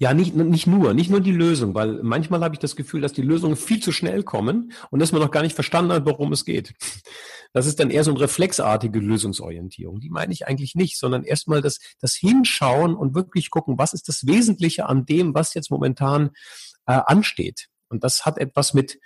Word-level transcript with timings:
Ja, 0.00 0.14
nicht, 0.14 0.36
nicht 0.36 0.68
nur, 0.68 0.94
nicht 0.94 1.10
nur 1.10 1.20
die 1.20 1.32
Lösung, 1.32 1.74
weil 1.74 2.00
manchmal 2.04 2.40
habe 2.44 2.54
ich 2.54 2.60
das 2.60 2.76
Gefühl, 2.76 3.00
dass 3.00 3.12
die 3.12 3.22
Lösungen 3.22 3.56
viel 3.56 3.82
zu 3.82 3.90
schnell 3.90 4.22
kommen 4.22 4.72
und 4.90 5.00
dass 5.00 5.10
man 5.10 5.20
noch 5.20 5.32
gar 5.32 5.42
nicht 5.42 5.56
verstanden 5.56 5.92
hat, 5.92 6.06
worum 6.06 6.32
es 6.32 6.44
geht. 6.44 6.74
Das 7.52 7.66
ist 7.66 7.80
dann 7.80 7.90
eher 7.90 8.04
so 8.04 8.12
eine 8.12 8.20
reflexartige 8.20 9.00
Lösungsorientierung. 9.00 9.98
Die 9.98 10.10
meine 10.10 10.32
ich 10.32 10.46
eigentlich 10.46 10.76
nicht, 10.76 10.98
sondern 10.98 11.24
erstmal 11.24 11.62
das, 11.62 11.80
das 12.00 12.14
Hinschauen 12.14 12.94
und 12.94 13.16
wirklich 13.16 13.50
gucken, 13.50 13.76
was 13.78 13.92
ist 13.92 14.08
das 14.08 14.26
Wesentliche 14.26 14.86
an 14.86 15.04
dem, 15.04 15.34
was 15.34 15.54
jetzt 15.54 15.70
momentan 15.70 16.30
äh, 16.86 17.00
ansteht. 17.06 17.68
Und 17.88 18.04
das 18.04 18.24
hat 18.24 18.38
etwas 18.38 18.74
mit, 18.74 19.00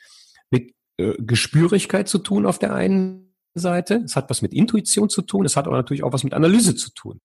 mit 0.51 0.75
äh, 0.99 1.15
Gespürigkeit 1.19 2.09
zu 2.09 2.19
tun 2.19 2.45
auf 2.45 2.59
der 2.59 2.75
einen 2.75 3.35
Seite. 3.55 4.03
Es 4.05 4.17
hat 4.17 4.29
was 4.29 4.43
mit 4.43 4.53
Intuition 4.53 5.09
zu 5.09 5.23
tun. 5.23 5.47
Es 5.47 5.57
hat 5.57 5.67
aber 5.67 5.77
natürlich 5.77 6.03
auch 6.03 6.13
was 6.13 6.25
mit 6.25 6.35
Analyse 6.35 6.75
zu 6.75 6.91
tun. 6.91 7.21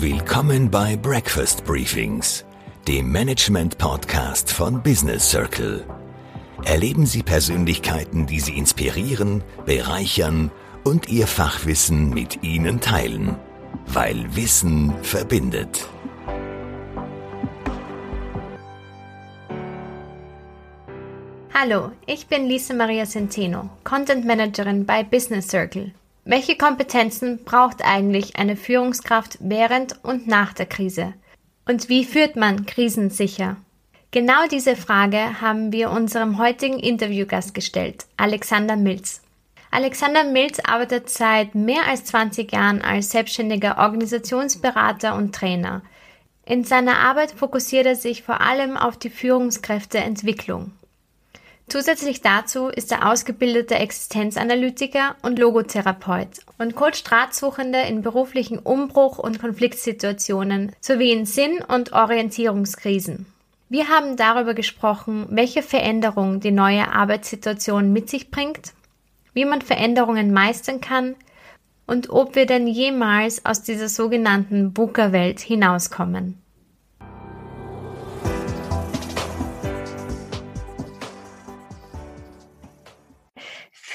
Willkommen 0.00 0.70
bei 0.70 0.94
Breakfast 0.94 1.64
Briefings, 1.64 2.44
dem 2.86 3.10
Management-Podcast 3.10 4.52
von 4.52 4.80
Business 4.80 5.28
Circle. 5.28 5.84
Erleben 6.64 7.04
Sie 7.04 7.24
Persönlichkeiten, 7.24 8.24
die 8.24 8.38
Sie 8.38 8.56
inspirieren, 8.56 9.42
bereichern 9.66 10.52
und 10.84 11.08
Ihr 11.08 11.26
Fachwissen 11.26 12.10
mit 12.10 12.44
Ihnen 12.44 12.80
teilen, 12.80 13.34
weil 13.88 14.36
Wissen 14.36 14.94
verbindet. 15.02 15.88
Hallo, 21.52 21.90
ich 22.06 22.28
bin 22.28 22.46
Lisa 22.46 22.72
Maria 22.72 23.04
Centeno, 23.04 23.68
Content 23.82 24.24
Managerin 24.24 24.86
bei 24.86 25.02
Business 25.02 25.48
Circle. 25.48 25.92
Welche 26.30 26.58
Kompetenzen 26.58 27.42
braucht 27.42 27.82
eigentlich 27.82 28.36
eine 28.36 28.54
Führungskraft 28.54 29.38
während 29.40 30.04
und 30.04 30.26
nach 30.26 30.52
der 30.52 30.66
Krise? 30.66 31.14
Und 31.66 31.88
wie 31.88 32.04
führt 32.04 32.36
man 32.36 32.66
Krisen 32.66 33.08
sicher? 33.08 33.56
Genau 34.10 34.46
diese 34.50 34.76
Frage 34.76 35.40
haben 35.40 35.72
wir 35.72 35.90
unserem 35.90 36.36
heutigen 36.36 36.78
Interviewgast 36.80 37.54
gestellt, 37.54 38.04
Alexander 38.18 38.76
Milz. 38.76 39.22
Alexander 39.70 40.24
Milz 40.24 40.60
arbeitet 40.60 41.08
seit 41.08 41.54
mehr 41.54 41.86
als 41.88 42.04
20 42.04 42.52
Jahren 42.52 42.82
als 42.82 43.08
selbstständiger 43.08 43.78
Organisationsberater 43.78 45.14
und 45.14 45.34
Trainer. 45.34 45.80
In 46.44 46.62
seiner 46.62 46.98
Arbeit 46.98 47.30
fokussiert 47.30 47.86
er 47.86 47.96
sich 47.96 48.22
vor 48.22 48.42
allem 48.42 48.76
auf 48.76 48.98
die 48.98 49.08
Führungskräfteentwicklung. 49.08 50.72
Zusätzlich 51.68 52.22
dazu 52.22 52.68
ist 52.68 52.90
er 52.92 53.10
ausgebildeter 53.10 53.78
Existenzanalytiker 53.78 55.16
und 55.20 55.38
Logotherapeut 55.38 56.40
und 56.56 56.74
coacht 56.74 57.12
Ratsuchende 57.12 57.80
in 57.80 58.00
beruflichen 58.00 58.58
Umbruch- 58.58 59.18
und 59.18 59.38
Konfliktsituationen 59.38 60.72
sowie 60.80 61.12
in 61.12 61.26
Sinn- 61.26 61.62
und 61.62 61.92
Orientierungskrisen. 61.92 63.26
Wir 63.68 63.88
haben 63.88 64.16
darüber 64.16 64.54
gesprochen, 64.54 65.26
welche 65.28 65.62
Veränderung 65.62 66.40
die 66.40 66.52
neue 66.52 66.90
Arbeitssituation 66.90 67.92
mit 67.92 68.08
sich 68.08 68.30
bringt, 68.30 68.72
wie 69.34 69.44
man 69.44 69.60
Veränderungen 69.60 70.32
meistern 70.32 70.80
kann 70.80 71.16
und 71.86 72.08
ob 72.08 72.34
wir 72.34 72.46
denn 72.46 72.66
jemals 72.66 73.44
aus 73.44 73.62
dieser 73.62 73.90
sogenannten 73.90 74.74
VUCA-Welt 74.74 75.40
hinauskommen. 75.40 76.40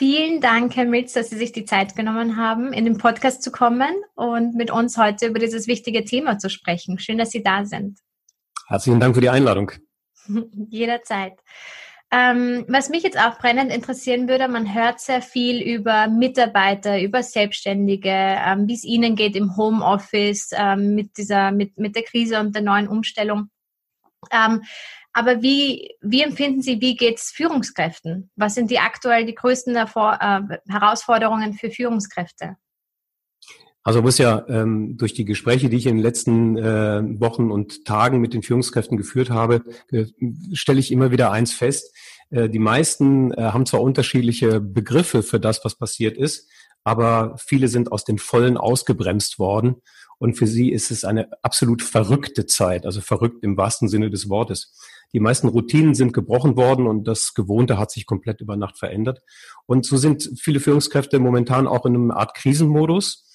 Vielen 0.05 0.41
Dank, 0.41 0.75
Herr 0.75 0.83
Milz, 0.83 1.13
dass 1.13 1.29
Sie 1.29 1.37
sich 1.37 1.53
die 1.53 1.63
Zeit 1.63 1.95
genommen 1.95 2.35
haben, 2.35 2.73
in 2.73 2.83
den 2.83 2.97
Podcast 2.97 3.41
zu 3.41 3.53
kommen 3.53 4.03
und 4.15 4.53
mit 4.53 4.69
uns 4.69 4.97
heute 4.97 5.27
über 5.27 5.39
dieses 5.39 5.65
wichtige 5.65 6.03
Thema 6.03 6.37
zu 6.37 6.49
sprechen. 6.49 6.99
Schön, 6.99 7.17
dass 7.17 7.29
Sie 7.29 7.41
da 7.41 7.63
sind. 7.63 7.99
Herzlichen 8.67 8.99
Dank 8.99 9.15
für 9.15 9.21
die 9.21 9.29
Einladung. 9.29 9.71
Jederzeit. 10.69 11.39
Ähm, 12.11 12.65
was 12.67 12.89
mich 12.89 13.03
jetzt 13.03 13.17
auch 13.17 13.39
brennend 13.39 13.71
interessieren 13.71 14.27
würde, 14.27 14.49
man 14.49 14.73
hört 14.73 14.99
sehr 14.99 15.21
viel 15.21 15.61
über 15.61 16.09
Mitarbeiter, 16.09 16.99
über 16.99 17.23
Selbstständige, 17.23 18.09
ähm, 18.11 18.67
wie 18.67 18.73
es 18.73 18.83
ihnen 18.83 19.15
geht 19.15 19.37
im 19.37 19.55
Homeoffice 19.55 20.49
ähm, 20.53 20.95
mit 20.95 21.15
dieser, 21.17 21.53
mit, 21.53 21.77
mit 21.77 21.95
der 21.95 22.03
Krise 22.03 22.41
und 22.41 22.53
der 22.53 22.61
neuen 22.61 22.89
Umstellung. 22.89 23.47
Aber 25.13 25.43
wie, 25.43 25.95
wie 26.01 26.23
empfinden 26.23 26.61
Sie, 26.61 26.81
wie 26.81 26.95
geht 26.95 27.17
es 27.17 27.31
Führungskräften? 27.31 28.31
Was 28.35 28.55
sind 28.55 28.71
die 28.71 28.79
aktuell 28.79 29.25
die 29.25 29.35
größten 29.35 29.75
Erfor 29.75 30.17
äh, 30.19 30.57
Herausforderungen 30.67 31.53
für 31.53 31.69
Führungskräfte? 31.69 32.57
Also 33.83 34.01
muss 34.01 34.17
ja 34.17 34.45
ähm, 34.47 34.97
durch 34.97 35.13
die 35.13 35.25
Gespräche, 35.25 35.69
die 35.69 35.77
ich 35.77 35.87
in 35.87 35.97
den 35.97 36.03
letzten 36.03 36.57
äh, 36.57 37.03
Wochen 37.19 37.51
und 37.51 37.85
Tagen 37.85 38.21
mit 38.21 38.33
den 38.33 38.41
Führungskräften 38.41 38.97
geführt 38.97 39.29
habe, 39.29 39.61
äh, 39.91 40.05
stelle 40.53 40.79
ich 40.79 40.91
immer 40.91 41.11
wieder 41.11 41.31
eins 41.31 41.51
fest. 41.51 41.93
Äh, 42.29 42.49
die 42.49 42.59
meisten 42.59 43.33
äh, 43.33 43.41
haben 43.41 43.65
zwar 43.65 43.81
unterschiedliche 43.81 44.61
Begriffe 44.61 45.21
für 45.21 45.39
das, 45.39 45.63
was 45.65 45.75
passiert 45.75 46.17
ist, 46.17 46.49
aber 46.85 47.35
viele 47.37 47.67
sind 47.67 47.91
aus 47.91 48.05
den 48.05 48.19
Vollen 48.19 48.57
ausgebremst 48.57 49.37
worden. 49.37 49.75
Und 50.17 50.35
für 50.35 50.47
sie 50.47 50.71
ist 50.71 50.89
es 50.89 51.03
eine 51.03 51.27
absolut 51.41 51.81
verrückte 51.81 52.45
Zeit, 52.45 52.85
also 52.85 53.01
verrückt 53.01 53.43
im 53.43 53.57
wahrsten 53.57 53.89
Sinne 53.89 54.09
des 54.09 54.29
Wortes. 54.29 54.73
Die 55.13 55.19
meisten 55.19 55.47
Routinen 55.47 55.93
sind 55.93 56.11
gebrochen 56.11 56.57
worden 56.57 56.87
und 56.87 57.07
das 57.07 57.33
Gewohnte 57.33 57.77
hat 57.77 57.91
sich 57.91 58.05
komplett 58.05 58.41
über 58.41 58.57
Nacht 58.57 58.77
verändert. 58.77 59.21
Und 59.65 59.85
so 59.85 59.97
sind 59.97 60.31
viele 60.39 60.59
Führungskräfte 60.59 61.19
momentan 61.19 61.67
auch 61.67 61.85
in 61.85 61.95
einer 61.95 62.17
Art 62.17 62.35
Krisenmodus. 62.35 63.29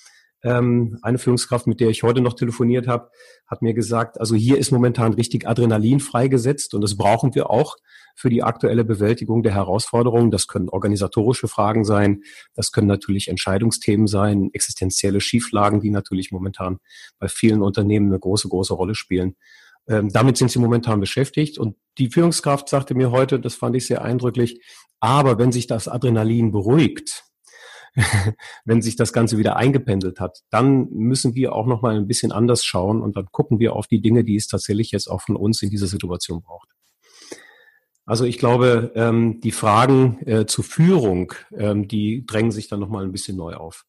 Ähm, 0.44 0.98
eine 1.02 1.18
Führungskraft, 1.18 1.66
mit 1.66 1.80
der 1.80 1.88
ich 1.88 2.04
heute 2.04 2.20
noch 2.20 2.34
telefoniert 2.34 2.86
habe, 2.86 3.10
hat 3.48 3.60
mir 3.62 3.74
gesagt, 3.74 4.20
also 4.20 4.36
hier 4.36 4.58
ist 4.58 4.70
momentan 4.70 5.14
richtig 5.14 5.48
Adrenalin 5.48 5.98
freigesetzt 5.98 6.74
und 6.74 6.80
das 6.80 6.96
brauchen 6.96 7.34
wir 7.34 7.50
auch 7.50 7.76
für 8.14 8.30
die 8.30 8.44
aktuelle 8.44 8.84
Bewältigung 8.84 9.42
der 9.42 9.54
Herausforderungen. 9.54 10.30
Das 10.30 10.46
können 10.46 10.68
organisatorische 10.68 11.48
Fragen 11.48 11.84
sein, 11.84 12.22
das 12.54 12.70
können 12.70 12.86
natürlich 12.86 13.28
Entscheidungsthemen 13.28 14.06
sein, 14.06 14.50
existenzielle 14.52 15.20
Schieflagen, 15.20 15.80
die 15.80 15.90
natürlich 15.90 16.30
momentan 16.30 16.78
bei 17.18 17.26
vielen 17.26 17.62
Unternehmen 17.62 18.08
eine 18.08 18.20
große, 18.20 18.48
große 18.48 18.74
Rolle 18.74 18.94
spielen. 18.94 19.36
Ähm, 19.88 20.10
damit 20.10 20.36
sind 20.36 20.50
sie 20.50 20.58
momentan 20.58 21.00
beschäftigt. 21.00 21.58
Und 21.58 21.76
die 21.96 22.10
Führungskraft 22.10 22.68
sagte 22.68 22.94
mir 22.94 23.10
heute, 23.10 23.40
das 23.40 23.54
fand 23.54 23.76
ich 23.76 23.86
sehr 23.86 24.02
eindrücklich, 24.02 24.60
aber 25.00 25.38
wenn 25.38 25.52
sich 25.52 25.66
das 25.66 25.88
Adrenalin 25.88 26.52
beruhigt, 26.52 27.24
wenn 28.64 28.82
sich 28.82 28.96
das 28.96 29.12
Ganze 29.12 29.38
wieder 29.38 29.56
eingependelt 29.56 30.20
hat, 30.20 30.40
dann 30.50 30.88
müssen 30.90 31.34
wir 31.34 31.54
auch 31.54 31.66
noch 31.66 31.82
mal 31.82 31.96
ein 31.96 32.06
bisschen 32.06 32.32
anders 32.32 32.64
schauen 32.64 33.02
und 33.02 33.16
dann 33.16 33.26
gucken 33.30 33.58
wir 33.58 33.74
auf 33.74 33.86
die 33.86 34.00
Dinge, 34.00 34.24
die 34.24 34.36
es 34.36 34.46
tatsächlich 34.46 34.90
jetzt 34.90 35.08
auch 35.08 35.22
von 35.22 35.36
uns 35.36 35.62
in 35.62 35.70
dieser 35.70 35.86
Situation 35.86 36.42
braucht. 36.42 36.68
Also 38.04 38.24
ich 38.24 38.38
glaube, 38.38 38.92
ähm, 38.94 39.40
die 39.40 39.52
Fragen 39.52 40.26
äh, 40.26 40.46
zur 40.46 40.64
Führung, 40.64 41.34
ähm, 41.54 41.88
die 41.88 42.24
drängen 42.26 42.50
sich 42.50 42.68
dann 42.68 42.80
noch 42.80 42.88
mal 42.88 43.04
ein 43.04 43.12
bisschen 43.12 43.36
neu 43.36 43.54
auf. 43.54 43.84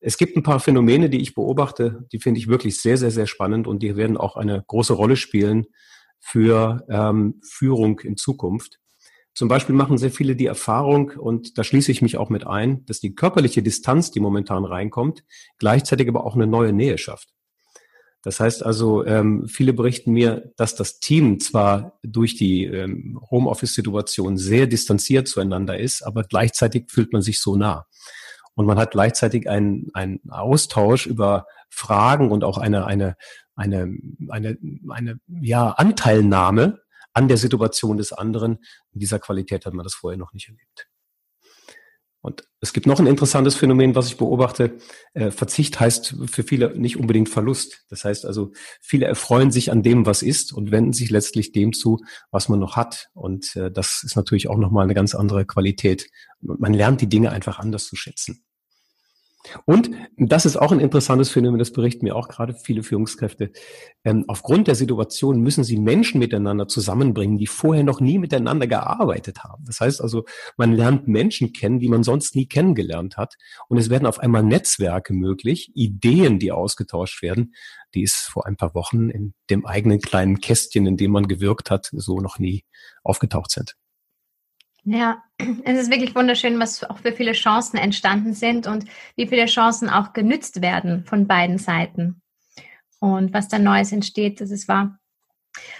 Es 0.00 0.16
gibt 0.16 0.36
ein 0.36 0.42
paar 0.42 0.60
Phänomene, 0.60 1.10
die 1.10 1.20
ich 1.20 1.34
beobachte, 1.34 2.06
die 2.10 2.18
finde 2.18 2.40
ich 2.40 2.48
wirklich 2.48 2.80
sehr, 2.80 2.96
sehr, 2.96 3.10
sehr 3.10 3.26
spannend 3.26 3.66
und 3.66 3.82
die 3.82 3.96
werden 3.96 4.16
auch 4.16 4.36
eine 4.36 4.64
große 4.66 4.94
Rolle 4.94 5.16
spielen 5.16 5.66
für 6.18 6.86
ähm, 6.88 7.40
Führung 7.44 8.00
in 8.00 8.16
Zukunft. 8.16 8.78
Zum 9.34 9.48
Beispiel 9.48 9.74
machen 9.74 9.98
sehr 9.98 10.10
viele 10.10 10.36
die 10.36 10.46
Erfahrung, 10.46 11.10
und 11.10 11.56
da 11.56 11.64
schließe 11.64 11.92
ich 11.92 12.02
mich 12.02 12.16
auch 12.16 12.30
mit 12.30 12.46
ein, 12.46 12.84
dass 12.86 13.00
die 13.00 13.14
körperliche 13.14 13.62
Distanz, 13.62 14.10
die 14.10 14.20
momentan 14.20 14.64
reinkommt, 14.64 15.24
gleichzeitig 15.58 16.08
aber 16.08 16.24
auch 16.24 16.34
eine 16.34 16.46
neue 16.46 16.72
Nähe 16.72 16.98
schafft. 16.98 17.28
Das 18.22 18.38
heißt 18.38 18.64
also, 18.64 19.04
ähm, 19.06 19.48
viele 19.48 19.72
berichten 19.72 20.12
mir, 20.12 20.52
dass 20.56 20.74
das 20.74 21.00
Team 21.00 21.40
zwar 21.40 21.98
durch 22.02 22.36
die 22.36 22.64
ähm, 22.64 23.18
Homeoffice-Situation 23.30 24.36
sehr 24.36 24.66
distanziert 24.66 25.26
zueinander 25.26 25.78
ist, 25.78 26.02
aber 26.02 26.24
gleichzeitig 26.24 26.90
fühlt 26.90 27.12
man 27.12 27.22
sich 27.22 27.40
so 27.40 27.56
nah. 27.56 27.86
Und 28.60 28.66
man 28.66 28.78
hat 28.78 28.90
gleichzeitig 28.90 29.48
einen, 29.48 29.88
einen 29.94 30.20
Austausch 30.28 31.06
über 31.06 31.46
Fragen 31.70 32.30
und 32.30 32.44
auch 32.44 32.58
eine, 32.58 32.84
eine, 32.84 33.16
eine, 33.56 33.96
eine, 34.28 34.58
eine 34.86 35.18
ja, 35.40 35.70
Anteilnahme 35.70 36.82
an 37.14 37.28
der 37.28 37.38
Situation 37.38 37.96
des 37.96 38.12
anderen. 38.12 38.58
In 38.92 39.00
dieser 39.00 39.18
Qualität 39.18 39.64
hat 39.64 39.72
man 39.72 39.84
das 39.84 39.94
vorher 39.94 40.18
noch 40.18 40.34
nicht 40.34 40.48
erlebt. 40.48 40.90
Und 42.20 42.44
es 42.60 42.74
gibt 42.74 42.86
noch 42.86 43.00
ein 43.00 43.06
interessantes 43.06 43.54
Phänomen, 43.56 43.94
was 43.94 44.08
ich 44.08 44.18
beobachte. 44.18 44.76
Äh, 45.14 45.30
Verzicht 45.30 45.80
heißt 45.80 46.16
für 46.26 46.42
viele 46.42 46.78
nicht 46.78 46.98
unbedingt 46.98 47.30
Verlust. 47.30 47.86
Das 47.88 48.04
heißt 48.04 48.26
also, 48.26 48.52
viele 48.82 49.06
erfreuen 49.06 49.50
sich 49.50 49.72
an 49.72 49.82
dem, 49.82 50.04
was 50.04 50.20
ist 50.20 50.52
und 50.52 50.70
wenden 50.70 50.92
sich 50.92 51.08
letztlich 51.08 51.52
dem 51.52 51.72
zu, 51.72 51.98
was 52.30 52.50
man 52.50 52.58
noch 52.58 52.76
hat. 52.76 53.08
Und 53.14 53.56
äh, 53.56 53.70
das 53.70 54.02
ist 54.04 54.16
natürlich 54.16 54.50
auch 54.50 54.58
nochmal 54.58 54.84
eine 54.84 54.92
ganz 54.92 55.14
andere 55.14 55.46
Qualität. 55.46 56.10
Man 56.42 56.74
lernt 56.74 57.00
die 57.00 57.08
Dinge 57.08 57.30
einfach 57.30 57.58
anders 57.58 57.86
zu 57.86 57.96
schätzen. 57.96 58.44
Und 59.64 59.90
das 60.18 60.44
ist 60.44 60.56
auch 60.56 60.70
ein 60.70 60.80
interessantes 60.80 61.30
Phänomen, 61.30 61.58
das 61.58 61.72
berichten 61.72 62.04
mir 62.04 62.14
auch 62.14 62.28
gerade 62.28 62.54
viele 62.54 62.82
Führungskräfte. 62.82 63.52
Ähm, 64.04 64.24
aufgrund 64.28 64.68
der 64.68 64.74
Situation 64.74 65.40
müssen 65.40 65.64
sie 65.64 65.78
Menschen 65.78 66.18
miteinander 66.18 66.68
zusammenbringen, 66.68 67.38
die 67.38 67.46
vorher 67.46 67.82
noch 67.82 68.00
nie 68.00 68.18
miteinander 68.18 68.66
gearbeitet 68.66 69.42
haben. 69.42 69.64
Das 69.64 69.80
heißt 69.80 70.02
also, 70.02 70.24
man 70.58 70.72
lernt 70.72 71.08
Menschen 71.08 71.52
kennen, 71.52 71.80
die 71.80 71.88
man 71.88 72.02
sonst 72.02 72.36
nie 72.36 72.46
kennengelernt 72.46 73.16
hat. 73.16 73.36
Und 73.68 73.78
es 73.78 73.88
werden 73.88 74.06
auf 74.06 74.18
einmal 74.18 74.42
Netzwerke 74.42 75.14
möglich, 75.14 75.72
Ideen, 75.74 76.38
die 76.38 76.52
ausgetauscht 76.52 77.22
werden, 77.22 77.54
die 77.94 78.02
es 78.02 78.12
vor 78.12 78.46
ein 78.46 78.56
paar 78.56 78.74
Wochen 78.74 79.08
in 79.08 79.32
dem 79.48 79.64
eigenen 79.64 80.00
kleinen 80.00 80.40
Kästchen, 80.40 80.86
in 80.86 80.98
dem 80.98 81.12
man 81.12 81.28
gewirkt 81.28 81.70
hat, 81.70 81.88
so 81.92 82.20
noch 82.20 82.38
nie 82.38 82.64
aufgetaucht 83.02 83.50
sind. 83.50 83.76
Ja, 84.84 85.22
es 85.64 85.78
ist 85.78 85.90
wirklich 85.90 86.14
wunderschön, 86.14 86.58
was 86.58 86.84
auch 86.84 86.98
für 86.98 87.12
viele 87.12 87.32
Chancen 87.32 87.76
entstanden 87.76 88.34
sind 88.34 88.66
und 88.66 88.86
wie 89.16 89.26
viele 89.26 89.46
Chancen 89.46 89.88
auch 89.88 90.12
genützt 90.12 90.62
werden 90.62 91.04
von 91.04 91.26
beiden 91.26 91.58
Seiten. 91.58 92.22
Und 92.98 93.32
was 93.32 93.48
da 93.48 93.58
Neues 93.58 93.92
entsteht, 93.92 94.40
das 94.40 94.50
ist 94.50 94.68
wahr. 94.68 94.98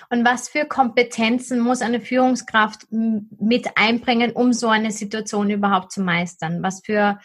Und 0.08 0.25
was 0.25 0.49
für 0.49 0.64
Kompetenzen 0.64 1.61
muss 1.61 1.82
eine 1.82 2.00
Führungskraft 2.00 2.87
mit 2.91 3.76
einbringen, 3.76 4.32
um 4.32 4.52
so 4.52 4.69
eine 4.69 4.91
Situation 4.91 5.50
überhaupt 5.50 5.93
zu 5.93 6.03
meistern? 6.03 6.62
Was 6.62 6.82
für, 6.85 7.20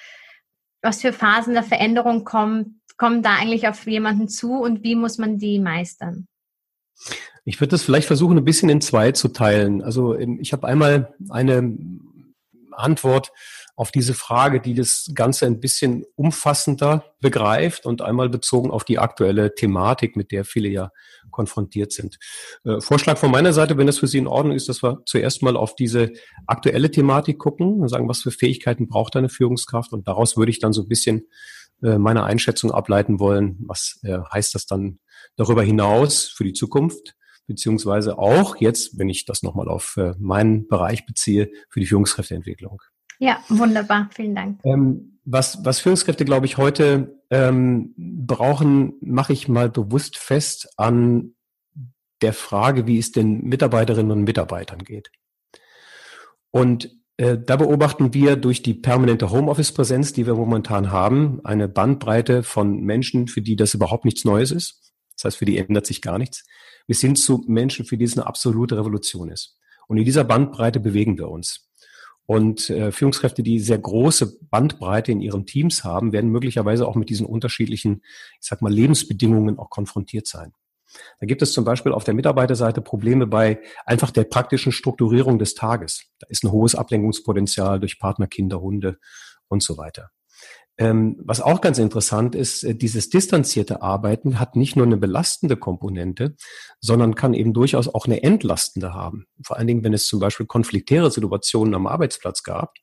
was 0.81 1.01
für 1.01 1.11
Phasen 1.11 1.53
der 1.53 1.63
Veränderung 1.63 2.23
kommen, 2.23 2.81
kommen 2.97 3.23
da 3.23 3.35
eigentlich 3.35 3.67
auf 3.67 3.85
jemanden 3.87 4.27
zu 4.27 4.61
und 4.61 4.83
wie 4.83 4.95
muss 4.95 5.17
man 5.17 5.37
die 5.37 5.59
meistern? 5.59 6.27
Ich 7.45 7.59
würde 7.61 7.71
das 7.71 7.83
vielleicht 7.83 8.07
versuchen, 8.07 8.37
ein 8.37 8.45
bisschen 8.45 8.69
in 8.69 8.81
zwei 8.81 9.11
zu 9.11 9.29
teilen. 9.29 9.81
Also 9.81 10.17
ähm, 10.17 10.39
ich 10.41 10.53
habe 10.53 10.67
einmal 10.67 11.13
eine 11.29 11.77
Antwort 12.71 13.31
auf 13.77 13.91
diese 13.91 14.13
Frage, 14.13 14.61
die 14.61 14.73
das 14.73 15.11
Ganze 15.13 15.45
ein 15.45 15.59
bisschen 15.59 16.05
umfassender 16.15 17.13
begreift 17.19 17.85
und 17.85 18.01
einmal 18.01 18.29
bezogen 18.29 18.71
auf 18.71 18.85
die 18.85 18.99
aktuelle 18.99 19.53
Thematik, 19.53 20.15
mit 20.15 20.31
der 20.31 20.45
viele 20.45 20.69
ja 20.69 20.91
konfrontiert 21.29 21.91
sind. 21.91 22.17
Äh, 22.63 22.79
Vorschlag 22.79 23.17
von 23.17 23.31
meiner 23.31 23.51
Seite, 23.51 23.77
wenn 23.77 23.87
das 23.87 23.99
für 23.99 24.07
Sie 24.07 24.17
in 24.17 24.27
Ordnung 24.27 24.55
ist, 24.55 24.69
dass 24.69 24.81
wir 24.81 25.01
zuerst 25.05 25.43
mal 25.43 25.57
auf 25.57 25.75
diese 25.75 26.13
aktuelle 26.47 26.89
Thematik 26.89 27.37
gucken 27.37 27.81
und 27.81 27.89
sagen, 27.89 28.07
was 28.07 28.21
für 28.21 28.31
Fähigkeiten 28.31 28.87
braucht 28.87 29.15
eine 29.17 29.29
Führungskraft 29.29 29.91
und 29.91 30.07
daraus 30.07 30.37
würde 30.37 30.51
ich 30.51 30.59
dann 30.59 30.71
so 30.71 30.83
ein 30.83 30.87
bisschen 30.87 31.27
äh, 31.83 31.97
meine 31.97 32.23
Einschätzung 32.23 32.71
ableiten 32.71 33.19
wollen. 33.19 33.57
Was 33.67 33.99
äh, 34.03 34.19
heißt 34.31 34.55
das 34.55 34.65
dann 34.65 34.99
darüber 35.35 35.63
hinaus 35.63 36.27
für 36.27 36.43
die 36.43 36.53
Zukunft? 36.53 37.15
beziehungsweise 37.47 38.17
auch 38.17 38.57
jetzt, 38.57 38.97
wenn 38.97 39.09
ich 39.09 39.25
das 39.25 39.43
nochmal 39.43 39.67
auf 39.67 39.97
äh, 39.97 40.13
meinen 40.19 40.67
Bereich 40.67 41.05
beziehe, 41.05 41.51
für 41.69 41.79
die 41.79 41.85
Führungskräfteentwicklung. 41.85 42.81
Ja, 43.19 43.39
wunderbar. 43.49 44.09
Vielen 44.13 44.35
Dank. 44.35 44.59
Ähm, 44.63 45.19
was, 45.23 45.63
was 45.63 45.79
Führungskräfte, 45.79 46.25
glaube 46.25 46.45
ich, 46.45 46.57
heute 46.57 47.21
ähm, 47.29 47.93
brauchen, 47.97 48.93
mache 49.01 49.33
ich 49.33 49.47
mal 49.47 49.69
bewusst 49.69 50.17
fest 50.17 50.69
an 50.77 51.35
der 52.21 52.33
Frage, 52.33 52.87
wie 52.87 52.97
es 52.97 53.11
den 53.11 53.43
Mitarbeiterinnen 53.43 54.11
und 54.11 54.23
Mitarbeitern 54.23 54.79
geht. 54.79 55.11
Und 56.51 56.91
äh, 57.17 57.37
da 57.37 57.55
beobachten 57.57 58.13
wir 58.13 58.35
durch 58.35 58.61
die 58.61 58.73
permanente 58.73 59.29
Homeoffice-Präsenz, 59.29 60.13
die 60.13 60.25
wir 60.25 60.35
momentan 60.35 60.91
haben, 60.91 61.41
eine 61.43 61.67
Bandbreite 61.67 62.43
von 62.43 62.81
Menschen, 62.81 63.27
für 63.27 63.41
die 63.41 63.55
das 63.55 63.73
überhaupt 63.73 64.05
nichts 64.05 64.25
Neues 64.25 64.51
ist. 64.51 64.94
Das 65.15 65.25
heißt, 65.25 65.37
für 65.37 65.45
die 65.45 65.57
ändert 65.57 65.85
sich 65.85 66.01
gar 66.01 66.17
nichts 66.17 66.43
bis 66.87 67.01
hin 67.01 67.15
zu 67.15 67.43
Menschen, 67.47 67.85
für 67.85 67.97
die 67.97 68.05
es 68.05 68.17
eine 68.17 68.27
absolute 68.27 68.77
Revolution 68.77 69.29
ist. 69.29 69.57
Und 69.87 69.97
in 69.97 70.05
dieser 70.05 70.23
Bandbreite 70.23 70.79
bewegen 70.79 71.17
wir 71.17 71.29
uns. 71.29 71.69
Und 72.27 72.71
äh, 72.71 72.91
Führungskräfte, 72.91 73.43
die 73.43 73.59
sehr 73.59 73.77
große 73.77 74.39
Bandbreite 74.49 75.11
in 75.11 75.21
ihren 75.21 75.45
Teams 75.45 75.83
haben, 75.83 76.11
werden 76.11 76.31
möglicherweise 76.31 76.87
auch 76.87 76.95
mit 76.95 77.09
diesen 77.09 77.27
unterschiedlichen, 77.27 78.01
ich 78.41 78.47
sag 78.47 78.63
mal, 78.63 78.73
Lebensbedingungen 78.73 79.59
auch 79.59 79.69
konfrontiert 79.69 80.25
sein. 80.25 80.53
Da 81.19 81.27
gibt 81.27 81.41
es 81.41 81.53
zum 81.53 81.65
Beispiel 81.65 81.91
auf 81.91 82.03
der 82.03 82.13
Mitarbeiterseite 82.13 82.81
Probleme 82.81 83.27
bei 83.27 83.59
einfach 83.85 84.11
der 84.11 84.23
praktischen 84.23 84.71
Strukturierung 84.71 85.37
des 85.37 85.53
Tages. 85.53 86.05
Da 86.19 86.27
ist 86.29 86.43
ein 86.43 86.51
hohes 86.51 86.73
Ablenkungspotenzial 86.73 87.79
durch 87.79 87.99
Partner, 87.99 88.27
Kinder, 88.27 88.61
Hunde 88.61 88.97
und 89.47 89.61
so 89.61 89.77
weiter. 89.77 90.09
Ähm, 90.77 91.15
was 91.23 91.39
auch 91.39 91.61
ganz 91.61 91.77
interessant 91.77 92.35
ist, 92.35 92.63
äh, 92.63 92.75
dieses 92.75 93.09
distanzierte 93.09 93.81
Arbeiten 93.81 94.39
hat 94.39 94.57
nicht 94.57 94.75
nur 94.75 94.85
eine 94.85 94.97
belastende 94.97 95.55
Komponente, 95.55 96.35
sondern 96.81 97.15
kann 97.15 97.33
eben 97.33 97.53
durchaus 97.53 97.87
auch 97.87 98.05
eine 98.05 98.23
entlastende 98.23 98.93
haben. 98.93 99.25
Vor 99.41 99.57
allen 99.57 99.67
Dingen, 99.67 99.83
wenn 99.85 99.93
es 99.93 100.05
zum 100.05 100.19
Beispiel 100.19 100.45
konfliktäre 100.45 101.11
Situationen 101.11 101.75
am 101.75 101.87
Arbeitsplatz 101.87 102.43
gab, 102.43 102.73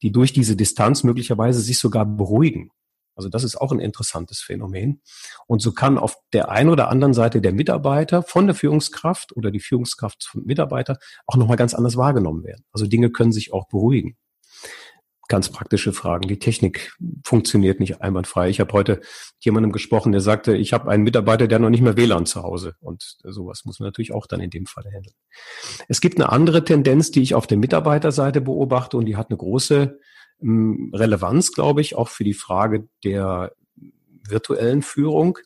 die 0.00 0.10
durch 0.10 0.32
diese 0.32 0.56
Distanz 0.56 1.04
möglicherweise 1.04 1.60
sich 1.60 1.78
sogar 1.78 2.06
beruhigen. 2.06 2.70
Also 3.16 3.28
das 3.28 3.44
ist 3.44 3.60
auch 3.60 3.72
ein 3.72 3.78
interessantes 3.78 4.40
Phänomen. 4.40 5.02
Und 5.46 5.60
so 5.60 5.72
kann 5.72 5.98
auf 5.98 6.16
der 6.32 6.48
einen 6.48 6.70
oder 6.70 6.88
anderen 6.88 7.14
Seite 7.14 7.40
der 7.40 7.52
Mitarbeiter 7.52 8.22
von 8.22 8.46
der 8.46 8.56
Führungskraft 8.56 9.36
oder 9.36 9.50
die 9.50 9.60
Führungskraft 9.60 10.24
vom 10.24 10.44
Mitarbeiter 10.44 10.98
auch 11.26 11.36
nochmal 11.36 11.56
ganz 11.56 11.74
anders 11.74 11.96
wahrgenommen 11.96 12.42
werden. 12.42 12.64
Also 12.72 12.86
Dinge 12.86 13.10
können 13.10 13.32
sich 13.32 13.52
auch 13.52 13.68
beruhigen 13.68 14.16
ganz 15.28 15.50
praktische 15.50 15.92
Fragen. 15.92 16.28
Die 16.28 16.38
Technik 16.38 16.96
funktioniert 17.24 17.80
nicht 17.80 18.02
einwandfrei. 18.02 18.48
Ich 18.48 18.60
habe 18.60 18.72
heute 18.72 19.00
jemandem 19.40 19.72
gesprochen, 19.72 20.12
der 20.12 20.20
sagte, 20.20 20.56
ich 20.56 20.72
habe 20.72 20.90
einen 20.90 21.02
Mitarbeiter, 21.02 21.48
der 21.48 21.58
noch 21.58 21.70
nicht 21.70 21.80
mehr 21.80 21.96
WLAN 21.96 22.26
zu 22.26 22.42
Hause. 22.42 22.74
Und 22.80 23.16
sowas 23.22 23.64
muss 23.64 23.80
man 23.80 23.88
natürlich 23.88 24.12
auch 24.12 24.26
dann 24.26 24.40
in 24.40 24.50
dem 24.50 24.66
Fall 24.66 24.84
handeln. 24.84 25.14
Es 25.88 26.00
gibt 26.00 26.18
eine 26.18 26.30
andere 26.30 26.64
Tendenz, 26.64 27.10
die 27.10 27.22
ich 27.22 27.34
auf 27.34 27.46
der 27.46 27.58
Mitarbeiterseite 27.58 28.40
beobachte 28.40 28.96
und 28.96 29.06
die 29.06 29.16
hat 29.16 29.30
eine 29.30 29.38
große 29.38 29.98
ähm, 30.42 30.92
Relevanz, 30.94 31.52
glaube 31.52 31.80
ich, 31.80 31.96
auch 31.96 32.08
für 32.08 32.24
die 32.24 32.34
Frage 32.34 32.88
der 33.02 33.52
virtuellen 34.28 34.82
Führung. 34.82 35.38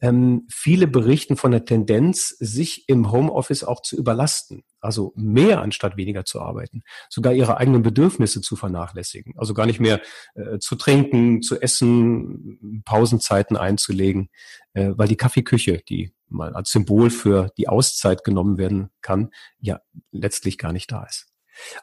Ähm, 0.00 0.46
viele 0.50 0.86
berichten 0.86 1.36
von 1.36 1.50
der 1.50 1.64
Tendenz, 1.64 2.28
sich 2.38 2.88
im 2.88 3.10
Homeoffice 3.10 3.64
auch 3.64 3.80
zu 3.80 3.96
überlasten, 3.96 4.62
also 4.80 5.12
mehr 5.16 5.62
anstatt 5.62 5.96
weniger 5.96 6.24
zu 6.24 6.40
arbeiten, 6.40 6.82
sogar 7.08 7.32
ihre 7.32 7.56
eigenen 7.56 7.82
Bedürfnisse 7.82 8.40
zu 8.40 8.56
vernachlässigen, 8.56 9.34
also 9.36 9.54
gar 9.54 9.66
nicht 9.66 9.80
mehr 9.80 10.00
äh, 10.34 10.58
zu 10.58 10.76
trinken, 10.76 11.42
zu 11.42 11.60
essen, 11.60 12.82
Pausenzeiten 12.84 13.56
einzulegen, 13.56 14.28
äh, 14.74 14.92
weil 14.96 15.08
die 15.08 15.16
Kaffeeküche, 15.16 15.82
die 15.88 16.12
mal 16.28 16.54
als 16.54 16.70
Symbol 16.70 17.10
für 17.10 17.50
die 17.56 17.68
Auszeit 17.68 18.24
genommen 18.24 18.58
werden 18.58 18.90
kann, 19.00 19.30
ja 19.60 19.80
letztlich 20.10 20.58
gar 20.58 20.72
nicht 20.72 20.90
da 20.92 21.04
ist. 21.04 21.28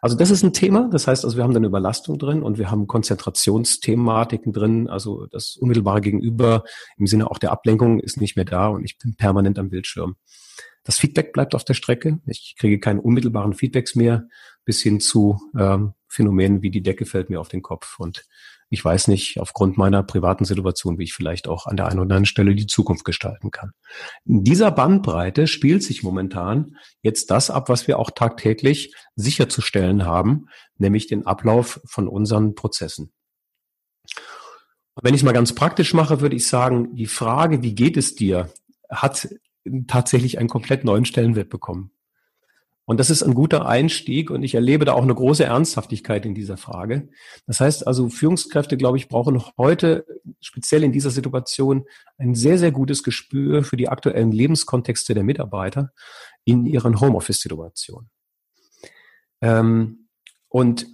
Also 0.02 0.16
das 0.16 0.32
ist 0.32 0.44
ein 0.44 0.54
Thema. 0.54 0.90
Das 0.92 1.08
heißt, 1.08 1.26
also 1.26 1.38
wir 1.38 1.44
haben 1.44 1.56
eine 1.56 1.68
Überlastung 1.68 2.18
drin 2.18 2.44
und 2.44 2.58
wir 2.58 2.72
haben 2.72 2.88
Konzentrationsthematiken 2.88 4.54
drin. 4.54 4.90
Also 4.90 5.28
das 5.28 5.56
unmittelbare 5.56 6.02
Gegenüber 6.02 6.64
im 6.98 7.08
Sinne 7.08 7.30
auch 7.30 7.38
der 7.38 7.52
Ablenkung 7.52 8.00
ist 8.00 8.20
nicht 8.20 8.36
mehr 8.36 8.46
da 8.46 8.68
und 8.68 8.84
ich 8.84 8.98
bin 8.98 9.16
permanent 9.16 9.60
am 9.60 9.70
Bildschirm. 9.70 10.16
Das 10.84 10.98
Feedback 10.98 11.32
bleibt 11.32 11.56
auf 11.56 11.64
der 11.64 11.76
Strecke. 11.76 12.20
Ich 12.26 12.56
kriege 12.58 12.80
keine 12.80 13.02
unmittelbaren 13.02 13.54
Feedbacks 13.54 13.96
mehr 13.96 14.28
bis 14.66 14.82
hin 14.82 15.00
zu 15.00 15.40
ähm, 15.58 15.94
Phänomenen 16.08 16.62
wie 16.62 16.70
die 16.70 16.84
Decke 16.84 17.06
fällt 17.06 17.30
mir 17.30 17.40
auf 17.40 17.48
den 17.48 17.64
Kopf 17.64 18.00
und 18.00 18.26
ich 18.74 18.84
weiß 18.84 19.08
nicht 19.08 19.40
aufgrund 19.40 19.78
meiner 19.78 20.02
privaten 20.02 20.46
Situation, 20.46 20.98
wie 20.98 21.04
ich 21.04 21.14
vielleicht 21.14 21.48
auch 21.48 21.68
an 21.68 21.78
der 21.78 21.86
einen 21.86 22.00
oder 22.00 22.04
anderen 22.06 22.26
Stelle 22.26 22.56
die 22.56 22.66
Zukunft 22.66 23.06
gestalten 23.06 23.52
kann. 23.52 23.74
In 24.26 24.44
dieser 24.44 24.72
Bandbreite 24.72 25.46
spielt 25.46 25.84
sich 25.84 26.02
momentan 26.02 26.78
jetzt 27.04 27.30
das 27.30 27.52
ab, 27.52 27.70
was 27.70 27.88
wir 27.88 28.00
auch 28.00 28.10
tagtäglich 28.10 28.96
sicherzustellen 29.16 30.06
haben, 30.06 30.48
nämlich 30.80 31.06
den 31.06 31.28
Ablauf 31.28 31.82
von 31.86 32.08
unseren 32.08 32.56
Prozessen. 32.56 33.14
Wenn 35.00 35.14
ich 35.14 35.22
es 35.22 35.26
mal 35.26 35.34
ganz 35.34 35.54
praktisch 35.54 35.94
mache, 35.94 36.22
würde 36.22 36.36
ich 36.36 36.48
sagen, 36.48 36.96
die 36.96 37.06
Frage, 37.06 37.62
wie 37.62 37.76
geht 37.76 37.96
es 37.96 38.16
dir, 38.16 38.52
hat 38.90 39.30
tatsächlich 39.86 40.40
einen 40.40 40.50
komplett 40.50 40.84
neuen 40.84 41.06
Stellenwert 41.06 41.50
bekommen. 41.50 41.92
Und 42.86 43.00
das 43.00 43.10
ist 43.10 43.24
ein 43.24 43.34
guter 43.34 43.66
Einstieg 43.66 44.30
und 44.30 44.44
ich 44.44 44.56
erlebe 44.56 44.84
da 44.84 44.94
auch 44.94 45.04
eine 45.04 45.16
große 45.16 45.46
Ernsthaftigkeit 45.46 46.26
in 46.26 46.36
dieser 46.36 46.58
Frage. 46.58 47.10
Das 47.48 47.62
heißt 47.62 47.88
also, 47.88 48.10
Führungskräfte, 48.10 48.76
glaube 48.76 48.98
ich, 48.98 49.08
brauchen 49.08 49.42
heute 49.58 50.06
speziell 50.42 50.84
in 50.84 50.92
dieser 50.92 51.10
Situation 51.10 51.86
ein 52.18 52.36
sehr, 52.36 52.58
sehr 52.58 52.72
gutes 52.72 53.04
Gespür 53.04 53.64
für 53.64 53.78
die 53.78 53.88
aktuellen 53.88 54.32
Lebenskontexte 54.34 55.14
der 55.14 55.24
Mitarbeiter 55.24 55.92
in 56.44 56.66
ihren 56.66 57.00
Homeoffice-Situationen. 57.00 58.10
Ähm, 59.42 60.08
und 60.50 60.86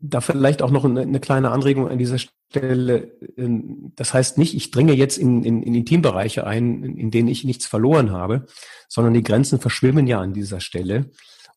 da 0.00 0.20
vielleicht 0.20 0.62
auch 0.62 0.70
noch 0.70 0.84
eine, 0.84 1.02
eine, 1.02 1.20
kleine 1.20 1.50
Anregung 1.50 1.88
an 1.88 1.98
dieser 1.98 2.18
Stelle. 2.18 3.12
Ähm, 3.36 3.92
das 3.96 4.14
heißt 4.14 4.38
nicht, 4.38 4.54
ich 4.54 4.70
dringe 4.70 4.94
jetzt 4.94 5.18
in, 5.18 5.44
in, 5.44 5.62
in 5.62 5.74
Intimbereiche 5.74 6.46
ein, 6.46 6.82
in 6.82 7.10
denen 7.10 7.28
ich 7.28 7.44
nichts 7.44 7.66
verloren 7.66 8.10
habe, 8.10 8.46
sondern 8.88 9.14
die 9.14 9.22
Grenzen 9.22 9.60
verschwimmen 9.60 10.06
ja 10.06 10.20
an 10.20 10.32
dieser 10.32 10.60
Stelle. 10.60 11.10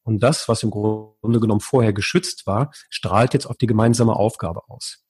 Und 0.04 0.22
das, 0.22 0.50
was 0.50 0.64
im 0.64 0.72
Grunde 0.72 1.40
genommen 1.40 1.62
vorher 1.62 1.94
geschützt 1.94 2.46
war, 2.46 2.72
strahlt 2.90 3.34
jetzt 3.34 3.46
auf 3.46 3.58
die 3.58 3.68
gemeinsame 3.68 4.16
Aufgabe 4.16 4.70
aus. 4.70 5.06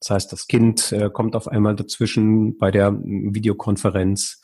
Das 0.00 0.10
heißt, 0.10 0.32
das 0.32 0.46
Kind 0.46 0.92
äh, 0.92 1.10
kommt 1.10 1.34
auf 1.34 1.48
einmal 1.48 1.74
dazwischen 1.74 2.56
bei 2.56 2.70
der 2.70 2.92
Videokonferenz 2.92 4.40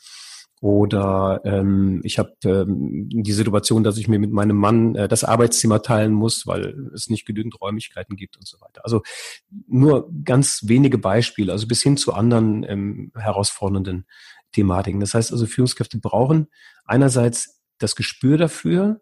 Oder 0.61 1.41
ähm, 1.43 2.01
ich 2.03 2.17
habe 2.17 2.33
ähm, 2.45 3.09
die 3.09 3.33
Situation, 3.33 3.83
dass 3.83 3.97
ich 3.97 4.07
mir 4.07 4.19
mit 4.19 4.31
meinem 4.31 4.55
Mann 4.55 4.95
äh, 4.95 5.07
das 5.07 5.23
Arbeitszimmer 5.23 5.81
teilen 5.81 6.13
muss, 6.13 6.47
weil 6.47 6.89
es 6.93 7.09
nicht 7.09 7.25
genügend 7.25 7.59
Räumlichkeiten 7.59 8.15
gibt 8.15 8.37
und 8.37 8.47
so 8.47 8.59
weiter. 8.61 8.81
Also 8.83 9.03
nur 9.67 10.09
ganz 10.23 10.61
wenige 10.65 10.97
Beispiele, 10.97 11.51
also 11.51 11.67
bis 11.67 11.83
hin 11.83 11.97
zu 11.97 12.13
anderen 12.13 12.63
ähm, 12.63 13.11
herausfordernden 13.15 14.07
Thematiken. 14.53 15.01
Das 15.01 15.13
heißt 15.13 15.33
also, 15.33 15.45
Führungskräfte 15.45 15.99
brauchen 15.99 16.47
einerseits 16.85 17.61
das 17.77 17.95
Gespür 17.97 18.37
dafür, 18.37 19.01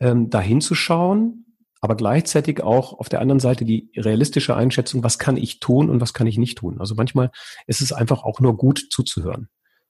ähm, 0.00 0.30
dahin 0.30 0.62
zu 0.62 0.74
schauen, 0.74 1.44
aber 1.80 1.96
gleichzeitig 1.96 2.62
auch 2.62 2.98
auf 2.98 3.10
der 3.10 3.20
anderen 3.20 3.40
Seite 3.40 3.66
die 3.66 3.92
realistische 3.94 4.56
Einschätzung, 4.56 5.04
was 5.04 5.18
kann 5.18 5.36
ich 5.36 5.60
tun 5.60 5.90
und 5.90 6.00
was 6.00 6.14
kann 6.14 6.26
ich 6.26 6.38
nicht 6.38 6.58
tun. 6.58 6.80
Also 6.80 6.94
manchmal 6.94 7.30
ist 7.66 7.82
es 7.82 7.92
einfach 7.92 8.22
auch 8.24 8.40
nur 8.40 8.56
gut 8.56 8.86
zuzuhören 8.90 9.48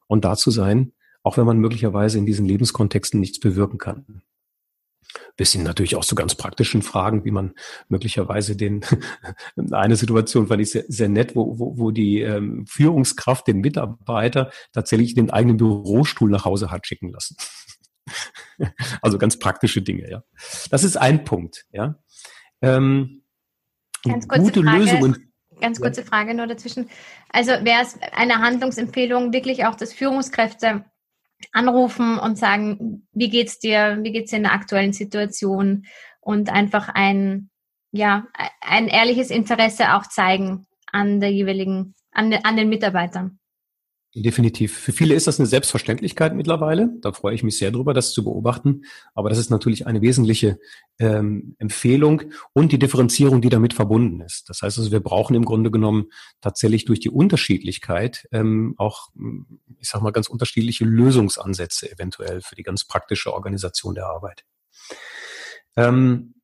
und 0.08 0.24
da 0.24 0.36
zu 0.36 0.50
sein, 0.50 0.92
auch 1.22 1.36
wenn 1.36 1.46
man 1.46 1.58
möglicherweise 1.58 2.18
in 2.18 2.26
diesen 2.26 2.46
Lebenskontexten 2.46 3.20
nichts 3.20 3.38
bewirken 3.38 3.78
kann. 3.78 4.22
Bis 5.36 5.52
hin 5.52 5.62
natürlich 5.62 5.96
auch 5.96 6.04
zu 6.04 6.14
ganz 6.14 6.34
praktischen 6.34 6.82
Fragen, 6.82 7.24
wie 7.24 7.30
man 7.30 7.54
möglicherweise 7.88 8.56
den, 8.56 8.84
eine 9.70 9.96
Situation 9.96 10.48
fand 10.48 10.60
ich 10.60 10.70
sehr, 10.70 10.84
sehr 10.88 11.08
nett, 11.08 11.36
wo, 11.36 11.58
wo, 11.58 11.78
wo 11.78 11.90
die 11.90 12.20
ähm, 12.20 12.66
Führungskraft 12.66 13.46
den 13.46 13.60
Mitarbeiter 13.60 14.50
tatsächlich 14.72 15.14
den 15.14 15.30
eigenen 15.30 15.56
Bürostuhl 15.56 16.30
nach 16.30 16.44
Hause 16.44 16.70
hat 16.70 16.86
schicken 16.86 17.10
lassen. 17.10 17.36
also 19.02 19.18
ganz 19.18 19.38
praktische 19.38 19.82
Dinge, 19.82 20.10
ja. 20.10 20.24
Das 20.70 20.84
ist 20.84 20.96
ein 20.96 21.24
Punkt, 21.24 21.66
ja. 21.72 21.98
Ähm, 22.60 23.22
gute 24.02 24.62
Frage, 24.62 24.78
Lösungen. 24.78 25.27
Ganz 25.60 25.80
kurze 25.80 26.04
Frage 26.04 26.34
nur 26.34 26.46
dazwischen. 26.46 26.88
Also 27.30 27.52
wäre 27.52 27.82
es 27.82 27.98
eine 28.12 28.38
Handlungsempfehlung, 28.38 29.32
wirklich 29.32 29.64
auch, 29.66 29.74
dass 29.74 29.92
Führungskräfte 29.92 30.84
anrufen 31.52 32.18
und 32.18 32.38
sagen, 32.38 33.06
wie 33.12 33.28
geht's 33.28 33.58
dir, 33.58 33.98
wie 34.02 34.12
geht's 34.12 34.30
dir 34.30 34.38
in 34.38 34.44
der 34.44 34.52
aktuellen 34.52 34.92
Situation 34.92 35.86
und 36.20 36.50
einfach 36.50 36.88
ein, 36.88 37.50
ja, 37.92 38.26
ein 38.60 38.88
ehrliches 38.88 39.30
Interesse 39.30 39.94
auch 39.94 40.06
zeigen 40.06 40.66
an 40.90 41.20
der 41.20 41.30
jeweiligen, 41.32 41.94
an, 42.12 42.32
an 42.32 42.56
den 42.56 42.68
Mitarbeitern. 42.68 43.38
Definitiv. 44.14 44.74
Für 44.76 44.92
viele 44.92 45.14
ist 45.14 45.26
das 45.26 45.38
eine 45.38 45.46
Selbstverständlichkeit 45.46 46.34
mittlerweile. 46.34 46.88
Da 47.02 47.12
freue 47.12 47.34
ich 47.34 47.42
mich 47.42 47.58
sehr 47.58 47.70
drüber, 47.70 47.92
das 47.92 48.12
zu 48.12 48.24
beobachten. 48.24 48.84
Aber 49.14 49.28
das 49.28 49.38
ist 49.38 49.50
natürlich 49.50 49.86
eine 49.86 50.00
wesentliche 50.00 50.58
ähm, 50.98 51.56
Empfehlung 51.58 52.22
und 52.54 52.72
die 52.72 52.78
Differenzierung, 52.78 53.42
die 53.42 53.50
damit 53.50 53.74
verbunden 53.74 54.22
ist. 54.22 54.48
Das 54.48 54.62
heißt 54.62 54.78
also, 54.78 54.90
wir 54.92 55.00
brauchen 55.00 55.36
im 55.36 55.44
Grunde 55.44 55.70
genommen 55.70 56.06
tatsächlich 56.40 56.86
durch 56.86 57.00
die 57.00 57.10
Unterschiedlichkeit 57.10 58.26
ähm, 58.32 58.74
auch, 58.78 59.08
ich 59.78 59.88
sag 59.88 60.00
mal, 60.00 60.10
ganz 60.10 60.28
unterschiedliche 60.28 60.86
Lösungsansätze 60.86 61.92
eventuell 61.92 62.40
für 62.40 62.54
die 62.54 62.62
ganz 62.62 62.86
praktische 62.86 63.34
Organisation 63.34 63.94
der 63.94 64.06
Arbeit. 64.06 64.44
Ähm, 65.76 66.34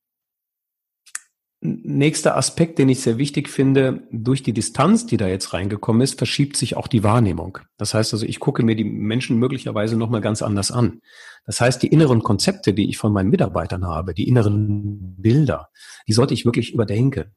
Nächster 1.66 2.36
Aspekt, 2.36 2.78
den 2.78 2.90
ich 2.90 3.00
sehr 3.00 3.16
wichtig 3.16 3.48
finde, 3.48 4.06
durch 4.12 4.42
die 4.42 4.52
Distanz, 4.52 5.06
die 5.06 5.16
da 5.16 5.26
jetzt 5.28 5.54
reingekommen 5.54 6.02
ist, 6.02 6.18
verschiebt 6.18 6.58
sich 6.58 6.76
auch 6.76 6.88
die 6.88 7.02
Wahrnehmung. 7.02 7.56
Das 7.78 7.94
heißt 7.94 8.12
also, 8.12 8.26
ich 8.26 8.38
gucke 8.38 8.62
mir 8.62 8.76
die 8.76 8.84
Menschen 8.84 9.38
möglicherweise 9.38 9.96
nochmal 9.96 10.20
ganz 10.20 10.42
anders 10.42 10.70
an. 10.70 11.00
Das 11.46 11.62
heißt, 11.62 11.82
die 11.82 11.86
inneren 11.86 12.22
Konzepte, 12.22 12.74
die 12.74 12.90
ich 12.90 12.98
von 12.98 13.14
meinen 13.14 13.30
Mitarbeitern 13.30 13.86
habe, 13.86 14.12
die 14.12 14.28
inneren 14.28 15.16
Bilder, 15.16 15.70
die 16.06 16.12
sollte 16.12 16.34
ich 16.34 16.44
wirklich 16.44 16.74
überdenken. 16.74 17.32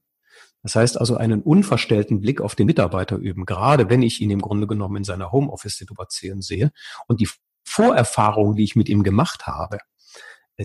Das 0.61 0.75
heißt 0.75 0.99
also, 0.99 1.15
einen 1.15 1.41
unverstellten 1.41 2.19
Blick 2.19 2.41
auf 2.41 2.53
den 2.53 2.65
Mitarbeiter 2.65 3.15
üben, 3.15 3.45
gerade 3.45 3.89
wenn 3.89 4.01
ich 4.01 4.19
ihn 4.19 4.29
im 4.29 4.41
Grunde 4.41 4.67
genommen 4.67 4.97
in 4.97 5.03
seiner 5.05 5.31
Homeoffice-Situation 5.31 6.41
sehe 6.41 6.73
und 7.07 7.21
die 7.21 7.29
Vorerfahrungen, 7.63 8.57
die 8.57 8.65
ich 8.65 8.75
mit 8.75 8.89
ihm 8.89 9.03
gemacht 9.03 9.47
habe, 9.47 9.77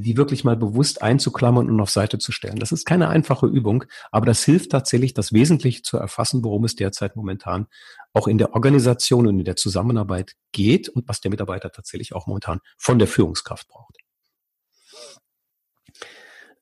die 0.00 0.16
wirklich 0.16 0.44
mal 0.44 0.56
bewusst 0.56 1.02
einzuklammern 1.02 1.68
und 1.68 1.80
auf 1.80 1.90
Seite 1.90 2.18
zu 2.18 2.32
stellen. 2.32 2.58
Das 2.58 2.72
ist 2.72 2.86
keine 2.86 3.08
einfache 3.08 3.46
Übung, 3.46 3.84
aber 4.10 4.26
das 4.26 4.42
hilft 4.42 4.70
tatsächlich, 4.70 5.12
das 5.12 5.32
Wesentliche 5.32 5.82
zu 5.82 5.98
erfassen, 5.98 6.42
worum 6.42 6.64
es 6.64 6.76
derzeit 6.76 7.16
momentan 7.16 7.66
auch 8.14 8.26
in 8.26 8.38
der 8.38 8.54
Organisation 8.54 9.26
und 9.26 9.38
in 9.38 9.44
der 9.44 9.56
Zusammenarbeit 9.56 10.34
geht 10.52 10.88
und 10.88 11.08
was 11.08 11.20
der 11.20 11.30
Mitarbeiter 11.30 11.70
tatsächlich 11.70 12.14
auch 12.14 12.26
momentan 12.26 12.60
von 12.78 12.98
der 12.98 13.08
Führungskraft 13.08 13.68
braucht. 13.68 13.96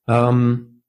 Ähm, 0.08 0.82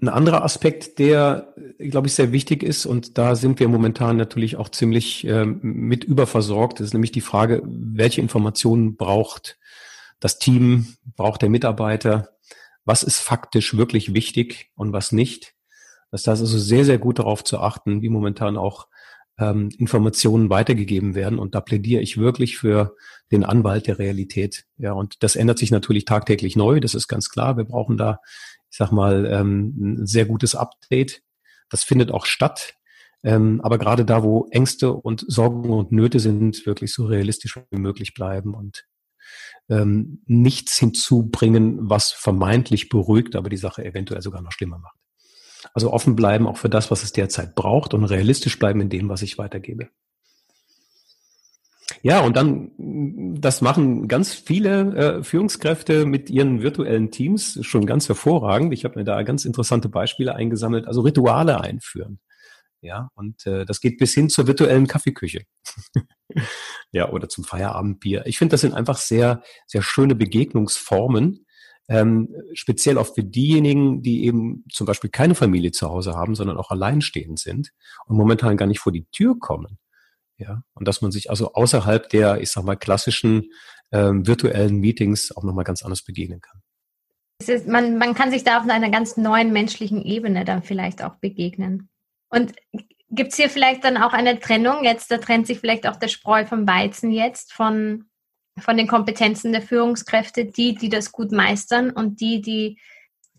ein 0.00 0.08
anderer 0.08 0.44
Aspekt, 0.44 0.98
der, 0.98 1.54
glaube 1.78 2.06
ich, 2.06 2.14
sehr 2.14 2.30
wichtig 2.30 2.62
ist, 2.62 2.86
und 2.86 3.18
da 3.18 3.34
sind 3.34 3.58
wir 3.58 3.68
momentan 3.68 4.16
natürlich 4.16 4.56
auch 4.56 4.68
ziemlich 4.68 5.26
äh, 5.26 5.44
mit 5.44 6.04
überversorgt, 6.04 6.80
ist 6.80 6.92
nämlich 6.92 7.10
die 7.10 7.20
Frage, 7.20 7.62
welche 7.64 8.20
Informationen 8.20 8.96
braucht 8.96 9.58
das 10.20 10.38
Team, 10.38 10.96
braucht 11.16 11.42
der 11.42 11.50
Mitarbeiter, 11.50 12.30
was 12.84 13.02
ist 13.02 13.20
faktisch 13.20 13.76
wirklich 13.76 14.14
wichtig 14.14 14.70
und 14.74 14.92
was 14.92 15.12
nicht. 15.12 15.54
Das 16.10 16.26
heißt 16.26 16.40
also 16.40 16.58
sehr, 16.58 16.84
sehr 16.84 16.98
gut 16.98 17.18
darauf 17.18 17.44
zu 17.44 17.60
achten, 17.60 18.02
wie 18.02 18.08
momentan 18.08 18.56
auch 18.56 18.88
ähm, 19.38 19.70
Informationen 19.78 20.50
weitergegeben 20.50 21.14
werden. 21.14 21.38
Und 21.38 21.54
da 21.54 21.60
plädiere 21.60 22.02
ich 22.02 22.18
wirklich 22.18 22.56
für 22.58 22.96
den 23.30 23.44
Anwalt 23.44 23.86
der 23.86 23.98
Realität. 23.98 24.64
Ja, 24.78 24.92
und 24.92 25.22
das 25.22 25.36
ändert 25.36 25.58
sich 25.58 25.70
natürlich 25.70 26.04
tagtäglich 26.04 26.56
neu. 26.56 26.80
Das 26.80 26.94
ist 26.94 27.08
ganz 27.08 27.28
klar. 27.28 27.56
Wir 27.56 27.64
brauchen 27.64 27.96
da, 27.96 28.20
ich 28.70 28.78
sag 28.78 28.90
mal, 28.90 29.26
ähm, 29.26 29.74
ein 29.78 30.06
sehr 30.06 30.24
gutes 30.24 30.54
Update. 30.54 31.22
Das 31.70 31.84
findet 31.84 32.10
auch 32.10 32.26
statt. 32.26 32.74
Ähm, 33.22 33.60
aber 33.62 33.78
gerade 33.78 34.04
da, 34.04 34.22
wo 34.22 34.48
Ängste 34.50 34.92
und 34.92 35.24
Sorgen 35.28 35.70
und 35.70 35.92
Nöte 35.92 36.20
sind, 36.20 36.66
wirklich 36.66 36.92
so 36.92 37.06
realistisch 37.06 37.58
wie 37.70 37.80
möglich 37.80 38.14
bleiben 38.14 38.54
und 38.54 38.86
ähm, 39.68 40.22
nichts 40.26 40.78
hinzubringen, 40.78 41.90
was 41.90 42.10
vermeintlich 42.10 42.88
beruhigt, 42.88 43.36
aber 43.36 43.50
die 43.50 43.56
Sache 43.56 43.84
eventuell 43.84 44.22
sogar 44.22 44.42
noch 44.42 44.52
schlimmer 44.52 44.78
macht. 44.78 44.96
Also 45.74 45.92
offen 45.92 46.16
bleiben 46.16 46.46
auch 46.46 46.56
für 46.56 46.70
das, 46.70 46.90
was 46.90 47.02
es 47.02 47.12
derzeit 47.12 47.54
braucht 47.54 47.94
und 47.94 48.04
realistisch 48.04 48.58
bleiben 48.58 48.80
in 48.80 48.88
dem, 48.88 49.08
was 49.08 49.22
ich 49.22 49.38
weitergebe. 49.38 49.88
Ja, 52.02 52.20
und 52.20 52.36
dann, 52.36 52.70
das 53.40 53.60
machen 53.60 54.06
ganz 54.08 54.34
viele 54.34 54.94
äh, 54.94 55.22
Führungskräfte 55.24 56.06
mit 56.06 56.30
ihren 56.30 56.62
virtuellen 56.62 57.10
Teams 57.10 57.58
schon 57.62 57.86
ganz 57.86 58.08
hervorragend. 58.08 58.72
Ich 58.72 58.84
habe 58.84 58.98
mir 58.98 59.04
da 59.04 59.22
ganz 59.22 59.44
interessante 59.44 59.88
Beispiele 59.88 60.34
eingesammelt, 60.34 60.86
also 60.86 61.00
Rituale 61.00 61.60
einführen. 61.60 62.20
Ja, 62.80 63.10
und 63.14 63.44
äh, 63.46 63.64
das 63.64 63.80
geht 63.80 63.98
bis 63.98 64.14
hin 64.14 64.28
zur 64.28 64.46
virtuellen 64.46 64.86
Kaffeeküche. 64.86 65.42
ja, 66.92 67.10
oder 67.10 67.28
zum 67.28 67.44
Feierabendbier. 67.44 68.26
Ich 68.26 68.38
finde, 68.38 68.52
das 68.52 68.60
sind 68.60 68.74
einfach 68.74 68.98
sehr, 68.98 69.42
sehr 69.66 69.82
schöne 69.82 70.14
Begegnungsformen, 70.14 71.46
ähm, 71.88 72.34
speziell 72.52 72.98
auch 72.98 73.14
für 73.14 73.24
diejenigen, 73.24 74.02
die 74.02 74.24
eben 74.24 74.64
zum 74.70 74.86
Beispiel 74.86 75.10
keine 75.10 75.34
Familie 75.34 75.72
zu 75.72 75.88
Hause 75.88 76.14
haben, 76.14 76.34
sondern 76.34 76.58
auch 76.58 76.70
alleinstehend 76.70 77.38
sind 77.38 77.72
und 78.06 78.16
momentan 78.16 78.56
gar 78.56 78.66
nicht 78.66 78.80
vor 78.80 78.92
die 78.92 79.06
Tür 79.06 79.38
kommen. 79.38 79.78
Ja, 80.36 80.62
und 80.74 80.86
dass 80.86 81.02
man 81.02 81.10
sich 81.10 81.30
also 81.30 81.54
außerhalb 81.54 82.08
der, 82.10 82.40
ich 82.40 82.50
sag 82.50 82.62
mal, 82.64 82.76
klassischen 82.76 83.50
ähm, 83.90 84.26
virtuellen 84.26 84.78
Meetings 84.78 85.34
auch 85.34 85.42
nochmal 85.42 85.64
ganz 85.64 85.82
anders 85.82 86.02
begegnen 86.02 86.40
kann. 86.40 86.62
Ist, 87.40 87.66
man, 87.66 87.98
man 87.98 88.14
kann 88.14 88.30
sich 88.30 88.44
da 88.44 88.60
auf 88.60 88.68
einer 88.68 88.90
ganz 88.90 89.16
neuen 89.16 89.52
menschlichen 89.52 90.02
Ebene 90.02 90.44
dann 90.44 90.62
vielleicht 90.62 91.02
auch 91.02 91.16
begegnen. 91.16 91.88
Und 92.28 92.52
gibt 93.10 93.32
es 93.32 93.36
hier 93.36 93.50
vielleicht 93.50 93.84
dann 93.84 93.96
auch 93.96 94.12
eine 94.12 94.38
Trennung? 94.38 94.84
Jetzt, 94.84 95.10
da 95.10 95.18
trennt 95.18 95.46
sich 95.46 95.60
vielleicht 95.60 95.86
auch 95.86 95.96
der 95.96 96.08
Spreu 96.08 96.44
vom 96.44 96.66
Weizen 96.66 97.10
jetzt 97.10 97.52
von, 97.52 98.04
von 98.58 98.76
den 98.76 98.86
Kompetenzen 98.86 99.52
der 99.52 99.62
Führungskräfte, 99.62 100.44
die, 100.46 100.74
die 100.74 100.88
das 100.88 101.12
gut 101.12 101.32
meistern 101.32 101.90
und 101.90 102.20
die, 102.20 102.40
die 102.40 102.78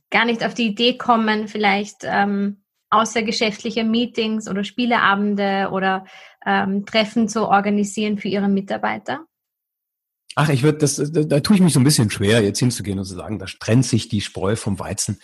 gar 0.09 0.25
nicht 0.25 0.43
auf 0.43 0.53
die 0.53 0.67
Idee 0.67 0.97
kommen, 0.97 1.47
vielleicht 1.47 1.97
ähm, 2.03 2.63
außergeschäftliche 2.89 3.83
Meetings 3.83 4.49
oder 4.49 4.63
Spieleabende 4.63 5.69
oder 5.71 6.05
ähm, 6.45 6.85
Treffen 6.85 7.27
zu 7.27 7.47
organisieren 7.47 8.17
für 8.17 8.27
ihre 8.27 8.49
Mitarbeiter? 8.49 9.25
Ach, 10.35 10.49
ich 10.49 10.63
würde 10.63 10.79
das, 10.79 10.95
da, 10.95 11.23
da 11.23 11.39
tue 11.41 11.57
ich 11.57 11.61
mich 11.61 11.73
so 11.73 11.79
ein 11.79 11.83
bisschen 11.83 12.09
schwer, 12.09 12.41
jetzt 12.41 12.59
hinzugehen 12.59 12.97
und 12.97 13.05
zu 13.05 13.15
sagen, 13.15 13.39
da 13.39 13.45
trennt 13.59 13.85
sich 13.85 14.09
die 14.09 14.21
Spreu 14.21 14.55
vom 14.55 14.79
Weizen. 14.79 15.19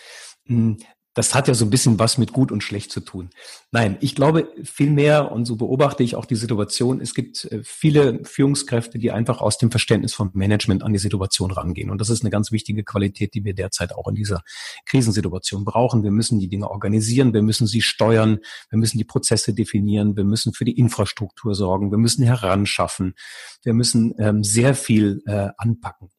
Das 1.16 1.34
hat 1.34 1.48
ja 1.48 1.54
so 1.54 1.64
ein 1.64 1.70
bisschen 1.70 1.98
was 1.98 2.18
mit 2.18 2.32
gut 2.32 2.52
und 2.52 2.62
schlecht 2.62 2.92
zu 2.92 3.00
tun. 3.00 3.30
Nein, 3.72 3.96
ich 4.00 4.14
glaube 4.14 4.48
vielmehr, 4.62 5.32
und 5.32 5.46
so 5.46 5.56
beobachte 5.56 6.02
ich 6.02 6.14
auch 6.14 6.26
die 6.26 6.36
Situation, 6.36 7.00
es 7.00 7.14
gibt 7.14 7.46
äh, 7.46 7.62
viele 7.64 8.22
Führungskräfte, 8.22 8.98
die 8.98 9.10
einfach 9.10 9.40
aus 9.40 9.56
dem 9.56 9.70
Verständnis 9.70 10.12
vom 10.12 10.30
Management 10.34 10.82
an 10.82 10.92
die 10.92 10.98
Situation 10.98 11.50
rangehen. 11.50 11.90
Und 11.90 12.02
das 12.02 12.10
ist 12.10 12.20
eine 12.22 12.28
ganz 12.28 12.52
wichtige 12.52 12.84
Qualität, 12.84 13.32
die 13.32 13.44
wir 13.44 13.54
derzeit 13.54 13.94
auch 13.94 14.08
in 14.08 14.14
dieser 14.14 14.42
Krisensituation 14.84 15.64
brauchen. 15.64 16.02
Wir 16.02 16.10
müssen 16.10 16.38
die 16.38 16.48
Dinge 16.48 16.70
organisieren, 16.70 17.32
wir 17.32 17.42
müssen 17.42 17.66
sie 17.66 17.80
steuern, 17.80 18.38
wir 18.68 18.78
müssen 18.78 18.98
die 18.98 19.04
Prozesse 19.04 19.54
definieren, 19.54 20.16
wir 20.16 20.24
müssen 20.24 20.52
für 20.52 20.66
die 20.66 20.78
Infrastruktur 20.78 21.54
sorgen, 21.54 21.90
wir 21.90 21.98
müssen 21.98 22.24
heranschaffen, 22.24 23.14
wir 23.62 23.72
müssen 23.72 24.14
ähm, 24.18 24.44
sehr 24.44 24.74
viel 24.74 25.22
äh, 25.24 25.48
anpacken. 25.56 26.10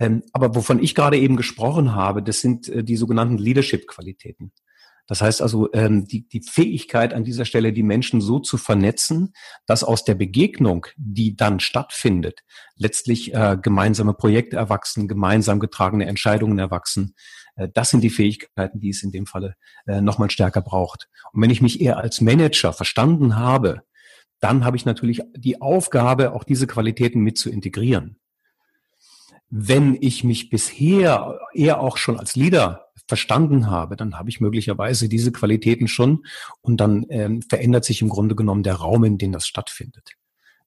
Ähm, 0.00 0.22
aber 0.32 0.54
wovon 0.54 0.82
ich 0.82 0.94
gerade 0.94 1.18
eben 1.18 1.36
gesprochen 1.36 1.94
habe, 1.94 2.22
das 2.22 2.40
sind 2.40 2.68
äh, 2.68 2.82
die 2.82 2.96
sogenannten 2.96 3.38
Leadership-Qualitäten. 3.38 4.52
Das 5.06 5.20
heißt 5.20 5.42
also, 5.42 5.70
ähm, 5.74 6.06
die, 6.06 6.26
die 6.26 6.40
Fähigkeit 6.40 7.12
an 7.12 7.24
dieser 7.24 7.44
Stelle, 7.44 7.74
die 7.74 7.82
Menschen 7.82 8.22
so 8.22 8.38
zu 8.38 8.56
vernetzen, 8.56 9.34
dass 9.66 9.84
aus 9.84 10.04
der 10.04 10.14
Begegnung, 10.14 10.86
die 10.96 11.36
dann 11.36 11.60
stattfindet, 11.60 12.40
letztlich 12.76 13.34
äh, 13.34 13.58
gemeinsame 13.60 14.14
Projekte 14.14 14.56
erwachsen, 14.56 15.06
gemeinsam 15.06 15.60
getragene 15.60 16.06
Entscheidungen 16.06 16.58
erwachsen. 16.58 17.14
Äh, 17.56 17.68
das 17.72 17.90
sind 17.90 18.00
die 18.00 18.10
Fähigkeiten, 18.10 18.80
die 18.80 18.90
es 18.90 19.02
in 19.02 19.12
dem 19.12 19.26
Falle 19.26 19.56
nochmal 19.86 20.30
stärker 20.30 20.62
braucht. 20.62 21.10
Und 21.32 21.42
wenn 21.42 21.50
ich 21.50 21.60
mich 21.60 21.80
eher 21.82 21.98
als 21.98 22.22
Manager 22.22 22.72
verstanden 22.72 23.36
habe, 23.36 23.82
dann 24.40 24.64
habe 24.64 24.78
ich 24.78 24.86
natürlich 24.86 25.20
die 25.36 25.60
Aufgabe, 25.60 26.32
auch 26.32 26.44
diese 26.44 26.66
Qualitäten 26.66 27.20
mit 27.20 27.36
zu 27.36 27.50
integrieren. 27.50 28.16
Wenn 29.50 29.96
ich 30.00 30.24
mich 30.24 30.50
bisher 30.50 31.38
eher 31.52 31.80
auch 31.80 31.96
schon 31.96 32.18
als 32.18 32.34
Leader 32.34 32.86
verstanden 33.06 33.70
habe, 33.70 33.96
dann 33.96 34.18
habe 34.18 34.30
ich 34.30 34.40
möglicherweise 34.40 35.08
diese 35.08 35.32
Qualitäten 35.32 35.88
schon 35.88 36.24
und 36.60 36.78
dann 36.78 37.04
ähm, 37.10 37.42
verändert 37.42 37.84
sich 37.84 38.00
im 38.00 38.08
Grunde 38.08 38.34
genommen 38.34 38.62
der 38.62 38.76
Raum, 38.76 39.04
in 39.04 39.18
dem 39.18 39.32
das 39.32 39.46
stattfindet. 39.46 40.10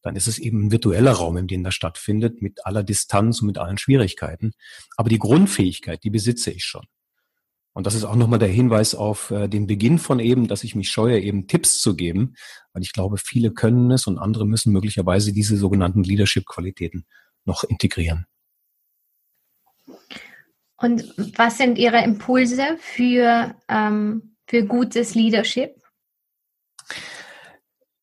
Dann 0.04 0.16
ist 0.16 0.28
es 0.28 0.40
eben 0.40 0.68
ein 0.68 0.72
virtueller 0.72 1.14
Raum, 1.14 1.38
in 1.38 1.48
dem 1.48 1.64
das 1.64 1.74
stattfindet, 1.74 2.42
mit 2.42 2.66
aller 2.66 2.84
Distanz 2.84 3.42
und 3.42 3.48
mit 3.48 3.58
allen 3.58 3.78
Schwierigkeiten. 3.78 4.54
Aber 4.96 5.10
die 5.10 5.20
Grundfähigkeit, 5.20 6.04
die 6.04 6.12
besitze 6.12 6.52
ich 6.52 6.64
schon. 6.64 6.86
Und 7.74 7.86
das 7.86 7.94
ist 7.94 8.06
auch 8.06 8.16
nochmal 8.16 8.40
der 8.40 8.48
Hinweis 8.48 8.96
auf 8.96 9.30
äh, 9.32 9.48
den 9.48 9.68
Beginn 9.68 10.00
von 10.00 10.20
eben, 10.20 10.48
dass 10.48 10.64
ich 10.64 10.76
mich 10.76 10.90
scheue, 10.90 11.20
eben 11.20 11.48
Tipps 11.48 11.80
zu 11.80 11.96
geben, 11.96 12.36
weil 12.74 12.82
ich 12.82 12.92
glaube, 12.92 13.18
viele 13.18 13.52
können 13.52 13.92
es 13.92 14.08
und 14.08 14.18
andere 14.18 14.48
müssen 14.48 14.74
möglicherweise 14.74 15.32
diese 15.32 15.58
sogenannten 15.58 16.04
Leadership-Qualitäten 16.04 17.06
noch 17.46 17.64
integrieren. 17.64 18.26
Und 20.78 21.14
was 21.38 21.58
sind 21.58 21.78
Ihre 21.78 22.04
Impulse 22.04 22.78
für, 22.80 23.56
ähm, 23.68 24.36
für 24.48 24.64
gutes 24.64 25.16
Leadership? 25.16 25.76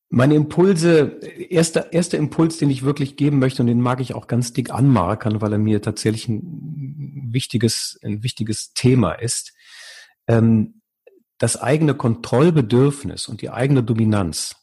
Meine 0.08 0.34
Impulse, 0.34 1.18
erster, 1.50 1.92
erster 1.92 2.18
Impuls, 2.18 2.58
den 2.58 2.70
ich 2.70 2.84
wirklich 2.84 3.16
geben 3.16 3.38
möchte, 3.38 3.62
und 3.62 3.66
den 3.66 3.80
mag 3.80 4.00
ich 4.00 4.14
auch 4.14 4.26
ganz 4.26 4.52
dick 4.52 4.70
anmarkern, 4.70 5.40
weil 5.40 5.52
er 5.52 5.58
mir 5.58 5.82
tatsächlich 5.82 6.28
ein 6.28 7.30
wichtiges, 7.32 7.98
ein 8.02 8.22
wichtiges 8.22 8.74
Thema 8.74 9.12
ist. 9.12 9.52
Ähm, 10.28 10.80
das 11.38 11.60
eigene 11.60 11.94
Kontrollbedürfnis 11.94 13.28
und 13.28 13.42
die 13.42 13.50
eigene 13.50 13.82
Dominanz, 13.82 14.54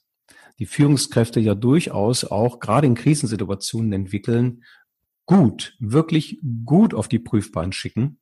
die 0.57 0.65
Führungskräfte 0.65 1.39
ja 1.39 1.53
durchaus 1.53 2.23
auch 2.23 2.59
gerade 2.59 2.87
in 2.87 2.95
Krisensituationen 2.95 3.91
entwickeln, 3.93 4.63
gut, 5.31 5.77
wirklich 5.79 6.41
gut 6.65 6.93
auf 6.93 7.07
die 7.07 7.17
Prüfbahn 7.17 7.71
schicken 7.71 8.19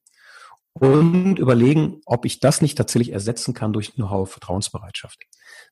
und 0.74 1.40
überlegen, 1.40 2.02
ob 2.06 2.24
ich 2.24 2.40
das 2.40 2.62
nicht 2.62 2.78
tatsächlich 2.78 3.12
ersetzen 3.12 3.56
kann 3.56 3.74
durch 3.74 3.96
Know-how 3.96 4.30
Vertrauensbereitschaft. 4.30 5.18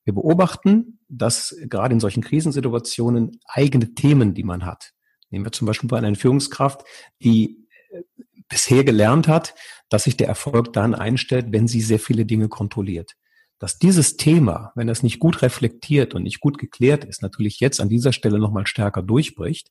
Wir 0.04 0.16
beobachten, 0.16 1.00
dass 1.08 1.56
gerade 1.70 1.94
in 1.94 2.00
solchen 2.00 2.24
Krisensituationen 2.24 3.40
eigene 3.46 3.94
Themen, 3.94 4.34
die 4.34 4.44
man 4.44 4.66
hat, 4.66 4.94
nehmen 5.30 5.46
wir 5.46 5.52
zum 5.52 5.68
Beispiel 5.68 5.88
bei 5.88 6.00
einer 6.00 6.16
Führungskraft, 6.16 6.84
die 7.22 7.68
äh, 7.92 8.02
bisher 8.50 8.84
gelernt 8.84 9.28
hat, 9.28 9.54
dass 9.90 10.06
sich 10.06 10.18
der 10.18 10.28
Erfolg 10.28 10.74
dann 10.74 10.96
einstellt, 10.96 11.52
wenn 11.52 11.68
sie 11.68 11.82
sehr 11.82 12.00
viele 12.00 12.26
Dinge 12.26 12.50
kontrolliert. 12.50 13.16
Dass 13.60 13.80
dieses 13.80 14.18
Thema, 14.18 14.72
wenn 14.76 14.90
es 14.90 15.02
nicht 15.02 15.20
gut 15.20 15.42
reflektiert 15.42 16.14
und 16.14 16.24
nicht 16.24 16.40
gut 16.40 16.58
geklärt 16.58 17.06
ist, 17.06 17.22
natürlich 17.22 17.60
jetzt 17.60 17.82
an 17.82 17.90
dieser 17.90 18.14
Stelle 18.14 18.40
nochmal 18.40 18.68
stärker 18.68 19.02
durchbricht 19.02 19.70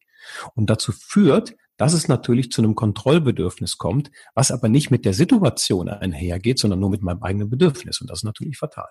und 0.54 0.68
dazu 0.70 0.92
führt, 0.92 1.54
dass 1.76 1.92
es 1.92 2.08
natürlich 2.08 2.50
zu 2.50 2.62
einem 2.62 2.74
Kontrollbedürfnis 2.74 3.78
kommt, 3.78 4.10
was 4.34 4.50
aber 4.50 4.68
nicht 4.68 4.90
mit 4.90 5.04
der 5.04 5.12
Situation 5.12 5.88
einhergeht, 5.88 6.58
sondern 6.58 6.80
nur 6.80 6.90
mit 6.90 7.02
meinem 7.02 7.22
eigenen 7.22 7.50
Bedürfnis. 7.50 8.00
Und 8.00 8.10
das 8.10 8.20
ist 8.20 8.24
natürlich 8.24 8.58
fatal. 8.58 8.88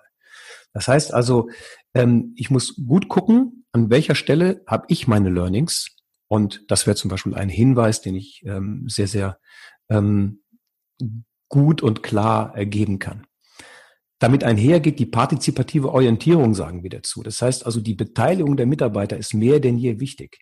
Das 0.72 0.88
heißt 0.88 1.12
also, 1.12 1.48
ähm, 1.94 2.32
ich 2.36 2.50
muss 2.50 2.76
gut 2.86 3.08
gucken, 3.08 3.64
an 3.72 3.90
welcher 3.90 4.14
Stelle 4.14 4.62
habe 4.66 4.86
ich 4.88 5.08
meine 5.08 5.30
Learnings. 5.30 5.96
Und 6.28 6.64
das 6.68 6.86
wäre 6.86 6.96
zum 6.96 7.10
Beispiel 7.10 7.34
ein 7.34 7.48
Hinweis, 7.48 8.00
den 8.00 8.14
ich 8.14 8.42
ähm, 8.46 8.84
sehr, 8.88 9.08
sehr 9.08 9.38
ähm, 9.88 10.42
gut 11.48 11.82
und 11.82 12.02
klar 12.02 12.56
ergeben 12.56 12.98
kann. 12.98 13.26
Damit 14.18 14.44
einhergeht 14.44 14.98
die 14.98 15.06
partizipative 15.06 15.92
Orientierung, 15.92 16.54
sagen 16.54 16.82
wir 16.82 16.90
dazu. 16.90 17.22
Das 17.22 17.42
heißt 17.42 17.66
also, 17.66 17.80
die 17.80 17.94
Beteiligung 17.94 18.56
der 18.56 18.66
Mitarbeiter 18.66 19.16
ist 19.16 19.34
mehr 19.34 19.60
denn 19.60 19.78
je 19.78 20.00
wichtig. 20.00 20.38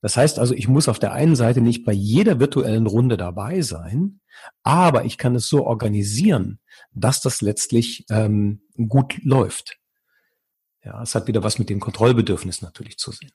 Das 0.00 0.16
heißt 0.16 0.38
also, 0.38 0.54
ich 0.54 0.68
muss 0.68 0.88
auf 0.88 0.98
der 0.98 1.12
einen 1.12 1.34
Seite 1.34 1.60
nicht 1.62 1.84
bei 1.84 1.92
jeder 1.92 2.38
virtuellen 2.38 2.86
Runde 2.86 3.16
dabei 3.16 3.62
sein, 3.62 4.20
aber 4.62 5.04
ich 5.06 5.16
kann 5.16 5.34
es 5.34 5.48
so 5.48 5.64
organisieren, 5.66 6.58
dass 6.92 7.20
das 7.20 7.40
letztlich 7.40 8.04
ähm, 8.10 8.60
gut 8.88 9.18
läuft. 9.22 9.78
Ja, 10.84 11.02
es 11.02 11.14
hat 11.14 11.26
wieder 11.26 11.42
was 11.42 11.58
mit 11.58 11.70
dem 11.70 11.80
Kontrollbedürfnis 11.80 12.60
natürlich 12.60 12.98
zu 12.98 13.12
sehen. 13.12 13.32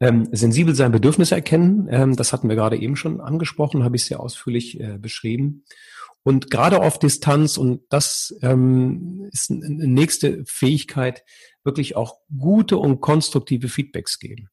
Ähm, 0.00 0.28
sensibel 0.32 0.74
sein, 0.74 0.92
Bedürfnisse 0.92 1.36
erkennen, 1.36 1.88
ähm, 1.90 2.16
das 2.16 2.32
hatten 2.32 2.48
wir 2.48 2.56
gerade 2.56 2.76
eben 2.76 2.96
schon 2.96 3.20
angesprochen, 3.20 3.84
habe 3.84 3.96
ich 3.96 4.04
sehr 4.04 4.20
ausführlich 4.20 4.78
äh, 4.80 4.98
beschrieben. 4.98 5.64
Und 6.26 6.50
gerade 6.50 6.82
auf 6.82 6.98
Distanz, 6.98 7.56
und 7.56 7.82
das 7.88 8.36
ähm, 8.42 9.28
ist 9.30 9.48
eine 9.48 9.86
nächste 9.86 10.42
Fähigkeit, 10.44 11.22
wirklich 11.62 11.94
auch 11.94 12.16
gute 12.36 12.78
und 12.78 13.00
konstruktive 13.00 13.68
Feedbacks 13.68 14.18
geben. 14.18 14.50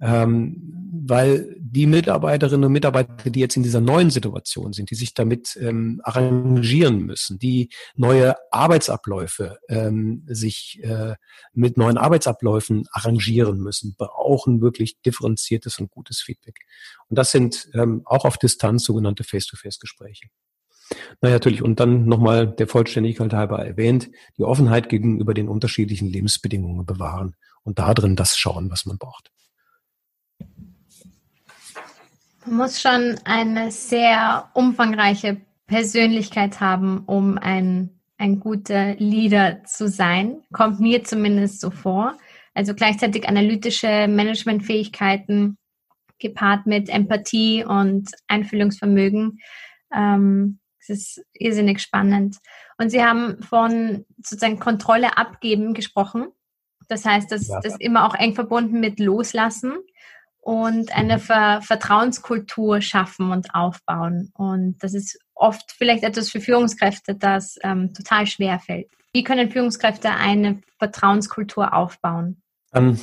Ähm, 0.00 0.90
weil 1.06 1.54
die 1.60 1.86
Mitarbeiterinnen 1.86 2.64
und 2.64 2.72
Mitarbeiter, 2.72 3.30
die 3.30 3.38
jetzt 3.38 3.56
in 3.56 3.62
dieser 3.62 3.80
neuen 3.80 4.10
Situation 4.10 4.72
sind, 4.72 4.90
die 4.90 4.96
sich 4.96 5.14
damit 5.14 5.56
ähm, 5.62 6.00
arrangieren 6.02 7.06
müssen, 7.06 7.38
die 7.38 7.68
neue 7.94 8.34
Arbeitsabläufe 8.50 9.58
ähm, 9.68 10.24
sich 10.26 10.80
äh, 10.82 11.14
mit 11.52 11.76
neuen 11.76 11.96
Arbeitsabläufen 11.96 12.88
arrangieren 12.90 13.58
müssen, 13.58 13.94
brauchen 13.96 14.60
wirklich 14.60 15.00
differenziertes 15.02 15.78
und 15.78 15.92
gutes 15.92 16.20
Feedback. 16.20 16.58
Und 17.08 17.20
das 17.20 17.30
sind 17.30 17.68
ähm, 17.72 18.02
auch 18.04 18.24
auf 18.24 18.36
Distanz 18.36 18.82
sogenannte 18.82 19.22
Face-to-Face-Gespräche. 19.22 20.26
Na 21.20 21.28
ja, 21.28 21.36
natürlich. 21.36 21.62
Und 21.62 21.80
dann 21.80 22.06
nochmal 22.06 22.46
der 22.46 22.66
Vollständigkeit 22.66 23.32
halber 23.32 23.64
erwähnt, 23.64 24.10
die 24.38 24.44
Offenheit 24.44 24.88
gegenüber 24.88 25.34
den 25.34 25.48
unterschiedlichen 25.48 26.08
Lebensbedingungen 26.08 26.86
bewahren 26.86 27.34
und 27.62 27.78
da 27.78 27.94
drin 27.94 28.16
das 28.16 28.36
schauen, 28.36 28.70
was 28.70 28.86
man 28.86 28.98
braucht. 28.98 29.30
Man 32.46 32.56
muss 32.58 32.80
schon 32.80 33.16
eine 33.24 33.70
sehr 33.70 34.50
umfangreiche 34.52 35.40
Persönlichkeit 35.66 36.60
haben, 36.60 37.04
um 37.06 37.38
ein, 37.38 37.88
ein 38.18 38.38
guter 38.38 38.94
Leader 38.96 39.64
zu 39.64 39.88
sein. 39.88 40.42
Kommt 40.52 40.78
mir 40.78 41.04
zumindest 41.04 41.60
so 41.60 41.70
vor. 41.70 42.18
Also 42.52 42.74
gleichzeitig 42.74 43.28
analytische 43.28 44.06
Managementfähigkeiten 44.08 45.56
gepaart 46.18 46.66
mit 46.66 46.90
Empathie 46.90 47.64
und 47.64 48.10
Einfühlungsvermögen. 48.28 49.40
Ähm, 49.92 50.60
es 50.88 51.16
ist 51.16 51.26
irrsinnig 51.32 51.80
spannend. 51.80 52.38
Und 52.78 52.90
Sie 52.90 53.02
haben 53.02 53.42
von 53.42 54.04
sozusagen 54.16 54.58
Kontrolle 54.58 55.16
abgeben 55.16 55.74
gesprochen. 55.74 56.26
Das 56.88 57.04
heißt, 57.04 57.30
das, 57.32 57.48
ja. 57.48 57.60
das 57.60 57.76
immer 57.78 58.06
auch 58.06 58.14
eng 58.14 58.34
verbunden 58.34 58.80
mit 58.80 59.00
Loslassen 59.00 59.74
und 60.40 60.94
eine 60.94 61.18
Ver 61.18 61.62
Vertrauenskultur 61.62 62.82
schaffen 62.82 63.30
und 63.30 63.54
aufbauen. 63.54 64.30
Und 64.34 64.76
das 64.82 64.92
ist 64.92 65.18
oft 65.34 65.72
vielleicht 65.72 66.04
etwas 66.04 66.30
für 66.30 66.40
Führungskräfte, 66.40 67.14
das 67.14 67.56
ähm, 67.62 67.94
total 67.94 68.26
schwer 68.26 68.58
fällt. 68.60 68.88
Wie 69.12 69.24
können 69.24 69.50
Führungskräfte 69.50 70.10
eine 70.10 70.60
Vertrauenskultur 70.78 71.72
aufbauen? 71.72 72.42
Ähm, 72.74 72.98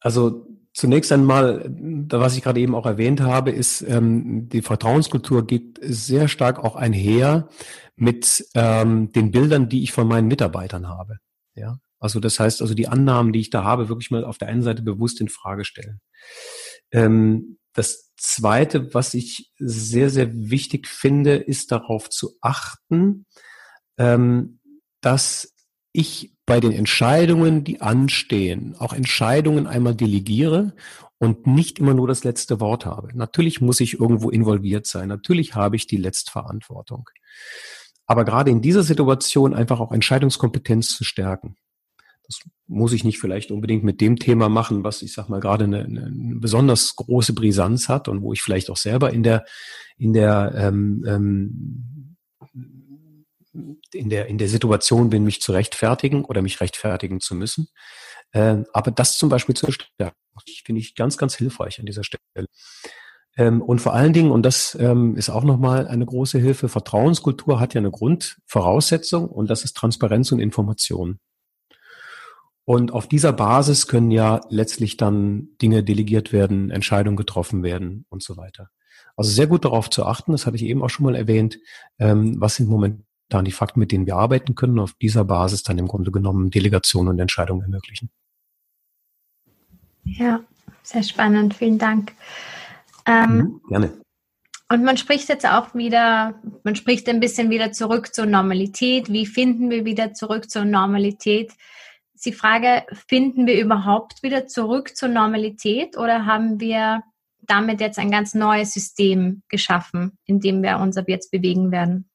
also 0.00 0.46
zunächst 0.72 1.12
einmal, 1.12 1.64
was 1.68 2.36
ich 2.36 2.42
gerade 2.42 2.60
eben 2.60 2.74
auch 2.74 2.86
erwähnt 2.86 3.20
habe, 3.20 3.50
ist, 3.50 3.82
ähm, 3.82 4.48
die 4.48 4.62
Vertrauenskultur 4.62 5.46
geht 5.46 5.78
sehr 5.82 6.28
stark 6.28 6.58
auch 6.58 6.76
einher 6.76 7.48
mit 7.96 8.46
ähm, 8.54 9.12
den 9.12 9.30
Bildern, 9.30 9.68
die 9.68 9.82
ich 9.82 9.92
von 9.92 10.08
meinen 10.08 10.28
Mitarbeitern 10.28 10.88
habe. 10.88 11.18
Ja, 11.54 11.78
also 11.98 12.18
das 12.20 12.40
heißt, 12.40 12.62
also 12.62 12.74
die 12.74 12.88
Annahmen, 12.88 13.32
die 13.32 13.40
ich 13.40 13.50
da 13.50 13.64
habe, 13.64 13.88
wirklich 13.88 14.10
mal 14.10 14.24
auf 14.24 14.38
der 14.38 14.48
einen 14.48 14.62
Seite 14.62 14.82
bewusst 14.82 15.20
in 15.20 15.28
Frage 15.28 15.64
stellen. 15.64 16.00
Ähm, 16.90 17.58
das 17.74 18.12
Zweite, 18.16 18.92
was 18.94 19.14
ich 19.14 19.52
sehr, 19.58 20.10
sehr 20.10 20.32
wichtig 20.34 20.86
finde, 20.86 21.36
ist 21.36 21.72
darauf 21.72 22.10
zu 22.10 22.36
achten, 22.40 23.26
ähm, 23.98 24.60
dass 25.00 25.54
ich 25.92 26.34
bei 26.52 26.60
den 26.60 26.72
Entscheidungen, 26.72 27.64
die 27.64 27.80
anstehen, 27.80 28.74
auch 28.78 28.92
Entscheidungen 28.92 29.66
einmal 29.66 29.94
delegiere 29.94 30.74
und 31.16 31.46
nicht 31.46 31.78
immer 31.78 31.94
nur 31.94 32.06
das 32.06 32.24
letzte 32.24 32.60
Wort 32.60 32.84
habe. 32.84 33.08
Natürlich 33.14 33.62
muss 33.62 33.80
ich 33.80 33.98
irgendwo 33.98 34.28
involviert 34.28 34.86
sein. 34.86 35.08
Natürlich 35.08 35.54
habe 35.54 35.76
ich 35.76 35.86
die 35.86 35.96
Letztverantwortung. 35.96 37.08
Aber 38.04 38.26
gerade 38.26 38.50
in 38.50 38.60
dieser 38.60 38.82
Situation 38.82 39.54
einfach 39.54 39.80
auch 39.80 39.92
Entscheidungskompetenz 39.92 40.94
zu 40.94 41.04
stärken. 41.04 41.56
Das 42.26 42.40
muss 42.66 42.92
ich 42.92 43.02
nicht 43.02 43.18
vielleicht 43.18 43.50
unbedingt 43.50 43.82
mit 43.82 44.02
dem 44.02 44.18
Thema 44.18 44.50
machen, 44.50 44.84
was 44.84 45.00
ich 45.00 45.14
sag 45.14 45.30
mal 45.30 45.40
gerade 45.40 45.64
eine, 45.64 45.84
eine 45.84 46.36
besonders 46.38 46.96
große 46.96 47.32
Brisanz 47.32 47.88
hat 47.88 48.08
und 48.08 48.20
wo 48.20 48.34
ich 48.34 48.42
vielleicht 48.42 48.68
auch 48.68 48.76
selber 48.76 49.10
in 49.10 49.22
der 49.22 49.46
in 49.96 50.12
der 50.12 50.52
ähm, 50.54 51.02
ähm, 51.08 52.01
in 53.52 54.10
der, 54.10 54.26
in 54.26 54.38
der 54.38 54.48
Situation 54.48 55.10
bin, 55.10 55.24
mich 55.24 55.40
zu 55.40 55.52
rechtfertigen 55.52 56.24
oder 56.24 56.42
mich 56.42 56.60
rechtfertigen 56.60 57.20
zu 57.20 57.34
müssen. 57.34 57.68
Ähm, 58.32 58.66
aber 58.72 58.90
das 58.90 59.18
zum 59.18 59.28
Beispiel 59.28 59.54
zu 59.54 59.70
stärken, 59.70 60.16
finde 60.64 60.80
ich 60.80 60.94
ganz, 60.94 61.18
ganz 61.18 61.34
hilfreich 61.34 61.78
an 61.78 61.86
dieser 61.86 62.04
Stelle. 62.04 62.48
Ähm, 63.36 63.62
und 63.62 63.80
vor 63.80 63.94
allen 63.94 64.12
Dingen, 64.12 64.30
und 64.30 64.44
das 64.44 64.76
ähm, 64.80 65.16
ist 65.16 65.30
auch 65.30 65.44
nochmal 65.44 65.86
eine 65.86 66.06
große 66.06 66.38
Hilfe, 66.38 66.68
Vertrauenskultur 66.68 67.60
hat 67.60 67.74
ja 67.74 67.80
eine 67.80 67.90
Grundvoraussetzung 67.90 69.28
und 69.28 69.48
das 69.50 69.64
ist 69.64 69.76
Transparenz 69.76 70.32
und 70.32 70.40
Information. 70.40 71.18
Und 72.64 72.92
auf 72.92 73.08
dieser 73.08 73.32
Basis 73.32 73.88
können 73.88 74.10
ja 74.10 74.40
letztlich 74.48 74.96
dann 74.96 75.48
Dinge 75.60 75.82
delegiert 75.82 76.32
werden, 76.32 76.70
Entscheidungen 76.70 77.16
getroffen 77.16 77.62
werden 77.62 78.06
und 78.08 78.22
so 78.22 78.36
weiter. 78.36 78.68
Also 79.16 79.30
sehr 79.30 79.46
gut 79.46 79.64
darauf 79.64 79.90
zu 79.90 80.06
achten, 80.06 80.32
das 80.32 80.46
hatte 80.46 80.56
ich 80.56 80.62
eben 80.64 80.82
auch 80.82 80.90
schon 80.90 81.04
mal 81.04 81.16
erwähnt, 81.16 81.58
ähm, 81.98 82.40
was 82.40 82.56
sind 82.56 82.68
momentan 82.68 83.04
die 83.40 83.52
Fakten, 83.52 83.80
mit 83.80 83.92
denen 83.92 84.06
wir 84.06 84.16
arbeiten 84.16 84.54
können, 84.54 84.78
auf 84.78 84.92
dieser 84.94 85.24
Basis 85.24 85.62
dann 85.62 85.78
im 85.78 85.88
Grunde 85.88 86.10
genommen 86.10 86.50
Delegationen 86.50 87.08
und 87.08 87.18
Entscheidungen 87.18 87.62
ermöglichen. 87.62 88.10
Ja, 90.04 90.40
sehr 90.82 91.02
spannend, 91.02 91.54
vielen 91.54 91.78
Dank. 91.78 92.12
Ähm, 93.06 93.36
mhm, 93.36 93.60
gerne. 93.68 93.92
Und 94.68 94.84
man 94.84 94.96
spricht 94.96 95.28
jetzt 95.28 95.46
auch 95.46 95.74
wieder, 95.74 96.40
man 96.64 96.76
spricht 96.76 97.08
ein 97.08 97.20
bisschen 97.20 97.50
wieder 97.50 97.72
zurück 97.72 98.14
zur 98.14 98.26
Normalität. 98.26 99.12
Wie 99.12 99.26
finden 99.26 99.70
wir 99.70 99.84
wieder 99.84 100.14
zurück 100.14 100.50
zur 100.50 100.64
Normalität? 100.64 101.52
die 102.24 102.32
Frage, 102.32 102.84
finden 103.08 103.46
wir 103.46 103.60
überhaupt 103.60 104.22
wieder 104.22 104.46
zurück 104.46 104.96
zur 104.96 105.08
Normalität 105.08 105.96
oder 105.96 106.26
haben 106.26 106.60
wir 106.60 107.02
damit 107.40 107.80
jetzt 107.80 107.98
ein 107.98 108.10
ganz 108.10 108.34
neues 108.34 108.72
System 108.72 109.42
geschaffen, 109.48 110.18
in 110.26 110.40
dem 110.40 110.62
wir 110.62 110.78
uns 110.78 110.96
ab 110.96 111.08
jetzt 111.08 111.32
bewegen 111.32 111.72
werden? 111.72 112.08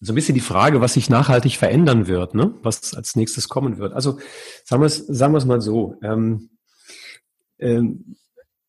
So 0.00 0.12
ein 0.12 0.14
bisschen 0.14 0.34
die 0.34 0.40
Frage, 0.40 0.80
was 0.80 0.94
sich 0.94 1.10
nachhaltig 1.10 1.56
verändern 1.56 2.06
wird, 2.06 2.34
ne? 2.34 2.54
was 2.62 2.94
als 2.94 3.16
nächstes 3.16 3.48
kommen 3.48 3.78
wird. 3.78 3.92
Also 3.92 4.18
sagen 4.64 4.82
wir 4.82 4.86
es, 4.86 4.98
sagen 4.98 5.32
wir 5.32 5.38
es 5.38 5.44
mal 5.44 5.60
so. 5.60 5.96
Ähm, 6.02 6.50
ähm, 7.58 8.16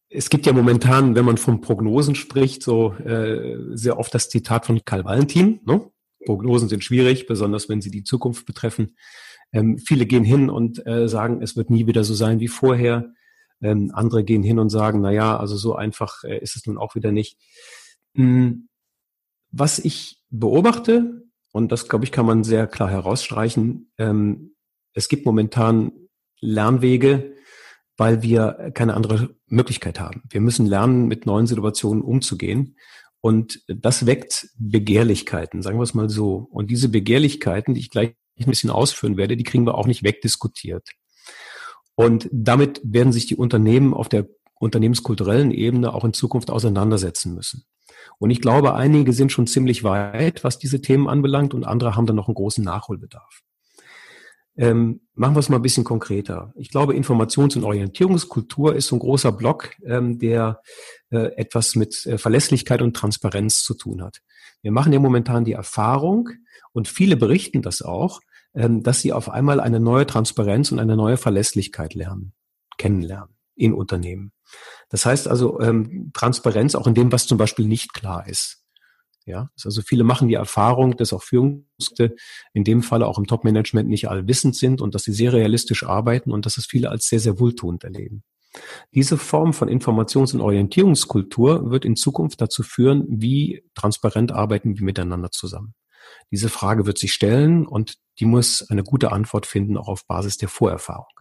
es 0.09 0.31
gibt 0.31 0.47
ja 0.47 0.53
momentan, 0.53 1.13
wenn 1.13 1.25
man 1.25 1.37
von 1.37 1.61
Prognosen 1.61 2.15
spricht, 2.15 2.63
so 2.63 2.93
äh, 2.93 3.57
sehr 3.73 3.99
oft 3.99 4.13
das 4.13 4.29
Zitat 4.29 4.65
von 4.65 4.83
Karl 4.83 5.05
Valentin. 5.05 5.59
Ne? 5.65 5.91
Prognosen 6.25 6.67
sind 6.67 6.83
schwierig, 6.83 7.27
besonders 7.27 7.69
wenn 7.69 7.81
sie 7.81 7.91
die 7.91 8.03
Zukunft 8.03 8.47
betreffen. 8.47 8.95
Ähm, 9.51 9.77
viele 9.77 10.07
gehen 10.07 10.23
hin 10.23 10.49
und 10.49 10.85
äh, 10.87 11.07
sagen, 11.07 11.41
es 11.43 11.55
wird 11.55 11.69
nie 11.69 11.85
wieder 11.85 12.03
so 12.03 12.15
sein 12.15 12.39
wie 12.39 12.47
vorher. 12.47 13.13
Ähm, 13.61 13.91
andere 13.93 14.23
gehen 14.23 14.41
hin 14.41 14.57
und 14.57 14.69
sagen, 14.69 15.01
na 15.01 15.11
ja, 15.11 15.37
also 15.37 15.57
so 15.57 15.75
einfach 15.75 16.23
äh, 16.23 16.39
ist 16.39 16.55
es 16.55 16.65
nun 16.65 16.77
auch 16.77 16.95
wieder 16.95 17.11
nicht. 17.11 17.37
Hm, 18.15 18.69
was 19.51 19.79
ich 19.79 20.18
beobachte, 20.29 21.23
und 21.51 21.71
das 21.71 21.87
glaube 21.87 22.05
ich 22.05 22.11
kann 22.11 22.25
man 22.25 22.43
sehr 22.43 22.67
klar 22.67 22.89
herausstreichen, 22.89 23.91
ähm, 23.97 24.55
es 24.93 25.09
gibt 25.09 25.25
momentan 25.25 25.91
Lernwege, 26.41 27.35
weil 27.97 28.21
wir 28.21 28.71
keine 28.73 28.93
andere 28.93 29.35
Möglichkeit 29.47 29.99
haben. 29.99 30.23
Wir 30.29 30.41
müssen 30.41 30.65
lernen, 30.65 31.07
mit 31.07 31.25
neuen 31.25 31.47
Situationen 31.47 32.01
umzugehen. 32.01 32.77
Und 33.21 33.61
das 33.67 34.05
weckt 34.05 34.49
Begehrlichkeiten, 34.57 35.61
sagen 35.61 35.77
wir 35.77 35.83
es 35.83 35.93
mal 35.93 36.09
so. 36.09 36.47
Und 36.51 36.71
diese 36.71 36.87
Begehrlichkeiten, 36.87 37.73
die 37.73 37.81
ich 37.81 37.89
gleich 37.89 38.15
ein 38.39 38.45
bisschen 38.45 38.69
ausführen 38.69 39.17
werde, 39.17 39.35
die 39.35 39.43
kriegen 39.43 39.65
wir 39.65 39.75
auch 39.75 39.87
nicht 39.87 40.03
wegdiskutiert. 40.03 40.87
Und 41.95 42.29
damit 42.31 42.79
werden 42.83 43.11
sich 43.11 43.25
die 43.27 43.35
Unternehmen 43.35 43.93
auf 43.93 44.07
der 44.07 44.27
unternehmenskulturellen 44.59 45.51
Ebene 45.51 45.93
auch 45.93 46.05
in 46.05 46.13
Zukunft 46.13 46.49
auseinandersetzen 46.49 47.35
müssen. 47.35 47.65
Und 48.17 48.31
ich 48.31 48.41
glaube, 48.41 48.73
einige 48.73 49.13
sind 49.13 49.31
schon 49.31 49.47
ziemlich 49.47 49.83
weit, 49.83 50.43
was 50.43 50.57
diese 50.59 50.81
Themen 50.81 51.07
anbelangt, 51.07 51.53
und 51.53 51.65
andere 51.65 51.95
haben 51.95 52.05
dann 52.05 52.15
noch 52.15 52.27
einen 52.27 52.35
großen 52.35 52.63
Nachholbedarf. 52.63 53.41
Ähm, 54.57 55.01
machen 55.13 55.35
wir 55.35 55.39
es 55.39 55.47
mal 55.47 55.55
ein 55.55 55.61
bisschen 55.61 55.85
konkreter. 55.85 56.51
Ich 56.57 56.69
glaube, 56.69 56.93
Informations- 56.93 57.55
und 57.55 57.63
Orientierungskultur 57.63 58.75
ist 58.75 58.87
so 58.87 58.97
ein 58.97 58.99
großer 58.99 59.31
Block, 59.31 59.71
ähm, 59.85 60.19
der 60.19 60.61
äh, 61.11 61.33
etwas 61.37 61.75
mit 61.75 62.05
äh, 62.05 62.17
Verlässlichkeit 62.17 62.81
und 62.81 62.93
Transparenz 62.93 63.63
zu 63.63 63.73
tun 63.73 64.01
hat. 64.03 64.19
Wir 64.61 64.73
machen 64.73 64.91
ja 64.91 64.99
momentan 64.99 65.45
die 65.45 65.53
Erfahrung, 65.53 66.29
und 66.73 66.87
viele 66.87 67.15
berichten 67.15 67.61
das 67.61 67.81
auch, 67.81 68.19
ähm, 68.53 68.83
dass 68.83 69.01
sie 69.01 69.13
auf 69.13 69.29
einmal 69.29 69.59
eine 69.59 69.79
neue 69.79 70.05
Transparenz 70.05 70.71
und 70.71 70.79
eine 70.79 70.95
neue 70.95 71.17
Verlässlichkeit 71.17 71.93
lernen, 71.93 72.33
kennenlernen 72.77 73.35
in 73.55 73.73
Unternehmen. 73.73 74.31
Das 74.89 75.05
heißt 75.05 75.27
also 75.27 75.59
ähm, 75.59 76.11
Transparenz 76.13 76.75
auch 76.75 76.87
in 76.87 76.95
dem, 76.95 77.11
was 77.11 77.27
zum 77.27 77.37
Beispiel 77.37 77.67
nicht 77.67 77.93
klar 77.93 78.27
ist. 78.27 78.63
Ja, 79.25 79.51
also 79.63 79.81
viele 79.83 80.03
machen 80.03 80.27
die 80.27 80.33
Erfahrung, 80.33 80.97
dass 80.97 81.13
auch 81.13 81.21
Führungskräfte 81.21 82.15
in 82.53 82.63
dem 82.63 82.81
Falle 82.81 83.05
auch 83.05 83.19
im 83.19 83.27
Top-Management 83.27 83.87
nicht 83.87 84.09
allwissend 84.09 84.55
sind 84.55 84.81
und 84.81 84.95
dass 84.95 85.03
sie 85.03 85.13
sehr 85.13 85.33
realistisch 85.33 85.83
arbeiten 85.83 86.31
und 86.31 86.47
dass 86.47 86.57
es 86.57 86.65
viele 86.65 86.89
als 86.89 87.07
sehr, 87.07 87.19
sehr 87.19 87.39
wohltuend 87.39 87.83
erleben. 87.83 88.23
Diese 88.95 89.17
Form 89.17 89.53
von 89.53 89.69
Informations- 89.69 90.33
und 90.33 90.41
Orientierungskultur 90.41 91.69
wird 91.69 91.85
in 91.85 91.95
Zukunft 91.95 92.41
dazu 92.41 92.63
führen, 92.63 93.05
wie 93.07 93.63
transparent 93.75 94.31
arbeiten 94.31 94.77
wir 94.77 94.83
miteinander 94.83 95.29
zusammen. 95.29 95.75
Diese 96.31 96.49
Frage 96.49 96.87
wird 96.87 96.97
sich 96.97 97.13
stellen 97.13 97.67
und 97.67 97.95
die 98.19 98.25
muss 98.25 98.67
eine 98.69 98.83
gute 98.83 99.11
Antwort 99.11 99.45
finden, 99.45 99.77
auch 99.77 99.87
auf 99.87 100.07
Basis 100.07 100.37
der 100.37 100.49
Vorerfahrung. 100.49 101.18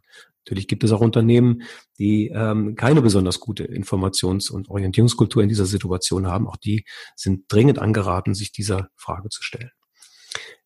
Natürlich 0.48 0.66
gibt 0.66 0.82
es 0.82 0.92
auch 0.92 1.02
Unternehmen, 1.02 1.60
die 1.98 2.28
ähm, 2.34 2.74
keine 2.74 3.02
besonders 3.02 3.38
gute 3.38 3.64
Informations- 3.64 4.50
und 4.50 4.70
Orientierungskultur 4.70 5.42
in 5.42 5.50
dieser 5.50 5.66
Situation 5.66 6.26
haben. 6.26 6.48
Auch 6.48 6.56
die 6.56 6.86
sind 7.16 7.52
dringend 7.52 7.78
angeraten, 7.78 8.32
sich 8.32 8.50
dieser 8.50 8.88
Frage 8.96 9.28
zu 9.28 9.42
stellen. 9.42 9.70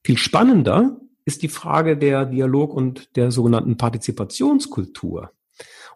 Viel 0.05 0.19
spannender 0.19 1.01
ist 1.25 1.43
die 1.43 1.49
Frage 1.49 1.97
der 1.97 2.27
Dialog- 2.27 2.73
und 2.73 3.17
der 3.17 3.33
sogenannten 3.33 3.77
Partizipationskultur. 3.77 5.33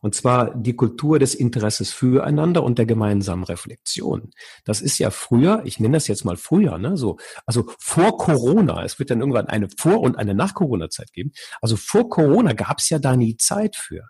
Und 0.06 0.14
zwar 0.14 0.54
die 0.54 0.76
Kultur 0.76 1.18
des 1.18 1.34
Interesses 1.34 1.92
füreinander 1.92 2.62
und 2.62 2.78
der 2.78 2.86
gemeinsamen 2.86 3.42
Reflexion. 3.42 4.30
Das 4.64 4.80
ist 4.80 5.00
ja 5.00 5.10
früher, 5.10 5.62
ich 5.64 5.80
nenne 5.80 5.96
das 5.96 6.06
jetzt 6.06 6.24
mal 6.24 6.36
früher, 6.36 6.78
ne, 6.78 6.96
so, 6.96 7.16
also 7.44 7.64
vor 7.80 8.16
Corona, 8.16 8.84
es 8.84 9.00
wird 9.00 9.10
dann 9.10 9.18
irgendwann 9.18 9.48
eine 9.48 9.68
Vor- 9.76 10.00
und 10.00 10.16
eine 10.16 10.32
Nach-Corona-Zeit 10.32 11.12
geben. 11.12 11.32
Also 11.60 11.74
vor 11.74 12.08
Corona 12.08 12.52
gab 12.52 12.78
es 12.78 12.88
ja 12.88 13.00
da 13.00 13.16
nie 13.16 13.36
Zeit 13.36 13.74
für. 13.74 14.04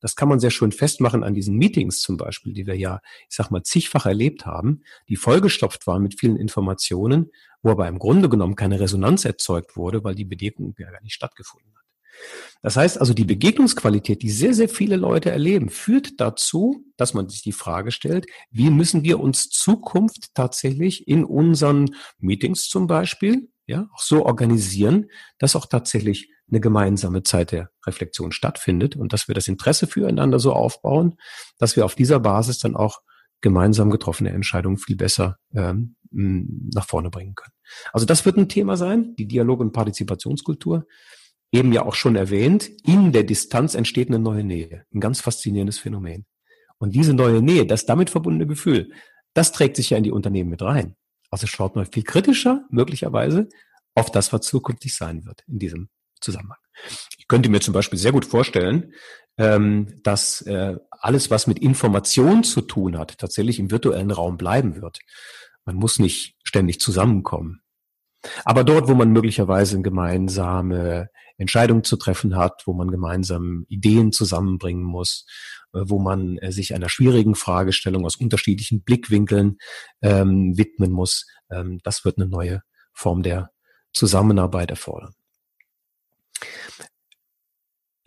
Das 0.00 0.16
kann 0.16 0.28
man 0.28 0.40
sehr 0.40 0.50
schön 0.50 0.72
festmachen 0.72 1.22
an 1.22 1.32
diesen 1.32 1.56
Meetings 1.56 2.00
zum 2.00 2.16
Beispiel, 2.16 2.52
die 2.52 2.66
wir 2.66 2.76
ja, 2.76 2.98
ich 3.28 3.36
sag 3.36 3.52
mal, 3.52 3.62
zigfach 3.62 4.04
erlebt 4.04 4.46
haben, 4.46 4.82
die 5.08 5.14
vollgestopft 5.14 5.86
waren 5.86 6.02
mit 6.02 6.18
vielen 6.18 6.36
Informationen, 6.36 7.30
wo 7.62 7.70
aber 7.70 7.86
im 7.86 8.00
Grunde 8.00 8.28
genommen 8.28 8.56
keine 8.56 8.80
Resonanz 8.80 9.24
erzeugt 9.24 9.76
wurde, 9.76 10.02
weil 10.02 10.16
die 10.16 10.24
Begegnung 10.24 10.74
ja 10.76 10.90
gar 10.90 11.02
nicht 11.02 11.14
stattgefunden 11.14 11.72
hat. 11.76 11.85
Das 12.62 12.76
heißt 12.76 12.98
also, 12.98 13.14
die 13.14 13.24
Begegnungsqualität, 13.24 14.22
die 14.22 14.30
sehr, 14.30 14.54
sehr 14.54 14.68
viele 14.68 14.96
Leute 14.96 15.30
erleben, 15.30 15.68
führt 15.68 16.20
dazu, 16.20 16.84
dass 16.96 17.14
man 17.14 17.28
sich 17.28 17.42
die 17.42 17.52
Frage 17.52 17.92
stellt, 17.92 18.26
wie 18.50 18.70
müssen 18.70 19.04
wir 19.04 19.20
uns 19.20 19.50
Zukunft 19.50 20.34
tatsächlich 20.34 21.06
in 21.06 21.24
unseren 21.24 21.94
Meetings 22.18 22.68
zum 22.68 22.86
Beispiel, 22.86 23.48
ja, 23.66 23.88
auch 23.94 24.00
so 24.00 24.24
organisieren, 24.26 25.10
dass 25.38 25.56
auch 25.56 25.66
tatsächlich 25.66 26.30
eine 26.48 26.60
gemeinsame 26.60 27.22
Zeit 27.22 27.52
der 27.52 27.70
Reflexion 27.86 28.32
stattfindet 28.32 28.96
und 28.96 29.12
dass 29.12 29.28
wir 29.28 29.34
das 29.34 29.48
Interesse 29.48 29.86
füreinander 29.86 30.38
so 30.38 30.52
aufbauen, 30.52 31.16
dass 31.58 31.76
wir 31.76 31.84
auf 31.84 31.94
dieser 31.94 32.20
Basis 32.20 32.58
dann 32.58 32.76
auch 32.76 33.00
gemeinsam 33.40 33.90
getroffene 33.90 34.30
Entscheidungen 34.30 34.78
viel 34.78 34.96
besser 34.96 35.38
ähm, 35.54 35.96
nach 36.10 36.86
vorne 36.86 37.10
bringen 37.10 37.34
können. 37.34 37.52
Also 37.92 38.06
das 38.06 38.24
wird 38.24 38.36
ein 38.36 38.48
Thema 38.48 38.76
sein, 38.76 39.14
die 39.16 39.26
Dialog- 39.26 39.60
und 39.60 39.72
Partizipationskultur 39.72 40.86
eben 41.56 41.72
ja 41.72 41.84
auch 41.84 41.94
schon 41.94 42.16
erwähnt, 42.16 42.70
in 42.84 43.12
der 43.12 43.24
Distanz 43.24 43.74
entsteht 43.74 44.08
eine 44.08 44.18
neue 44.18 44.44
Nähe. 44.44 44.84
Ein 44.94 45.00
ganz 45.00 45.20
faszinierendes 45.20 45.78
Phänomen. 45.78 46.26
Und 46.78 46.94
diese 46.94 47.14
neue 47.14 47.42
Nähe, 47.42 47.66
das 47.66 47.86
damit 47.86 48.10
verbundene 48.10 48.46
Gefühl, 48.46 48.92
das 49.34 49.52
trägt 49.52 49.76
sich 49.76 49.90
ja 49.90 49.96
in 49.96 50.04
die 50.04 50.12
Unternehmen 50.12 50.50
mit 50.50 50.62
rein. 50.62 50.96
Also 51.30 51.46
schaut 51.46 51.74
mal 51.74 51.86
viel 51.86 52.04
kritischer, 52.04 52.64
möglicherweise, 52.70 53.48
auf 53.94 54.10
das, 54.10 54.32
was 54.32 54.42
zukünftig 54.42 54.94
sein 54.94 55.24
wird 55.24 55.42
in 55.48 55.58
diesem 55.58 55.88
Zusammenhang. 56.20 56.58
Ich 57.18 57.28
könnte 57.28 57.48
mir 57.48 57.60
zum 57.60 57.74
Beispiel 57.74 57.98
sehr 57.98 58.12
gut 58.12 58.26
vorstellen, 58.26 58.92
ähm, 59.38 60.00
dass 60.02 60.42
äh, 60.42 60.76
alles, 60.90 61.30
was 61.30 61.46
mit 61.46 61.58
Information 61.58 62.44
zu 62.44 62.60
tun 62.60 62.98
hat, 62.98 63.18
tatsächlich 63.18 63.58
im 63.58 63.70
virtuellen 63.70 64.10
Raum 64.10 64.36
bleiben 64.36 64.80
wird. 64.80 65.00
Man 65.64 65.76
muss 65.76 65.98
nicht 65.98 66.36
ständig 66.44 66.80
zusammenkommen. 66.80 67.60
Aber 68.44 68.64
dort, 68.64 68.88
wo 68.88 68.94
man 68.94 69.12
möglicherweise 69.12 69.76
eine 69.76 69.82
gemeinsame 69.82 71.08
Entscheidung 71.38 71.84
zu 71.84 71.96
treffen 71.96 72.36
hat, 72.36 72.62
wo 72.66 72.72
man 72.72 72.90
gemeinsam 72.90 73.66
Ideen 73.68 74.12
zusammenbringen 74.12 74.82
muss, 74.82 75.26
äh, 75.72 75.80
wo 75.84 75.98
man 75.98 76.38
äh, 76.38 76.52
sich 76.52 76.74
einer 76.74 76.88
schwierigen 76.88 77.34
Fragestellung 77.34 78.04
aus 78.04 78.16
unterschiedlichen 78.16 78.82
Blickwinkeln 78.82 79.58
ähm, 80.02 80.56
widmen 80.56 80.92
muss, 80.92 81.26
ähm, 81.50 81.80
das 81.82 82.04
wird 82.04 82.18
eine 82.18 82.28
neue 82.28 82.62
Form 82.92 83.22
der 83.22 83.50
Zusammenarbeit 83.92 84.70
erfordern. 84.70 85.12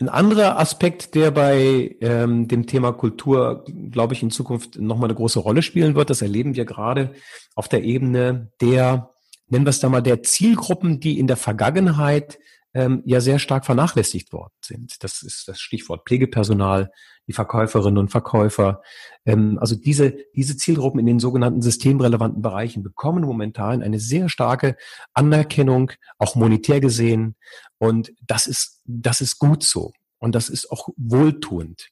Ein 0.01 0.09
anderer 0.09 0.57
Aspekt, 0.57 1.13
der 1.13 1.31
bei 1.31 1.97
ähm, 1.99 2.47
dem 2.47 2.67
Thema 2.67 2.93
Kultur, 2.93 3.65
glaube 3.91 4.13
ich, 4.13 4.23
in 4.23 4.31
Zukunft 4.31 4.79
nochmal 4.79 5.09
eine 5.09 5.15
große 5.15 5.39
Rolle 5.39 5.61
spielen 5.61 5.93
wird, 5.95 6.09
das 6.09 6.21
erleben 6.21 6.55
wir 6.55 6.63
gerade 6.63 7.13
auf 7.53 7.67
der 7.67 7.83
Ebene 7.83 8.51
der 8.61 9.13
nennen 9.49 9.65
wir 9.65 9.71
es 9.71 9.79
da 9.79 9.89
mal, 9.89 10.01
der 10.01 10.23
Zielgruppen, 10.23 10.99
die 10.99 11.19
in 11.19 11.27
der 11.27 11.37
Vergangenheit 11.37 12.39
ähm, 12.73 13.01
ja 13.05 13.19
sehr 13.19 13.39
stark 13.39 13.65
vernachlässigt 13.65 14.31
worden 14.31 14.53
sind. 14.63 15.03
Das 15.03 15.23
ist 15.23 15.47
das 15.47 15.59
Stichwort 15.59 16.05
Pflegepersonal, 16.05 16.91
die 17.27 17.33
Verkäuferinnen 17.33 17.97
und 17.97 18.09
Verkäufer. 18.09 18.81
Ähm, 19.25 19.57
also 19.59 19.75
diese, 19.75 20.15
diese 20.35 20.57
Zielgruppen 20.57 20.99
in 20.99 21.05
den 21.05 21.19
sogenannten 21.19 21.61
systemrelevanten 21.61 22.41
Bereichen 22.41 22.83
bekommen 22.83 23.23
momentan 23.23 23.81
eine 23.81 23.99
sehr 23.99 24.29
starke 24.29 24.75
Anerkennung, 25.13 25.91
auch 26.17 26.35
monetär 26.35 26.79
gesehen. 26.79 27.35
Und 27.77 28.13
das 28.25 28.47
ist, 28.47 28.81
das 28.85 29.21
ist 29.21 29.39
gut 29.39 29.63
so. 29.63 29.91
Und 30.19 30.35
das 30.35 30.49
ist 30.49 30.71
auch 30.71 30.89
wohltuend. 30.97 31.89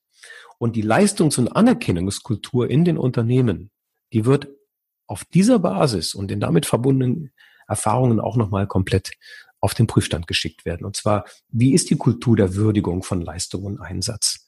Und 0.60 0.76
die 0.76 0.82
Leistungs- 0.82 1.38
und 1.38 1.50
Anerkennungskultur 1.50 2.70
in 2.70 2.84
den 2.84 2.98
Unternehmen, 2.98 3.72
die 4.14 4.26
wird 4.26 4.48
auf 5.08 5.24
dieser 5.26 5.60
Basis 5.60 6.14
und 6.14 6.30
den 6.30 6.40
damit 6.40 6.66
verbundenen 6.66 7.32
Erfahrungen 7.68 8.20
auch 8.20 8.38
nochmal 8.38 8.68
komplett 8.68 9.12
auf 9.60 9.74
den 9.74 9.88
Prüfstand 9.88 10.28
geschickt 10.28 10.66
werden. 10.66 10.86
Und 10.86 10.96
zwar, 10.96 11.26
wie 11.50 11.74
ist 11.74 11.90
die 11.90 11.98
Kultur 11.98 12.36
der 12.36 12.56
Würdigung 12.56 13.04
von 13.04 13.22
Leistung 13.22 13.64
und 13.64 13.80
Einsatz? 13.80 14.48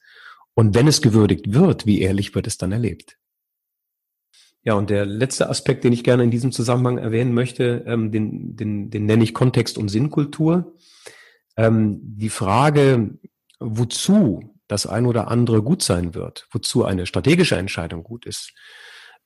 Und 0.54 0.76
wenn 0.76 0.88
es 0.88 1.02
gewürdigt 1.02 1.54
wird, 1.54 1.86
wie 1.86 2.02
ehrlich 2.02 2.36
wird 2.36 2.48
es 2.48 2.58
dann 2.58 2.72
erlebt? 2.72 3.18
Ja, 4.62 4.74
und 4.74 4.90
der 4.90 5.06
letzte 5.06 5.50
Aspekt, 5.50 5.84
den 5.84 5.94
ich 5.94 6.04
gerne 6.04 6.24
in 6.24 6.32
diesem 6.32 6.52
Zusammenhang 6.52 6.98
erwähnen 6.98 7.34
möchte, 7.34 7.86
ähm, 7.88 8.12
den, 8.12 8.56
den, 8.56 8.90
den 8.90 9.06
nenne 9.06 9.24
ich 9.24 9.34
Kontext- 9.34 9.78
und 9.78 9.88
Sinnkultur. 9.88 10.76
Ähm, 11.56 12.00
die 12.02 12.30
Frage, 12.30 13.18
wozu 13.60 14.56
das 14.68 14.86
ein 14.86 15.06
oder 15.06 15.30
andere 15.30 15.64
gut 15.64 15.82
sein 15.82 16.14
wird, 16.14 16.48
wozu 16.52 16.84
eine 16.84 17.06
strategische 17.06 17.56
Entscheidung 17.56 18.04
gut 18.04 18.26
ist, 18.26 18.54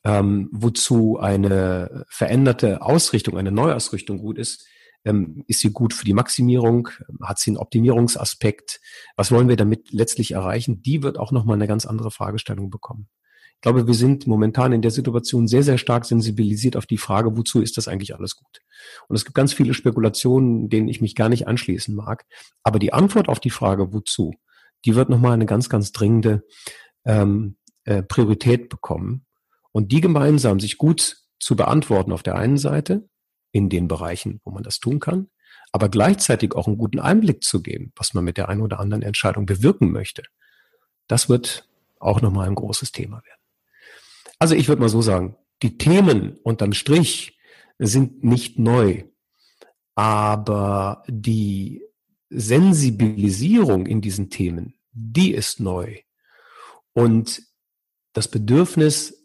ähm, 0.03 0.49
wozu 0.51 1.19
eine 1.19 2.05
veränderte 2.09 2.81
Ausrichtung, 2.81 3.37
eine 3.37 3.51
Neuausrichtung 3.51 4.19
gut 4.19 4.37
ist, 4.37 4.67
ähm, 5.05 5.43
ist 5.47 5.59
sie 5.59 5.71
gut 5.71 5.93
für 5.93 6.05
die 6.05 6.13
Maximierung? 6.13 6.89
Hat 7.21 7.39
sie 7.39 7.51
einen 7.51 7.57
Optimierungsaspekt? 7.57 8.79
Was 9.15 9.31
wollen 9.31 9.49
wir 9.49 9.55
damit 9.55 9.91
letztlich 9.91 10.31
erreichen? 10.31 10.81
Die 10.81 11.03
wird 11.03 11.17
auch 11.17 11.31
nochmal 11.31 11.55
eine 11.55 11.67
ganz 11.67 11.85
andere 11.85 12.11
Fragestellung 12.11 12.69
bekommen. 12.69 13.09
Ich 13.55 13.61
glaube, 13.61 13.87
wir 13.87 13.93
sind 13.93 14.27
momentan 14.27 14.73
in 14.73 14.81
der 14.81 14.91
Situation 14.91 15.47
sehr, 15.47 15.63
sehr 15.63 15.77
stark 15.77 16.03
sensibilisiert 16.03 16.75
auf 16.75 16.85
die 16.85 16.97
Frage, 16.97 17.37
wozu 17.37 17.61
ist 17.61 17.77
das 17.77 17.87
eigentlich 17.87 18.13
alles 18.13 18.35
gut? 18.35 18.59
Und 19.07 19.15
es 19.15 19.23
gibt 19.23 19.35
ganz 19.35 19.53
viele 19.53 19.73
Spekulationen, 19.73 20.67
denen 20.67 20.89
ich 20.89 20.99
mich 20.99 21.15
gar 21.15 21.29
nicht 21.29 21.47
anschließen 21.47 21.95
mag. 21.95 22.25
Aber 22.63 22.77
die 22.77 22.91
Antwort 22.91 23.29
auf 23.29 23.39
die 23.39 23.49
Frage, 23.49 23.93
wozu, 23.93 24.33
die 24.83 24.95
wird 24.95 25.07
nochmal 25.07 25.31
eine 25.31 25.45
ganz, 25.45 25.69
ganz 25.69 25.93
dringende 25.93 26.43
ähm, 27.05 27.55
äh, 27.85 28.03
Priorität 28.03 28.67
bekommen. 28.67 29.25
Und 29.71 29.93
die 29.93 30.01
gemeinsam 30.01 30.59
sich 30.59 30.77
gut 30.77 31.17
zu 31.39 31.55
beantworten 31.55 32.11
auf 32.11 32.23
der 32.23 32.35
einen 32.35 32.57
Seite 32.57 33.07
in 33.53 33.69
den 33.69 33.87
Bereichen, 33.87 34.41
wo 34.43 34.51
man 34.51 34.63
das 34.63 34.79
tun 34.79 34.99
kann, 34.99 35.29
aber 35.71 35.87
gleichzeitig 35.87 36.53
auch 36.55 36.67
einen 36.67 36.77
guten 36.77 36.99
Einblick 36.99 37.43
zu 37.43 37.61
geben, 37.61 37.93
was 37.95 38.13
man 38.13 38.25
mit 38.25 38.37
der 38.37 38.49
einen 38.49 38.61
oder 38.61 38.79
anderen 38.79 39.03
Entscheidung 39.03 39.45
bewirken 39.45 39.91
möchte. 39.91 40.23
Das 41.07 41.29
wird 41.29 41.69
auch 41.99 42.21
nochmal 42.21 42.47
ein 42.47 42.55
großes 42.55 42.91
Thema 42.91 43.23
werden. 43.23 43.39
Also 44.39 44.55
ich 44.55 44.67
würde 44.67 44.81
mal 44.81 44.89
so 44.89 45.01
sagen, 45.01 45.37
die 45.61 45.77
Themen 45.77 46.37
unterm 46.43 46.73
Strich 46.73 47.39
sind 47.77 48.23
nicht 48.23 48.59
neu, 48.59 49.03
aber 49.95 51.03
die 51.07 51.83
Sensibilisierung 52.29 53.85
in 53.85 54.01
diesen 54.01 54.29
Themen, 54.29 54.75
die 54.91 55.31
ist 55.31 55.59
neu. 55.59 55.99
Und 56.93 57.43
das 58.13 58.27
Bedürfnis 58.27 59.23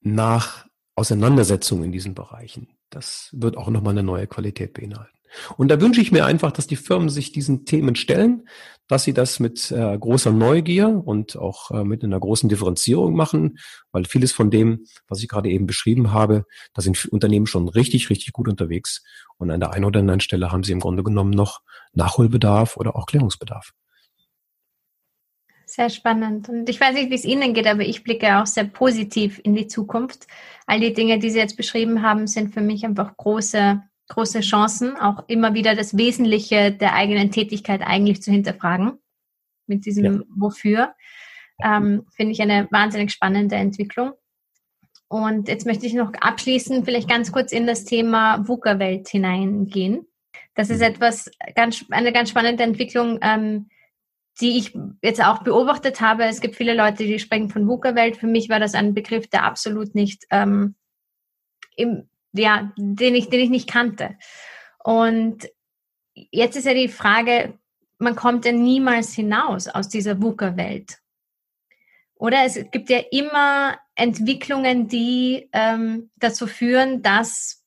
nach 0.00 0.66
Auseinandersetzung 0.94 1.84
in 1.84 1.92
diesen 1.92 2.14
Bereichen, 2.14 2.77
das 2.90 3.30
wird 3.32 3.56
auch 3.56 3.70
nochmal 3.70 3.92
eine 3.92 4.02
neue 4.02 4.26
Qualität 4.26 4.74
beinhalten. 4.74 5.18
Und 5.56 5.68
da 5.68 5.80
wünsche 5.80 6.00
ich 6.00 6.12
mir 6.12 6.24
einfach, 6.24 6.52
dass 6.52 6.66
die 6.66 6.76
Firmen 6.76 7.08
sich 7.08 7.32
diesen 7.32 7.64
Themen 7.64 7.96
stellen, 7.96 8.48
dass 8.86 9.04
sie 9.04 9.12
das 9.12 9.40
mit 9.40 9.70
äh, 9.70 9.98
großer 9.98 10.32
Neugier 10.32 10.88
und 10.88 11.36
auch 11.36 11.70
äh, 11.70 11.84
mit 11.84 12.02
einer 12.02 12.18
großen 12.18 12.48
Differenzierung 12.48 13.14
machen, 13.14 13.58
weil 13.92 14.06
vieles 14.06 14.32
von 14.32 14.50
dem, 14.50 14.86
was 15.06 15.22
ich 15.22 15.28
gerade 15.28 15.50
eben 15.50 15.66
beschrieben 15.66 16.12
habe, 16.12 16.46
da 16.72 16.80
sind 16.80 17.04
Unternehmen 17.06 17.46
schon 17.46 17.68
richtig, 17.68 18.08
richtig 18.08 18.32
gut 18.32 18.48
unterwegs. 18.48 19.02
Und 19.36 19.50
an 19.50 19.60
der 19.60 19.72
einen 19.72 19.84
oder 19.84 20.00
anderen 20.00 20.20
Stelle 20.20 20.50
haben 20.50 20.64
sie 20.64 20.72
im 20.72 20.80
Grunde 20.80 21.02
genommen 21.02 21.30
noch 21.30 21.60
Nachholbedarf 21.92 22.76
oder 22.76 22.96
auch 22.96 23.06
Klärungsbedarf. 23.06 23.72
Sehr 25.78 25.90
spannend. 25.90 26.48
Und 26.48 26.68
ich 26.68 26.80
weiß 26.80 26.94
nicht, 26.94 27.08
wie 27.08 27.14
es 27.14 27.24
Ihnen 27.24 27.54
geht, 27.54 27.68
aber 27.68 27.82
ich 27.82 28.02
blicke 28.02 28.38
auch 28.38 28.46
sehr 28.46 28.64
positiv 28.64 29.40
in 29.44 29.54
die 29.54 29.68
Zukunft. 29.68 30.26
All 30.66 30.80
die 30.80 30.92
Dinge, 30.92 31.20
die 31.20 31.30
Sie 31.30 31.38
jetzt 31.38 31.56
beschrieben 31.56 32.02
haben, 32.02 32.26
sind 32.26 32.52
für 32.52 32.60
mich 32.60 32.84
einfach 32.84 33.16
große, 33.16 33.80
große 34.08 34.40
Chancen, 34.40 34.96
auch 34.96 35.28
immer 35.28 35.54
wieder 35.54 35.76
das 35.76 35.96
Wesentliche 35.96 36.72
der 36.72 36.94
eigenen 36.94 37.30
Tätigkeit 37.30 37.82
eigentlich 37.82 38.20
zu 38.22 38.32
hinterfragen. 38.32 38.98
Mit 39.68 39.86
diesem 39.86 40.04
ja. 40.04 40.22
Wofür. 40.34 40.94
Ähm, 41.62 42.06
Finde 42.10 42.32
ich 42.32 42.42
eine 42.42 42.66
wahnsinnig 42.72 43.12
spannende 43.12 43.54
Entwicklung. 43.54 44.14
Und 45.06 45.46
jetzt 45.46 45.64
möchte 45.64 45.86
ich 45.86 45.94
noch 45.94 46.12
abschließend 46.12 46.86
vielleicht 46.86 47.08
ganz 47.08 47.30
kurz 47.30 47.52
in 47.52 47.68
das 47.68 47.84
Thema 47.84 48.44
VUCA-Welt 48.48 49.06
hineingehen. 49.06 50.08
Das 50.56 50.70
ist 50.70 50.78
mhm. 50.78 50.86
etwas 50.86 51.30
ganz, 51.54 51.84
eine 51.90 52.12
ganz 52.12 52.30
spannende 52.30 52.64
Entwicklung, 52.64 53.20
ähm, 53.22 53.68
die 54.40 54.58
ich 54.58 54.76
jetzt 55.02 55.22
auch 55.22 55.42
beobachtet 55.42 56.00
habe. 56.00 56.24
Es 56.24 56.40
gibt 56.40 56.56
viele 56.56 56.74
Leute, 56.74 57.04
die 57.04 57.18
sprechen 57.18 57.48
von 57.48 57.66
VUCA-Welt. 57.66 58.16
Für 58.16 58.26
mich 58.26 58.48
war 58.48 58.60
das 58.60 58.74
ein 58.74 58.94
Begriff, 58.94 59.26
der 59.26 59.44
absolut 59.44 59.94
nicht, 59.94 60.26
ähm, 60.30 60.76
im, 61.76 62.08
ja, 62.32 62.72
den 62.76 63.14
ich, 63.14 63.28
den 63.30 63.40
ich 63.40 63.50
nicht 63.50 63.68
kannte. 63.68 64.16
Und 64.78 65.48
jetzt 66.14 66.56
ist 66.56 66.66
ja 66.66 66.74
die 66.74 66.88
Frage, 66.88 67.58
man 67.98 68.14
kommt 68.14 68.44
ja 68.44 68.52
niemals 68.52 69.12
hinaus 69.12 69.66
aus 69.66 69.88
dieser 69.88 70.22
VUCA-Welt. 70.22 70.98
Oder 72.14 72.44
es 72.44 72.58
gibt 72.70 72.90
ja 72.90 72.98
immer 73.10 73.78
Entwicklungen, 73.94 74.88
die 74.88 75.48
ähm, 75.52 76.10
dazu 76.16 76.46
führen, 76.46 77.02
dass, 77.02 77.64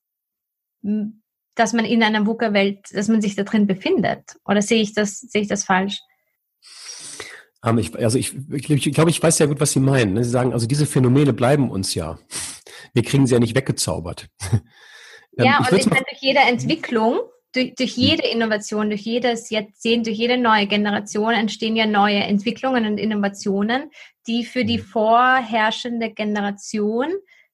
dass 0.81 1.73
man 1.73 1.85
in 1.85 2.03
einer 2.03 2.25
VUCA-Welt, 2.25 2.93
dass 2.93 3.09
man 3.09 3.21
sich 3.21 3.35
da 3.35 3.43
drin 3.43 3.67
befindet. 3.67 4.37
Oder 4.45 4.61
sehe 4.61 4.81
ich 4.81 4.93
das, 4.93 5.19
sehe 5.19 5.41
ich 5.41 5.47
das 5.47 5.65
falsch? 5.65 5.99
Um, 7.63 7.77
ich, 7.77 7.95
also 7.95 8.17
ich, 8.17 8.33
ich, 8.51 8.69
ich 8.69 8.93
glaube, 8.93 9.11
ich 9.11 9.21
weiß 9.21 9.37
ja 9.39 9.45
gut, 9.45 9.59
was 9.59 9.71
Sie 9.71 9.79
meinen. 9.79 10.13
Ne? 10.13 10.23
Sie 10.23 10.31
sagen, 10.31 10.51
also 10.51 10.65
diese 10.65 10.87
Phänomene 10.87 11.31
bleiben 11.31 11.69
uns 11.69 11.93
ja. 11.93 12.17
Wir 12.93 13.03
kriegen 13.03 13.27
sie 13.27 13.33
ja 13.33 13.39
nicht 13.39 13.55
weggezaubert. 13.55 14.27
Ähm, 15.37 15.45
ja, 15.45 15.59
und 15.59 15.71
ich 15.71 15.85
meine, 15.85 16.03
durch 16.09 16.19
jede 16.19 16.39
Entwicklung, 16.39 17.21
durch, 17.53 17.73
durch 17.75 17.95
hm. 17.95 18.03
jede 18.03 18.27
Innovation, 18.27 18.89
durch 18.89 19.03
jedes 19.03 19.49
Jahrzehnt, 19.49 20.05
durch 20.05 20.17
jede 20.17 20.37
neue 20.37 20.67
Generation 20.67 21.31
entstehen 21.31 21.77
ja 21.77 21.85
neue 21.85 22.19
Entwicklungen 22.19 22.85
und 22.85 22.97
Innovationen, 22.97 23.89
die 24.27 24.43
für 24.43 24.65
die 24.65 24.79
hm. 24.79 24.85
vorherrschende 24.85 26.11
Generation 26.11 27.13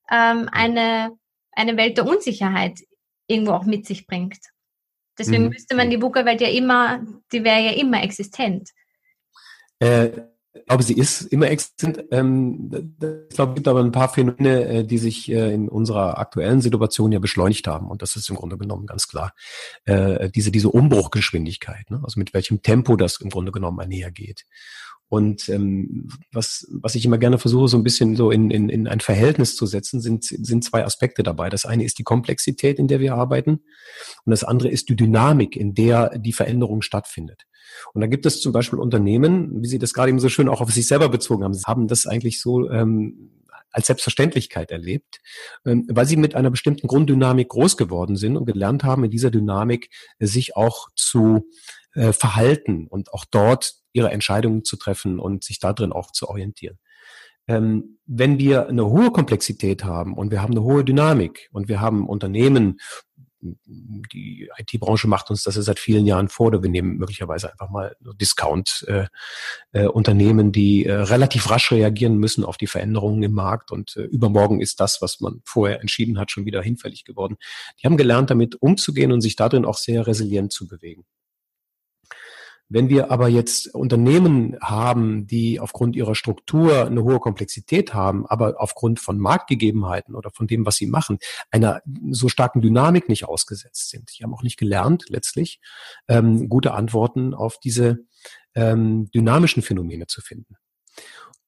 ähm, 0.09 0.49
eine, 0.51 1.11
eine 1.51 1.77
Welt 1.77 1.97
der 1.97 2.07
Unsicherheit 2.07 2.79
irgendwo 3.27 3.51
auch 3.51 3.65
mit 3.65 3.85
sich 3.85 4.07
bringt. 4.07 4.39
Deswegen 5.19 5.49
müsste 5.49 5.75
man 5.75 5.91
die 5.91 6.01
VUCA-Welt 6.01 6.41
ja 6.41 6.49
immer, 6.49 7.05
die 7.31 7.43
wäre 7.43 7.61
ja 7.61 7.71
immer 7.73 8.01
existent. 8.01 8.69
Äh, 9.79 10.09
ich 10.53 10.65
glaube, 10.65 10.83
sie 10.83 10.97
ist 10.97 11.21
immer 11.21 11.49
existent. 11.49 12.03
Ähm, 12.11 12.69
ich 13.29 13.35
glaube, 13.35 13.51
es 13.51 13.55
gibt 13.55 13.67
aber 13.67 13.79
ein 13.81 13.91
paar 13.91 14.09
Phänomene, 14.09 14.65
äh, 14.65 14.83
die 14.83 14.97
sich 14.97 15.31
äh, 15.31 15.53
in 15.53 15.69
unserer 15.69 16.17
aktuellen 16.17 16.61
Situation 16.61 17.11
ja 17.11 17.19
beschleunigt 17.19 17.67
haben. 17.67 17.89
Und 17.89 18.01
das 18.01 18.15
ist 18.15 18.29
im 18.29 18.35
Grunde 18.35 18.57
genommen 18.57 18.85
ganz 18.85 19.07
klar. 19.07 19.33
Äh, 19.85 20.29
diese, 20.29 20.51
diese 20.51 20.69
Umbruchgeschwindigkeit, 20.69 21.89
ne? 21.89 22.01
also 22.03 22.19
mit 22.19 22.33
welchem 22.33 22.61
Tempo 22.61 22.95
das 22.95 23.21
im 23.21 23.29
Grunde 23.29 23.51
genommen 23.51 23.79
einhergeht. 23.79 24.45
Und 25.09 25.47
ähm, 25.47 26.09
was, 26.33 26.67
was 26.69 26.95
ich 26.95 27.05
immer 27.05 27.17
gerne 27.17 27.37
versuche, 27.37 27.69
so 27.69 27.77
ein 27.77 27.83
bisschen 27.83 28.15
so 28.15 28.29
in, 28.29 28.51
in, 28.51 28.67
in 28.67 28.87
ein 28.87 28.99
Verhältnis 28.99 29.55
zu 29.55 29.65
setzen, 29.65 30.01
sind, 30.01 30.25
sind 30.25 30.63
zwei 30.63 30.83
Aspekte 30.83 31.23
dabei. 31.23 31.49
Das 31.49 31.65
eine 31.65 31.85
ist 31.85 31.97
die 31.97 32.03
Komplexität, 32.03 32.77
in 32.77 32.87
der 32.87 32.99
wir 32.99 33.15
arbeiten, 33.15 33.61
und 34.25 34.31
das 34.31 34.43
andere 34.43 34.69
ist 34.69 34.89
die 34.89 34.95
Dynamik, 34.95 35.55
in 35.55 35.73
der 35.73 36.17
die 36.19 36.33
Veränderung 36.33 36.81
stattfindet. 36.81 37.43
Und 37.93 38.01
da 38.01 38.07
gibt 38.07 38.25
es 38.25 38.41
zum 38.41 38.51
Beispiel 38.51 38.79
Unternehmen, 38.79 39.61
wie 39.61 39.67
Sie 39.67 39.79
das 39.79 39.93
gerade 39.93 40.09
eben 40.09 40.19
so 40.19 40.29
schön 40.29 40.49
auch 40.49 40.61
auf 40.61 40.71
sich 40.71 40.87
selber 40.87 41.09
bezogen 41.09 41.43
haben, 41.43 41.57
haben 41.65 41.87
das 41.87 42.05
eigentlich 42.05 42.41
so 42.41 42.69
ähm, 42.69 43.31
als 43.71 43.87
Selbstverständlichkeit 43.87 44.71
erlebt, 44.71 45.19
ähm, 45.65 45.85
weil 45.89 46.05
sie 46.05 46.17
mit 46.17 46.35
einer 46.35 46.49
bestimmten 46.49 46.87
Grunddynamik 46.87 47.49
groß 47.49 47.77
geworden 47.77 48.15
sind 48.15 48.35
und 48.35 48.45
gelernt 48.45 48.83
haben, 48.83 49.03
in 49.03 49.11
dieser 49.11 49.31
Dynamik 49.31 49.89
sich 50.19 50.55
auch 50.55 50.87
zu 50.95 51.49
äh, 51.97 52.13
verhalten 52.13 52.87
und 52.87 53.13
auch 53.13 53.25
dort 53.25 53.73
ihre 53.91 54.11
Entscheidungen 54.11 54.63
zu 54.63 54.77
treffen 54.77 55.19
und 55.19 55.43
sich 55.43 55.59
darin 55.59 55.91
auch 55.91 56.11
zu 56.11 56.29
orientieren. 56.29 56.77
Ähm, 57.47 57.97
wenn 58.05 58.37
wir 58.37 58.67
eine 58.67 58.85
hohe 58.85 59.11
Komplexität 59.11 59.83
haben 59.83 60.13
und 60.13 60.31
wir 60.31 60.41
haben 60.41 60.51
eine 60.51 60.63
hohe 60.63 60.83
Dynamik 60.83 61.49
und 61.51 61.67
wir 61.67 61.81
haben 61.81 62.07
Unternehmen, 62.07 62.77
die 63.39 64.49
IT-Branche 64.57 65.07
macht 65.07 65.29
uns 65.29 65.43
das 65.43 65.55
ja 65.55 65.61
seit 65.61 65.79
vielen 65.79 66.05
Jahren 66.05 66.27
vor, 66.29 66.47
oder 66.47 66.61
wir 66.61 66.69
nehmen 66.69 66.97
möglicherweise 66.97 67.49
einfach 67.51 67.69
mal 67.69 67.95
Discount-Unternehmen, 68.19 70.47
äh, 70.47 70.49
äh, 70.49 70.51
die 70.51 70.85
äh, 70.85 70.93
relativ 70.93 71.49
rasch 71.49 71.71
reagieren 71.71 72.17
müssen 72.17 72.43
auf 72.43 72.57
die 72.57 72.67
Veränderungen 72.67 73.23
im 73.23 73.31
Markt 73.33 73.71
und 73.71 73.95
übermorgen 73.95 74.61
ist 74.61 74.79
das, 74.79 75.01
was 75.01 75.19
man 75.19 75.41
vorher 75.45 75.81
entschieden 75.81 76.19
hat, 76.19 76.29
schon 76.31 76.45
wieder 76.45 76.61
hinfällig 76.61 77.05
geworden. 77.05 77.37
Die 77.81 77.87
haben 77.87 77.97
gelernt, 77.97 78.29
damit 78.29 78.61
umzugehen 78.61 79.11
und 79.11 79.21
sich 79.21 79.35
darin 79.35 79.65
auch 79.65 79.77
sehr 79.77 80.05
resilient 80.05 80.51
zu 80.51 80.67
bewegen. 80.67 81.05
Wenn 82.69 82.89
wir 82.89 83.11
aber 83.11 83.29
jetzt 83.29 83.73
Unternehmen 83.73 84.57
haben, 84.61 85.25
die 85.25 85.59
aufgrund 85.59 85.95
ihrer 85.95 86.15
Struktur 86.15 86.85
eine 86.85 87.03
hohe 87.03 87.19
Komplexität 87.19 87.93
haben, 87.93 88.25
aber 88.25 88.55
aufgrund 88.59 88.99
von 88.99 89.17
Marktgegebenheiten 89.19 90.15
oder 90.15 90.31
von 90.31 90.47
dem, 90.47 90.65
was 90.65 90.75
sie 90.75 90.87
machen, 90.87 91.19
einer 91.49 91.81
so 92.11 92.27
starken 92.27 92.61
Dynamik 92.61 93.07
nicht 93.07 93.25
ausgesetzt 93.25 93.89
sind. 93.89 94.11
Die 94.17 94.23
haben 94.23 94.33
auch 94.33 94.43
nicht 94.43 94.57
gelernt, 94.57 95.05
letztlich 95.07 95.59
ähm, 96.07 96.49
gute 96.49 96.73
Antworten 96.73 97.33
auf 97.33 97.57
diese 97.59 97.99
ähm, 98.53 99.09
dynamischen 99.11 99.63
Phänomene 99.63 100.07
zu 100.07 100.21
finden. 100.21 100.57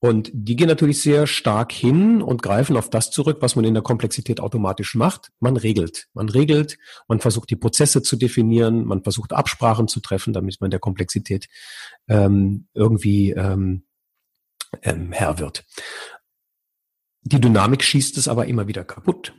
Und 0.01 0.31
die 0.33 0.55
gehen 0.55 0.69
natürlich 0.69 1.01
sehr 1.01 1.27
stark 1.27 1.73
hin 1.73 2.21
und 2.21 2.41
greifen 2.41 2.77
auf 2.77 2.89
das 2.89 3.11
zurück, 3.11 3.39
was 3.41 3.57
man 3.57 3.65
in 3.65 3.73
der 3.73 3.83
Komplexität 3.83 4.39
automatisch 4.39 4.95
macht. 4.95 5.31
Man 5.39 5.57
regelt. 5.57 6.07
Man 6.13 6.29
regelt, 6.29 6.77
man 7.09 7.19
versucht 7.19 7.49
die 7.49 7.57
Prozesse 7.57 8.01
zu 8.01 8.15
definieren, 8.15 8.85
man 8.85 9.03
versucht 9.03 9.33
Absprachen 9.33 9.89
zu 9.89 9.99
treffen, 9.99 10.31
damit 10.31 10.61
man 10.61 10.71
der 10.71 10.79
Komplexität 10.79 11.49
ähm, 12.07 12.67
irgendwie 12.73 13.31
ähm, 13.31 13.83
ähm, 14.83 15.11
Herr 15.11 15.37
wird. 15.39 15.65
Die 17.21 17.41
Dynamik 17.41 17.83
schießt 17.83 18.17
es 18.17 18.29
aber 18.29 18.45
immer 18.45 18.67
wieder 18.67 18.85
kaputt. 18.85 19.33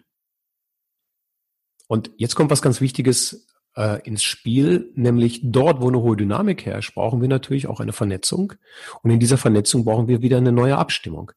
Und 1.88 2.12
jetzt 2.18 2.34
kommt 2.34 2.50
was 2.50 2.62
ganz 2.62 2.80
Wichtiges 2.82 3.49
äh, 3.76 4.00
ins 4.06 4.22
Spiel, 4.22 4.90
nämlich 4.94 5.40
dort, 5.42 5.80
wo 5.80 5.88
eine 5.88 6.00
hohe 6.00 6.16
Dynamik 6.16 6.66
herrscht, 6.66 6.94
brauchen 6.94 7.20
wir 7.20 7.28
natürlich 7.28 7.66
auch 7.66 7.80
eine 7.80 7.92
Vernetzung. 7.92 8.54
Und 9.02 9.10
in 9.10 9.20
dieser 9.20 9.38
Vernetzung 9.38 9.84
brauchen 9.84 10.08
wir 10.08 10.22
wieder 10.22 10.38
eine 10.38 10.52
neue 10.52 10.76
Abstimmung, 10.76 11.32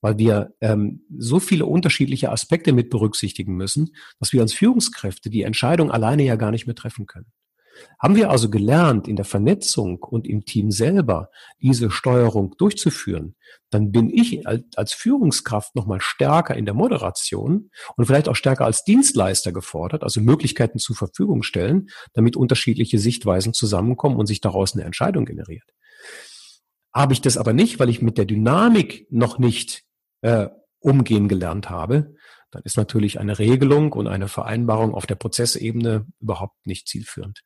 weil 0.00 0.18
wir 0.18 0.54
ähm, 0.60 1.04
so 1.16 1.40
viele 1.40 1.66
unterschiedliche 1.66 2.30
Aspekte 2.30 2.72
mit 2.72 2.90
berücksichtigen 2.90 3.56
müssen, 3.56 3.94
dass 4.18 4.32
wir 4.32 4.42
als 4.42 4.52
Führungskräfte 4.52 5.30
die 5.30 5.42
Entscheidung 5.42 5.90
alleine 5.90 6.24
ja 6.24 6.36
gar 6.36 6.50
nicht 6.50 6.66
mehr 6.66 6.76
treffen 6.76 7.06
können. 7.06 7.26
Haben 7.98 8.16
wir 8.16 8.30
also 8.30 8.50
gelernt, 8.50 9.08
in 9.08 9.16
der 9.16 9.24
Vernetzung 9.24 10.02
und 10.02 10.26
im 10.26 10.44
Team 10.44 10.70
selber 10.70 11.30
diese 11.60 11.90
Steuerung 11.90 12.54
durchzuführen, 12.58 13.36
dann 13.70 13.90
bin 13.90 14.10
ich 14.10 14.46
als 14.46 14.92
Führungskraft 14.92 15.74
nochmal 15.74 16.00
stärker 16.00 16.54
in 16.56 16.64
der 16.64 16.74
Moderation 16.74 17.70
und 17.96 18.06
vielleicht 18.06 18.28
auch 18.28 18.36
stärker 18.36 18.64
als 18.64 18.84
Dienstleister 18.84 19.52
gefordert, 19.52 20.02
also 20.02 20.20
Möglichkeiten 20.20 20.78
zur 20.78 20.96
Verfügung 20.96 21.42
stellen, 21.42 21.88
damit 22.12 22.36
unterschiedliche 22.36 22.98
Sichtweisen 22.98 23.52
zusammenkommen 23.52 24.16
und 24.16 24.26
sich 24.26 24.40
daraus 24.40 24.74
eine 24.74 24.84
Entscheidung 24.84 25.24
generiert. 25.24 25.68
Habe 26.94 27.12
ich 27.12 27.20
das 27.20 27.36
aber 27.36 27.52
nicht, 27.52 27.78
weil 27.78 27.88
ich 27.88 28.00
mit 28.00 28.18
der 28.18 28.24
Dynamik 28.24 29.06
noch 29.10 29.38
nicht 29.38 29.84
äh, 30.22 30.48
umgehen 30.80 31.28
gelernt 31.28 31.68
habe, 31.68 32.14
dann 32.50 32.62
ist 32.62 32.76
natürlich 32.76 33.18
eine 33.20 33.38
Regelung 33.38 33.92
und 33.92 34.06
eine 34.06 34.28
Vereinbarung 34.28 34.94
auf 34.94 35.06
der 35.06 35.16
Prozessebene 35.16 36.06
überhaupt 36.20 36.66
nicht 36.66 36.88
zielführend. 36.88 37.42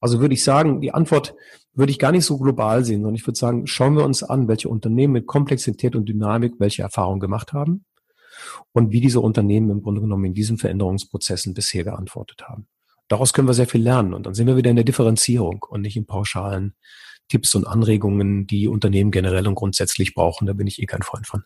Also 0.00 0.20
würde 0.20 0.34
ich 0.34 0.44
sagen, 0.44 0.80
die 0.80 0.92
Antwort 0.92 1.34
würde 1.74 1.92
ich 1.92 1.98
gar 1.98 2.12
nicht 2.12 2.24
so 2.24 2.38
global 2.38 2.84
sehen, 2.84 3.02
sondern 3.02 3.14
ich 3.14 3.26
würde 3.26 3.38
sagen, 3.38 3.66
schauen 3.66 3.96
wir 3.96 4.04
uns 4.04 4.22
an, 4.22 4.48
welche 4.48 4.68
Unternehmen 4.68 5.12
mit 5.12 5.26
Komplexität 5.26 5.94
und 5.94 6.08
Dynamik 6.08 6.54
welche 6.58 6.82
Erfahrungen 6.82 7.20
gemacht 7.20 7.52
haben 7.52 7.84
und 8.72 8.92
wie 8.92 9.00
diese 9.00 9.20
Unternehmen 9.20 9.70
im 9.70 9.82
Grunde 9.82 10.00
genommen 10.00 10.24
in 10.24 10.34
diesen 10.34 10.58
Veränderungsprozessen 10.58 11.54
bisher 11.54 11.84
geantwortet 11.84 12.44
haben. 12.48 12.66
Daraus 13.08 13.32
können 13.32 13.48
wir 13.48 13.54
sehr 13.54 13.68
viel 13.68 13.82
lernen 13.82 14.14
und 14.14 14.26
dann 14.26 14.34
sind 14.34 14.46
wir 14.46 14.56
wieder 14.56 14.70
in 14.70 14.76
der 14.76 14.84
Differenzierung 14.84 15.64
und 15.68 15.82
nicht 15.82 15.96
in 15.96 16.06
pauschalen 16.06 16.74
Tipps 17.28 17.54
und 17.54 17.66
Anregungen, 17.66 18.46
die 18.46 18.68
Unternehmen 18.68 19.10
generell 19.10 19.46
und 19.46 19.54
grundsätzlich 19.54 20.14
brauchen. 20.14 20.46
Da 20.46 20.52
bin 20.52 20.66
ich 20.66 20.80
eh 20.80 20.86
kein 20.86 21.02
Freund 21.02 21.26
von. 21.26 21.44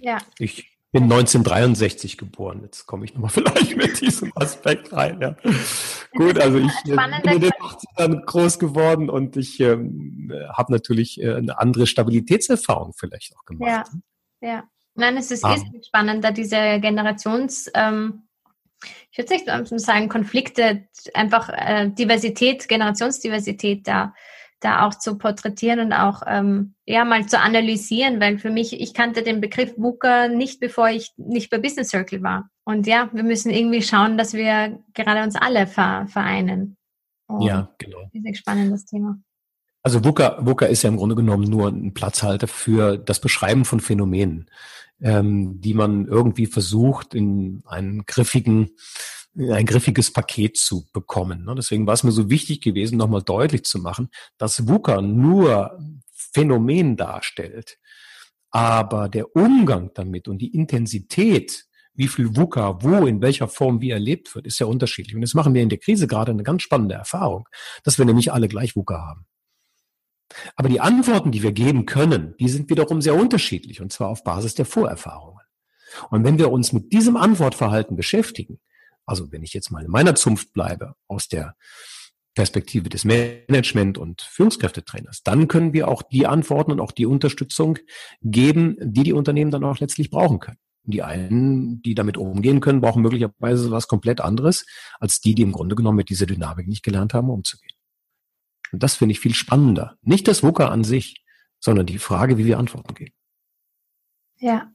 Ja. 0.00 0.18
Ich 0.38 0.71
bin 0.92 1.04
1963 1.04 2.18
geboren. 2.18 2.60
Jetzt 2.62 2.86
komme 2.86 3.06
ich 3.06 3.14
nochmal 3.14 3.30
vielleicht 3.30 3.76
mit 3.76 4.00
diesem 4.00 4.30
Aspekt 4.36 4.92
rein. 4.92 5.20
Ja. 5.20 5.36
Gut, 6.12 6.38
also 6.38 6.58
ich 6.58 6.72
äh, 6.84 6.96
bin 7.22 7.32
in 7.34 7.40
den 7.40 7.50
80ern 7.50 8.24
groß 8.26 8.58
geworden 8.58 9.08
und 9.08 9.36
ich 9.36 9.58
ähm, 9.60 10.30
habe 10.52 10.72
natürlich 10.72 11.20
äh, 11.20 11.34
eine 11.34 11.58
andere 11.58 11.86
Stabilitätserfahrung 11.86 12.92
vielleicht 12.94 13.34
auch 13.36 13.44
gemacht. 13.46 13.88
Ja, 14.40 14.48
ja. 14.48 14.64
Nein, 14.94 15.16
es 15.16 15.30
ist, 15.30 15.42
ah. 15.44 15.54
ist 15.54 15.64
spannend, 15.86 16.22
da 16.22 16.30
diese 16.30 16.78
Generations, 16.80 17.70
ähm, 17.74 18.24
ich 19.10 19.18
würde 19.18 19.34
nicht 19.34 19.80
sagen, 19.80 20.08
Konflikte, 20.10 20.86
einfach 21.14 21.48
äh, 21.48 21.88
Diversität, 21.88 22.68
Generationsdiversität 22.68 23.86
da 23.88 24.14
da 24.64 24.86
auch 24.86 24.94
zu 24.94 25.18
porträtieren 25.18 25.80
und 25.80 25.92
auch 25.92 26.22
ähm, 26.26 26.74
ja 26.86 27.04
mal 27.04 27.26
zu 27.26 27.38
analysieren, 27.38 28.20
weil 28.20 28.38
für 28.38 28.50
mich, 28.50 28.80
ich 28.80 28.94
kannte 28.94 29.22
den 29.22 29.40
Begriff 29.40 29.74
VUCA 29.76 30.28
nicht, 30.28 30.60
bevor 30.60 30.88
ich 30.88 31.12
nicht 31.16 31.50
bei 31.50 31.58
Business 31.58 31.88
Circle 31.88 32.22
war. 32.22 32.48
Und 32.64 32.86
ja, 32.86 33.10
wir 33.12 33.24
müssen 33.24 33.50
irgendwie 33.50 33.82
schauen, 33.82 34.16
dass 34.16 34.34
wir 34.34 34.78
gerade 34.94 35.22
uns 35.22 35.36
alle 35.36 35.66
vereinen. 35.66 36.76
Und 37.26 37.42
ja, 37.42 37.70
genau. 37.78 38.02
Das 38.02 38.14
ist 38.14 38.26
ein 38.26 38.34
spannendes 38.34 38.84
Thema. 38.84 39.18
Also 39.82 40.04
VUCA, 40.04 40.38
VUCA 40.40 40.66
ist 40.66 40.82
ja 40.82 40.90
im 40.90 40.96
Grunde 40.96 41.16
genommen 41.16 41.44
nur 41.44 41.68
ein 41.68 41.92
Platzhalter 41.92 42.46
für 42.46 42.96
das 42.98 43.20
Beschreiben 43.20 43.64
von 43.64 43.80
Phänomenen, 43.80 44.48
ähm, 45.00 45.60
die 45.60 45.74
man 45.74 46.06
irgendwie 46.06 46.46
versucht, 46.46 47.14
in 47.14 47.62
einen 47.66 48.06
griffigen 48.06 48.70
ein 49.36 49.66
griffiges 49.66 50.12
Paket 50.12 50.56
zu 50.56 50.86
bekommen. 50.92 51.44
Ne? 51.44 51.54
Deswegen 51.54 51.86
war 51.86 51.94
es 51.94 52.04
mir 52.04 52.12
so 52.12 52.28
wichtig 52.28 52.60
gewesen, 52.60 52.98
nochmal 52.98 53.22
deutlich 53.22 53.64
zu 53.64 53.78
machen, 53.78 54.08
dass 54.36 54.68
VUCA 54.68 55.00
nur 55.00 55.78
Phänomen 56.12 56.96
darstellt, 56.96 57.78
aber 58.50 59.08
der 59.08 59.34
Umgang 59.34 59.90
damit 59.94 60.28
und 60.28 60.38
die 60.38 60.54
Intensität, 60.54 61.64
wie 61.94 62.08
viel 62.08 62.36
VUCA 62.36 62.82
wo, 62.82 63.06
in 63.06 63.20
welcher 63.22 63.48
Form 63.48 63.80
wie 63.80 63.90
erlebt 63.90 64.34
wird, 64.34 64.46
ist 64.46 64.58
ja 64.58 64.66
unterschiedlich. 64.66 65.14
Und 65.14 65.22
jetzt 65.22 65.34
machen 65.34 65.54
wir 65.54 65.62
in 65.62 65.68
der 65.68 65.78
Krise 65.78 66.06
gerade 66.06 66.32
eine 66.32 66.42
ganz 66.42 66.62
spannende 66.62 66.94
Erfahrung, 66.94 67.48
dass 67.84 67.98
wir 67.98 68.04
nämlich 68.04 68.32
alle 68.32 68.48
gleich 68.48 68.76
VUCA 68.76 68.98
haben. 68.98 69.26
Aber 70.56 70.68
die 70.68 70.80
Antworten, 70.80 71.32
die 71.32 71.42
wir 71.42 71.52
geben 71.52 71.84
können, 71.84 72.34
die 72.40 72.48
sind 72.48 72.70
wiederum 72.70 73.02
sehr 73.02 73.14
unterschiedlich, 73.14 73.80
und 73.80 73.92
zwar 73.92 74.08
auf 74.08 74.24
Basis 74.24 74.54
der 74.54 74.64
Vorerfahrungen. 74.64 75.40
Und 76.10 76.24
wenn 76.24 76.38
wir 76.38 76.50
uns 76.50 76.72
mit 76.72 76.92
diesem 76.92 77.16
Antwortverhalten 77.16 77.96
beschäftigen, 77.96 78.58
also 79.06 79.32
wenn 79.32 79.42
ich 79.42 79.52
jetzt 79.52 79.70
mal 79.70 79.84
in 79.84 79.90
meiner 79.90 80.14
Zunft 80.14 80.52
bleibe, 80.52 80.94
aus 81.08 81.28
der 81.28 81.56
Perspektive 82.34 82.88
des 82.88 83.04
Management- 83.04 83.98
und 83.98 84.22
Führungskräftetrainers, 84.22 85.22
dann 85.22 85.48
können 85.48 85.72
wir 85.72 85.88
auch 85.88 86.02
die 86.02 86.26
Antworten 86.26 86.72
und 86.72 86.80
auch 86.80 86.92
die 86.92 87.06
Unterstützung 87.06 87.78
geben, 88.22 88.76
die 88.80 89.02
die 89.02 89.12
Unternehmen 89.12 89.50
dann 89.50 89.64
auch 89.64 89.78
letztlich 89.80 90.10
brauchen 90.10 90.40
können. 90.40 90.58
Die 90.84 91.02
einen, 91.02 91.80
die 91.82 91.94
damit 91.94 92.16
umgehen 92.16 92.60
können, 92.60 92.80
brauchen 92.80 93.02
möglicherweise 93.02 93.70
was 93.70 93.86
komplett 93.86 94.20
anderes, 94.20 94.66
als 94.98 95.20
die, 95.20 95.34
die 95.34 95.42
im 95.42 95.52
Grunde 95.52 95.76
genommen 95.76 95.96
mit 95.96 96.08
dieser 96.08 96.26
Dynamik 96.26 96.66
nicht 96.66 96.82
gelernt 96.82 97.14
haben, 97.14 97.30
umzugehen. 97.30 97.76
Und 98.72 98.82
das 98.82 98.96
finde 98.96 99.12
ich 99.12 99.20
viel 99.20 99.34
spannender. 99.34 99.96
Nicht 100.00 100.26
das 100.26 100.42
WUKA 100.42 100.68
an 100.68 100.82
sich, 100.82 101.22
sondern 101.60 101.86
die 101.86 101.98
Frage, 101.98 102.38
wie 102.38 102.46
wir 102.46 102.58
Antworten 102.58 102.94
geben. 102.94 103.14
Ja, 104.38 104.72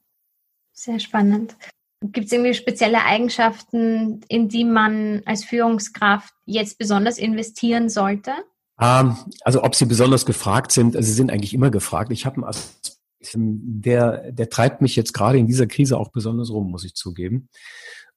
sehr 0.71 0.99
spannend. 0.99 1.57
Gibt 2.01 2.27
es 2.27 2.31
irgendwie 2.31 2.53
spezielle 2.53 3.03
Eigenschaften, 3.03 4.21
in 4.27 4.49
die 4.49 4.63
man 4.63 5.23
als 5.25 5.43
Führungskraft 5.43 6.31
jetzt 6.45 6.77
besonders 6.77 7.17
investieren 7.17 7.89
sollte? 7.89 8.31
Ähm, 8.79 9.17
also 9.41 9.63
ob 9.63 9.73
sie 9.73 9.85
besonders 9.85 10.25
gefragt 10.25 10.71
sind, 10.71 10.95
also 10.95 11.07
sie 11.07 11.15
sind 11.15 11.31
eigentlich 11.31 11.55
immer 11.55 11.71
gefragt. 11.71 12.11
Ich 12.11 12.25
habe 12.25 12.37
einen 12.37 12.45
Aspekt, 12.45 12.97
der, 13.33 14.31
der 14.31 14.49
treibt 14.49 14.81
mich 14.81 14.95
jetzt 14.95 15.13
gerade 15.13 15.39
in 15.39 15.47
dieser 15.47 15.65
Krise 15.65 15.97
auch 15.97 16.11
besonders 16.11 16.51
rum, 16.51 16.69
muss 16.69 16.85
ich 16.85 16.93
zugeben. 16.93 17.49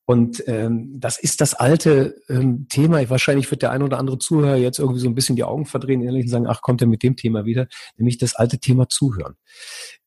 Und 0.05 0.43
ähm, 0.49 0.99
das 0.99 1.19
ist 1.19 1.41
das 1.41 1.55
alte 1.55 2.21
ähm, 2.29 2.67
Thema. 2.69 3.09
Wahrscheinlich 3.09 3.51
wird 3.51 3.63
der 3.63 3.71
ein 3.71 3.83
oder 3.83 3.99
andere 3.99 4.19
Zuhörer 4.19 4.57
jetzt 4.57 4.79
irgendwie 4.79 5.01
so 5.01 5.09
ein 5.09 5.15
bisschen 5.15 5.37
die 5.37 5.45
Augen 5.45 5.67
verdrehen 5.67 6.07
und 6.07 6.29
sagen, 6.29 6.49
ach, 6.49 6.63
kommt 6.63 6.83
er 6.83 6.89
mit 6.89 7.03
dem 7.03 7.17
Thema 7.17 7.45
wieder, 7.45 7.69
nämlich 7.97 8.19
das 8.19 8.35
alte 8.35 8.59
Thema 8.59 8.89
Zuhören. 8.89 9.37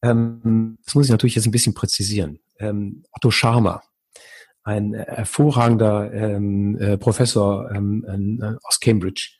Ähm, 0.04 0.78
das 0.86 0.94
muss 0.94 1.06
ich 1.06 1.12
natürlich 1.12 1.36
jetzt 1.36 1.46
ein 1.46 1.52
bisschen 1.52 1.74
präzisieren 1.74 2.40
ähm, 2.60 3.04
Otto 3.12 3.32
Scharmer, 3.32 3.84
ein 4.63 4.94
hervorragender 4.94 6.13
ähm, 6.13 6.78
äh, 6.78 6.98
Professor 6.98 7.72
ähm, 7.72 8.39
äh, 8.42 8.56
aus 8.63 8.80
Cambridge. 8.80 9.32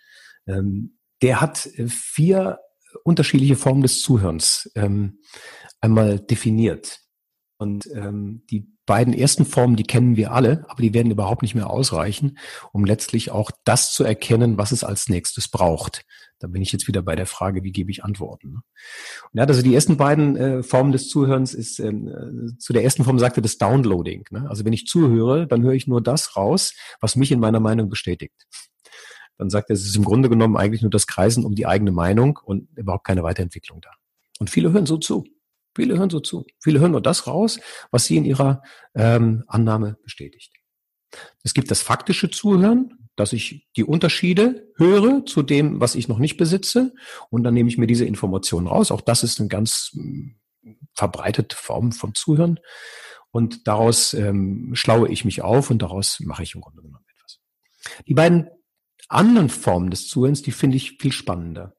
Ähm, 0.48 0.98
der 1.22 1.40
hat 1.40 1.70
vier 1.88 2.60
unterschiedliche 3.04 3.56
Formen 3.56 3.82
des 3.82 4.02
Zuhörens 4.02 4.70
ähm, 4.76 5.20
einmal 5.82 6.20
definiert. 6.20 7.00
Und 7.58 7.88
ähm, 7.94 8.44
die 8.50 8.74
beiden 8.86 9.14
ersten 9.14 9.46
Formen, 9.46 9.76
die 9.76 9.84
kennen 9.84 10.18
wir 10.18 10.34
alle, 10.34 10.66
aber 10.68 10.82
die 10.82 10.94
werden 10.94 11.12
überhaupt 11.12 11.42
nicht 11.42 11.56
mehr 11.56 11.70
ausreichen, 11.70 12.38
um 12.74 12.84
letztlich 12.84 13.32
auch 13.32 13.52
das 13.64 13.94
zu 13.94 14.04
erkennen, 14.04 14.58
was 14.58 14.72
es 14.72 14.84
als 14.84 15.08
nächstes 15.08 15.48
braucht. 15.48 16.06
Da 16.40 16.48
bin 16.48 16.62
ich 16.62 16.72
jetzt 16.72 16.88
wieder 16.88 17.02
bei 17.02 17.16
der 17.16 17.26
Frage, 17.26 17.64
wie 17.64 17.72
gebe 17.72 17.92
ich 17.92 18.04
Antworten. 18.04 18.54
Ne? 18.54 18.62
Und 19.32 19.40
ja, 19.40 19.46
also 19.46 19.62
die 19.62 19.74
ersten 19.74 19.98
beiden 19.98 20.36
äh, 20.36 20.64
Formen 20.64 20.92
des 20.92 21.08
Zuhörens 21.08 21.54
ist, 21.54 21.80
ähm, 21.80 22.08
äh, 22.08 22.58
zu 22.58 22.74
der 22.74 22.84
ersten 22.84 23.04
Form 23.04 23.20
sagte 23.20 23.42
das 23.42 23.58
Downloading. 23.58 24.26
Ne? 24.32 24.50
Also 24.50 24.66
wenn 24.66 24.74
ich 24.74 24.86
zuhöre, 24.86 25.48
dann 25.48 25.64
höre 25.64 25.74
ich 25.74 25.88
nur 25.88 26.02
das 26.02 26.36
raus, 26.36 26.74
was 27.00 27.16
mich 27.16 27.32
in 27.32 27.40
meiner 27.40 27.60
Meinung 27.60 27.90
bestätigt. 27.90 28.48
Dann 29.38 29.50
sagt 29.50 29.70
er, 29.70 29.74
es 29.74 29.86
ist 29.86 29.96
im 29.96 30.04
Grunde 30.04 30.30
genommen 30.30 30.58
eigentlich 30.58 30.82
nur 30.82 30.92
das 30.92 31.08
Kreisen 31.08 31.46
um 31.46 31.56
die 31.56 31.66
eigene 31.66 31.92
Meinung 31.92 32.40
und 32.44 32.68
überhaupt 32.78 33.06
keine 33.06 33.24
Weiterentwicklung 33.24 33.82
da. 33.82 33.90
Und 34.40 34.50
viele 34.50 34.72
hören 34.72 34.86
so 34.86 34.98
zu. 34.98 35.26
Viele 35.76 35.98
hören 35.98 36.10
so 36.10 36.20
zu. 36.20 36.46
Viele 36.60 36.80
hören 36.80 36.92
nur 36.92 37.02
das 37.02 37.26
raus, 37.26 37.60
was 37.90 38.06
sie 38.06 38.18
in 38.18 38.26
ihrer 38.26 38.62
ähm, 38.94 39.44
Annahme 39.48 39.98
bestätigt. 40.04 40.52
Es 41.44 41.54
gibt 41.54 41.72
das 41.72 41.82
faktische 41.82 42.30
Zuhören, 42.30 43.10
dass 43.16 43.34
ich 43.34 43.68
die 43.76 43.84
Unterschiede 43.84 44.72
höre 44.76 45.26
zu 45.26 45.44
dem, 45.44 45.80
was 45.80 45.96
ich 45.96 46.08
noch 46.08 46.18
nicht 46.18 46.38
besitze, 46.38 46.94
und 47.30 47.44
dann 47.44 47.54
nehme 47.54 47.70
ich 47.70 47.78
mir 47.78 47.88
diese 47.88 48.06
Informationen 48.06 48.68
raus. 48.68 48.92
Auch 48.92 49.02
das 49.02 49.24
ist 49.24 49.40
eine 49.40 49.50
ganz 49.50 49.92
hm, 49.94 50.36
verbreitete 50.94 51.56
Form 51.56 51.92
vom 51.92 52.16
Zuhören. 52.16 52.60
Und 53.32 53.68
daraus 53.68 54.14
ähm, 54.14 54.72
schlaue 54.74 55.10
ich 55.10 55.26
mich 55.26 55.42
auf 55.42 55.72
und 55.72 55.82
daraus 55.82 56.20
mache 56.20 56.44
ich 56.44 56.54
im 56.54 56.62
Grunde 56.62 56.84
genommen 56.84 57.06
etwas. 57.16 57.40
Die 58.08 58.14
beiden 58.14 58.48
anderen 59.10 59.50
Formen 59.50 59.90
des 59.90 60.08
Zuhörens, 60.08 60.42
die 60.42 60.52
finde 60.52 60.78
ich 60.78 60.98
viel 61.00 61.12
spannender. 61.12 61.76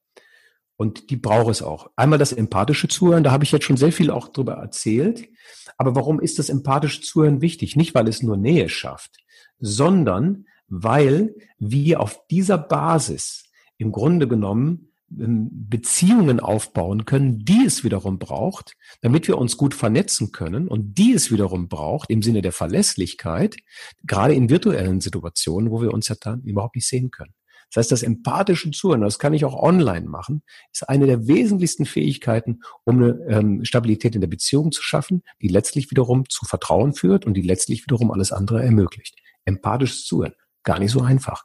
Und 0.76 1.10
die 1.10 1.16
braucht 1.16 1.50
es 1.50 1.62
auch. 1.62 1.90
Einmal 1.94 2.18
das 2.18 2.32
empathische 2.32 2.88
Zuhören, 2.88 3.22
da 3.22 3.30
habe 3.30 3.44
ich 3.44 3.52
jetzt 3.52 3.64
schon 3.64 3.76
sehr 3.76 3.92
viel 3.92 4.10
auch 4.10 4.28
drüber 4.28 4.54
erzählt. 4.54 5.28
Aber 5.76 5.94
warum 5.94 6.20
ist 6.20 6.40
das 6.40 6.48
empathische 6.48 7.00
Zuhören 7.00 7.40
wichtig? 7.40 7.76
Nicht, 7.76 7.94
weil 7.94 8.08
es 8.08 8.22
nur 8.22 8.36
Nähe 8.36 8.68
schafft, 8.68 9.18
sondern 9.64 10.44
weil 10.68 11.34
wir 11.58 12.00
auf 12.00 12.26
dieser 12.30 12.58
Basis 12.58 13.44
im 13.78 13.92
Grunde 13.92 14.28
genommen 14.28 14.92
ähm, 15.18 15.48
Beziehungen 15.50 16.40
aufbauen 16.40 17.04
können, 17.06 17.44
die 17.44 17.64
es 17.66 17.82
wiederum 17.82 18.18
braucht, 18.18 18.76
damit 19.00 19.26
wir 19.26 19.38
uns 19.38 19.56
gut 19.56 19.74
vernetzen 19.74 20.32
können 20.32 20.68
und 20.68 20.98
die 20.98 21.12
es 21.12 21.30
wiederum 21.30 21.68
braucht 21.68 22.10
im 22.10 22.22
Sinne 22.22 22.42
der 22.42 22.52
Verlässlichkeit, 22.52 23.56
gerade 24.04 24.34
in 24.34 24.50
virtuellen 24.50 25.00
Situationen, 25.00 25.70
wo 25.70 25.80
wir 25.80 25.92
uns 25.92 26.08
ja 26.08 26.16
dann 26.20 26.42
überhaupt 26.42 26.76
nicht 26.76 26.88
sehen 26.88 27.10
können. 27.10 27.32
Das 27.70 27.82
heißt, 27.82 27.92
das 27.92 28.02
empathische 28.02 28.70
Zuhören, 28.70 29.00
das 29.00 29.18
kann 29.18 29.34
ich 29.34 29.44
auch 29.44 29.60
online 29.60 30.06
machen, 30.06 30.42
ist 30.72 30.88
eine 30.88 31.06
der 31.06 31.26
wesentlichsten 31.26 31.86
Fähigkeiten, 31.86 32.60
um 32.84 33.02
eine 33.02 33.18
ähm, 33.28 33.64
Stabilität 33.64 34.14
in 34.14 34.20
der 34.20 34.28
Beziehung 34.28 34.70
zu 34.70 34.82
schaffen, 34.82 35.22
die 35.42 35.48
letztlich 35.48 35.90
wiederum 35.90 36.28
zu 36.28 36.44
Vertrauen 36.44 36.94
führt 36.94 37.26
und 37.26 37.34
die 37.34 37.42
letztlich 37.42 37.82
wiederum 37.84 38.12
alles 38.12 38.30
andere 38.30 38.62
ermöglicht. 38.62 39.16
Empathisches 39.44 40.04
Zuhören, 40.04 40.34
gar 40.62 40.78
nicht 40.78 40.92
so 40.92 41.02
einfach. 41.02 41.44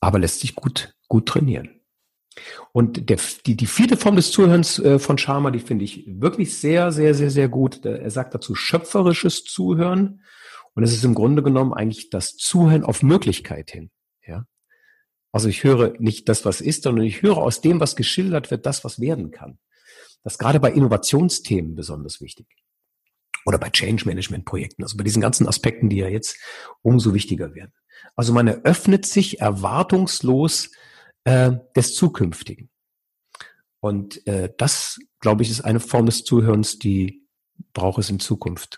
Aber 0.00 0.18
lässt 0.18 0.40
sich 0.40 0.54
gut, 0.54 0.94
gut 1.08 1.26
trainieren. 1.26 1.80
Und 2.72 3.08
der, 3.10 3.18
die, 3.46 3.56
die 3.56 3.66
vierte 3.66 3.96
Form 3.96 4.16
des 4.16 4.30
Zuhörens 4.30 4.78
äh, 4.78 4.98
von 4.98 5.18
Sharma, 5.18 5.50
die 5.50 5.58
finde 5.58 5.84
ich 5.84 6.04
wirklich 6.06 6.56
sehr, 6.56 6.92
sehr, 6.92 7.14
sehr, 7.14 7.30
sehr 7.30 7.48
gut. 7.48 7.84
Er 7.84 8.10
sagt 8.10 8.34
dazu 8.34 8.54
schöpferisches 8.54 9.44
Zuhören. 9.44 10.22
Und 10.74 10.84
es 10.84 10.92
ist 10.92 11.04
im 11.04 11.14
Grunde 11.14 11.42
genommen 11.42 11.72
eigentlich 11.72 12.10
das 12.10 12.36
Zuhören 12.36 12.84
auf 12.84 13.02
Möglichkeit 13.02 13.72
hin. 13.72 13.90
Ja. 14.24 14.46
Also 15.32 15.48
ich 15.48 15.64
höre 15.64 15.94
nicht 15.98 16.28
das, 16.28 16.44
was 16.44 16.60
ist, 16.60 16.84
sondern 16.84 17.04
ich 17.04 17.22
höre 17.22 17.38
aus 17.38 17.60
dem, 17.60 17.80
was 17.80 17.96
geschildert 17.96 18.50
wird, 18.50 18.64
das, 18.64 18.84
was 18.84 19.00
werden 19.00 19.30
kann. 19.30 19.58
Das 20.22 20.34
ist 20.34 20.38
gerade 20.38 20.60
bei 20.60 20.70
Innovationsthemen 20.70 21.74
besonders 21.74 22.20
wichtig. 22.20 22.46
Oder 23.48 23.56
bei 23.56 23.70
Change 23.70 24.04
Management 24.04 24.44
Projekten, 24.44 24.82
also 24.82 24.98
bei 24.98 25.04
diesen 25.04 25.22
ganzen 25.22 25.48
Aspekten, 25.48 25.88
die 25.88 25.96
ja 25.96 26.08
jetzt 26.08 26.36
umso 26.82 27.14
wichtiger 27.14 27.54
werden. 27.54 27.72
Also 28.14 28.34
man 28.34 28.46
eröffnet 28.46 29.06
sich 29.06 29.40
erwartungslos 29.40 30.70
äh, 31.24 31.52
des 31.74 31.94
Zukünftigen. 31.94 32.68
Und 33.80 34.26
äh, 34.26 34.52
das, 34.58 34.98
glaube 35.20 35.44
ich, 35.44 35.50
ist 35.50 35.62
eine 35.62 35.80
Form 35.80 36.04
des 36.04 36.24
Zuhörens, 36.24 36.78
die 36.78 37.26
braucht 37.72 37.98
es 37.98 38.10
in 38.10 38.20
Zukunft 38.20 38.76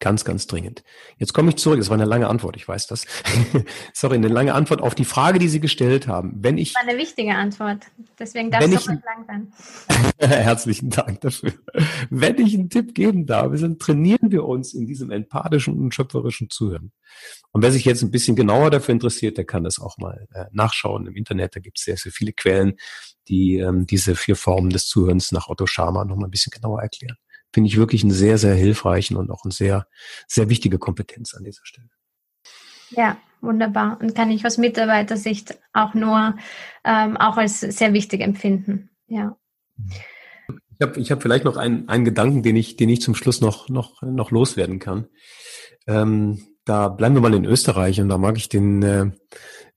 Ganz, 0.00 0.24
ganz 0.24 0.46
dringend. 0.46 0.82
Jetzt 1.18 1.34
komme 1.34 1.50
ich 1.50 1.56
zurück. 1.56 1.78
Das 1.78 1.90
war 1.90 1.94
eine 1.94 2.06
lange 2.06 2.26
Antwort, 2.26 2.56
ich 2.56 2.66
weiß 2.66 2.86
das. 2.86 3.04
Sorry, 3.92 4.14
eine 4.14 4.28
lange 4.28 4.54
Antwort 4.54 4.80
auf 4.80 4.94
die 4.94 5.04
Frage, 5.04 5.38
die 5.38 5.48
Sie 5.48 5.60
gestellt 5.60 6.08
haben. 6.08 6.32
Wenn 6.36 6.56
ich. 6.56 6.72
Das 6.72 6.82
war 6.82 6.88
eine 6.88 6.98
wichtige 6.98 7.34
Antwort. 7.34 7.84
Deswegen 8.18 8.50
darf 8.50 8.64
es 8.64 8.70
doch 8.70 8.92
nicht 8.92 9.04
lang 9.04 9.26
sein. 9.26 9.52
Herzlichen 10.18 10.88
Dank 10.88 11.20
dafür. 11.20 11.52
Wenn 12.08 12.38
ich 12.38 12.54
einen 12.54 12.70
Tipp 12.70 12.94
geben 12.94 13.26
darf, 13.26 13.52
dann 13.60 13.78
trainieren 13.78 14.30
wir 14.30 14.46
uns 14.46 14.72
in 14.72 14.86
diesem 14.86 15.10
empathischen 15.10 15.78
und 15.78 15.94
schöpferischen 15.94 16.48
Zuhören. 16.48 16.92
Und 17.52 17.60
wer 17.60 17.70
sich 17.70 17.84
jetzt 17.84 18.00
ein 18.02 18.10
bisschen 18.10 18.36
genauer 18.36 18.70
dafür 18.70 18.94
interessiert, 18.94 19.36
der 19.36 19.44
kann 19.44 19.64
das 19.64 19.78
auch 19.78 19.98
mal 19.98 20.26
äh, 20.32 20.46
nachschauen 20.50 21.06
im 21.08 21.14
Internet. 21.14 21.56
Da 21.56 21.60
gibt 21.60 21.78
es 21.78 21.84
sehr, 21.84 21.98
sehr 21.98 22.12
viele 22.12 22.32
Quellen, 22.32 22.78
die 23.28 23.58
ähm, 23.58 23.86
diese 23.86 24.14
vier 24.14 24.36
Formen 24.36 24.70
des 24.70 24.86
Zuhörens 24.86 25.30
nach 25.30 25.48
Otto 25.48 25.66
Schama 25.66 26.06
noch 26.06 26.16
mal 26.16 26.26
ein 26.26 26.30
bisschen 26.30 26.52
genauer 26.52 26.80
erklären 26.80 27.18
finde 27.52 27.68
ich 27.68 27.76
wirklich 27.76 28.02
einen 28.02 28.12
sehr, 28.12 28.38
sehr 28.38 28.54
hilfreichen 28.54 29.16
und 29.16 29.30
auch 29.30 29.44
eine 29.44 29.52
sehr, 29.52 29.86
sehr 30.26 30.48
wichtige 30.48 30.78
Kompetenz 30.78 31.34
an 31.34 31.44
dieser 31.44 31.64
Stelle. 31.64 31.88
Ja, 32.90 33.16
wunderbar. 33.40 33.98
Und 34.00 34.14
kann 34.14 34.30
ich 34.30 34.44
aus 34.44 34.58
Mitarbeitersicht 34.58 35.58
auch 35.72 35.94
nur 35.94 36.36
ähm, 36.84 37.16
auch 37.16 37.36
als 37.36 37.60
sehr 37.60 37.92
wichtig 37.92 38.20
empfinden. 38.20 38.90
Ja. 39.06 39.36
Ich 40.78 40.86
habe 40.86 41.00
ich 41.00 41.10
hab 41.10 41.22
vielleicht 41.22 41.44
noch 41.44 41.56
einen, 41.56 41.88
einen 41.88 42.04
Gedanken, 42.04 42.42
den 42.42 42.56
ich, 42.56 42.76
den 42.76 42.88
ich 42.88 43.00
zum 43.00 43.14
Schluss 43.14 43.40
noch, 43.40 43.68
noch, 43.68 44.02
noch 44.02 44.30
loswerden 44.30 44.78
kann. 44.78 45.08
Ähm, 45.86 46.42
da 46.64 46.88
bleiben 46.88 47.14
wir 47.14 47.22
mal 47.22 47.34
in 47.34 47.44
Österreich 47.44 48.00
und 48.00 48.08
da 48.08 48.18
mag 48.18 48.36
ich 48.36 48.48
den 48.48 48.82
äh, 48.82 49.10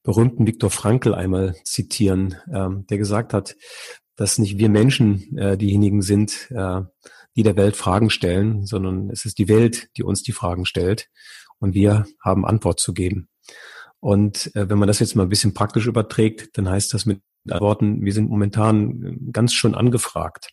berühmten 0.03 0.45
Viktor 0.45 0.69
Frankl 0.69 1.13
einmal 1.13 1.55
zitieren, 1.63 2.35
ähm, 2.53 2.85
der 2.87 2.97
gesagt 2.97 3.33
hat, 3.33 3.55
dass 4.15 4.37
nicht 4.37 4.57
wir 4.57 4.69
Menschen 4.69 5.37
äh, 5.37 5.57
diejenigen 5.57 6.01
sind, 6.01 6.51
äh, 6.51 6.81
die 7.35 7.43
der 7.43 7.55
Welt 7.55 7.75
Fragen 7.75 8.09
stellen, 8.09 8.65
sondern 8.65 9.09
es 9.09 9.25
ist 9.25 9.37
die 9.37 9.47
Welt, 9.47 9.89
die 9.97 10.03
uns 10.03 10.23
die 10.23 10.31
Fragen 10.31 10.65
stellt 10.65 11.09
und 11.59 11.73
wir 11.73 12.05
haben 12.21 12.45
Antwort 12.45 12.79
zu 12.79 12.93
geben. 12.93 13.29
Und 13.99 14.53
äh, 14.55 14.69
wenn 14.69 14.79
man 14.79 14.87
das 14.87 14.99
jetzt 14.99 15.15
mal 15.15 15.23
ein 15.23 15.29
bisschen 15.29 15.53
praktisch 15.53 15.87
überträgt, 15.87 16.57
dann 16.57 16.69
heißt 16.69 16.93
das 16.93 17.05
mit 17.05 17.21
Antworten, 17.49 18.03
wir 18.03 18.13
sind 18.13 18.29
momentan 18.29 19.03
äh, 19.03 19.31
ganz 19.31 19.53
schön 19.53 19.75
angefragt. 19.75 20.49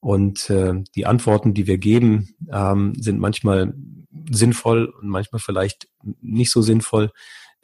Und 0.00 0.50
äh, 0.50 0.74
die 0.94 1.06
Antworten, 1.06 1.54
die 1.54 1.66
wir 1.66 1.78
geben, 1.78 2.36
ähm, 2.52 2.94
sind 2.96 3.18
manchmal 3.18 3.74
sinnvoll 4.30 4.86
und 4.86 5.08
manchmal 5.08 5.40
vielleicht 5.40 5.88
nicht 6.20 6.52
so 6.52 6.62
sinnvoll. 6.62 7.10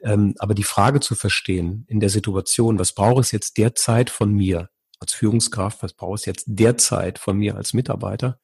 Ähm, 0.02 0.34
aber 0.38 0.54
die 0.54 0.64
Frage 0.64 1.00
zu 1.00 1.14
verstehen 1.14 1.84
in 1.88 2.00
der 2.00 2.08
Situation, 2.08 2.78
was 2.78 2.94
braucht 2.94 3.20
es 3.20 3.32
jetzt 3.32 3.58
derzeit 3.58 4.10
von 4.10 4.32
mir? 4.32 4.70
Als 5.02 5.12
Führungskraft, 5.12 5.82
was 5.82 5.92
brauche 5.92 6.16
ich 6.18 6.26
jetzt 6.26 6.44
derzeit 6.46 7.18
von 7.18 7.36
mir 7.36 7.56
als 7.56 7.74
Mitarbeiter, 7.74 8.38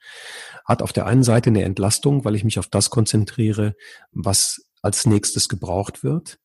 hat 0.65 0.83
auf 0.83 0.93
der 0.93 1.07
einen 1.07 1.23
Seite 1.23 1.51
eine 1.51 1.65
Entlastung, 1.65 2.25
weil 2.25 2.35
ich 2.35 2.45
mich 2.45 2.59
auf 2.59 2.67
das 2.67 2.91
konzentriere, 2.91 3.75
was 4.13 4.69
als 4.83 5.07
nächstes 5.07 5.49
gebraucht 5.49 6.05
wird. 6.05 6.39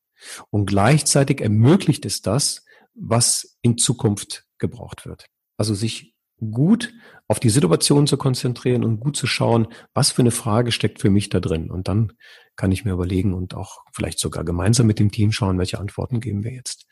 Und 0.50 0.68
gleichzeitig 0.68 1.42
ermöglicht 1.42 2.06
es 2.06 2.22
das, 2.22 2.64
was 2.94 3.58
in 3.62 3.78
Zukunft 3.78 4.46
gebraucht 4.58 5.06
wird. 5.06 5.28
Also 5.58 5.74
sich 5.74 6.13
gut 6.52 6.94
auf 7.28 7.40
die 7.40 7.50
Situation 7.50 8.08
zu 8.08 8.18
konzentrieren 8.18 8.84
und 8.84 9.00
gut 9.00 9.16
zu 9.18 9.28
schauen, 9.28 9.68
was 9.94 10.12
für 10.12 10.22
eine 10.22 10.32
Frage 10.32 10.72
steckt 10.72 11.00
für 11.00 11.10
mich 11.10 11.30
da 11.30 11.40
drin. 11.40 11.72
Und 11.72 11.88
dann 11.88 12.14
kann 12.56 12.72
ich 12.72 12.86
mir 12.86 12.92
überlegen 12.92 13.34
und 13.34 13.56
auch 13.56 13.84
vielleicht 13.94 14.20
sogar 14.20 14.44
gemeinsam 14.44 14.88
mit 14.88 15.00
dem 15.00 15.12
Team 15.12 15.32
schauen, 15.32 15.58
welche 15.58 15.80
Antworten 15.80 16.20
geben 16.20 16.44
wir 16.44 16.52
jetzt. 16.52 16.86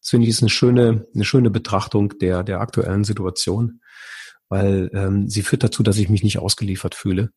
Das 0.00 0.10
finde 0.10 0.24
ich 0.24 0.30
ist 0.30 0.42
eine 0.42 0.50
schöne, 0.50 1.06
eine 1.14 1.24
schöne 1.24 1.50
Betrachtung 1.50 2.18
der, 2.18 2.44
der 2.44 2.60
aktuellen 2.60 3.04
Situation, 3.04 3.80
weil 4.48 4.90
ähm, 4.92 5.28
sie 5.28 5.42
führt 5.42 5.64
dazu, 5.64 5.82
dass 5.82 5.98
ich 5.98 6.08
mich 6.08 6.22
nicht 6.22 6.38
ausgeliefert 6.38 6.94
fühle, 6.94 7.30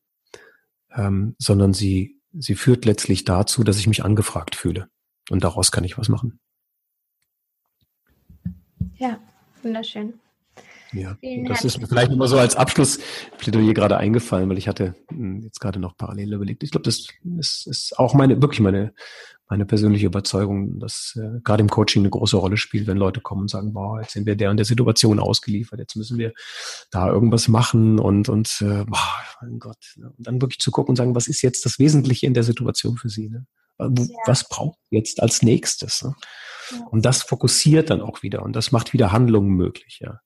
ähm, 0.96 1.36
sondern 1.40 1.74
sie, 1.74 2.20
sie 2.34 2.56
führt 2.56 2.86
letztlich 2.86 3.24
dazu, 3.24 3.64
dass 3.64 3.80
ich 3.80 3.88
mich 3.88 4.04
angefragt 4.04 4.56
fühle. 4.56 4.88
Und 5.30 5.44
daraus 5.44 5.72
kann 5.72 5.84
ich 5.84 5.98
was 5.98 6.10
machen. 6.10 6.40
Ja, 8.98 9.20
wunderschön. 9.64 10.14
Ja, 10.94 11.18
das 11.48 11.64
ist 11.64 11.80
mir 11.80 11.88
vielleicht 11.88 12.12
immer 12.12 12.28
so 12.28 12.38
als 12.38 12.56
Abschlussplädoyer 12.56 13.74
gerade 13.74 13.98
eingefallen, 13.98 14.50
weil 14.50 14.58
ich 14.58 14.68
hatte 14.68 14.96
hm, 15.10 15.42
jetzt 15.42 15.60
gerade 15.60 15.80
noch 15.80 15.96
parallel 15.96 16.34
überlegt. 16.34 16.64
Ich 16.64 16.72
glaube, 16.72 16.84
das 16.84 17.08
ist, 17.40 17.68
ist 17.68 17.98
auch 17.98 18.14
meine, 18.14 18.42
wirklich 18.42 18.60
meine, 18.60 18.94
meine 19.52 19.66
persönliche 19.66 20.06
Überzeugung, 20.06 20.80
dass 20.80 21.18
äh, 21.22 21.40
gerade 21.44 21.62
im 21.62 21.70
Coaching 21.70 22.02
eine 22.02 22.10
große 22.10 22.38
Rolle 22.38 22.58
spielt, 22.58 22.88
wenn 22.88 22.98
Leute 22.98 23.22
kommen 23.22 23.42
und 23.42 23.50
sagen, 23.50 23.74
boah, 23.74 24.02
jetzt 24.02 24.14
sind 24.14 24.26
wir 24.26 24.36
der 24.36 24.50
und 24.50 24.58
der 24.58 24.66
Situation 24.66 25.20
ausgeliefert, 25.20 25.80
jetzt 25.80 25.96
müssen 25.96 26.18
wir 26.18 26.34
da 26.90 27.10
irgendwas 27.10 27.48
machen 27.48 28.00
und, 28.00 28.30
und 28.30 28.62
äh, 28.62 28.86
boah, 28.86 29.14
mein 29.42 29.60
Gott. 29.60 29.94
Ne? 29.98 30.12
Und 30.18 30.28
dann 30.28 30.42
wirklich 30.42 30.60
zu 30.60 30.72
gucken 30.72 30.92
und 30.92 30.96
sagen, 30.96 31.16
was 31.16 31.28
ist 31.28 31.42
jetzt 31.42 31.66
das 31.66 31.80
Wesentliche 31.80 32.26
in 32.26 32.34
der 32.34 32.44
Situation 32.44 32.98
für 32.98 33.10
Sie? 33.10 33.30
Ne? 33.30 33.46
Was 34.26 34.48
braucht 34.48 34.80
jetzt 34.90 35.22
als 35.22 35.42
nächstes? 35.42 36.04
Ne? 36.04 36.16
Ja. 36.72 36.86
Und 36.92 37.06
das 37.06 37.22
fokussiert 37.22 37.90
dann 37.90 38.02
auch 38.02 38.24
wieder 38.24 38.44
und 38.44 38.56
das 38.56 38.72
macht 38.72 38.94
wieder 38.94 39.12
Handlungen 39.12 39.52
möglich, 39.52 40.00
ja. 40.02 40.20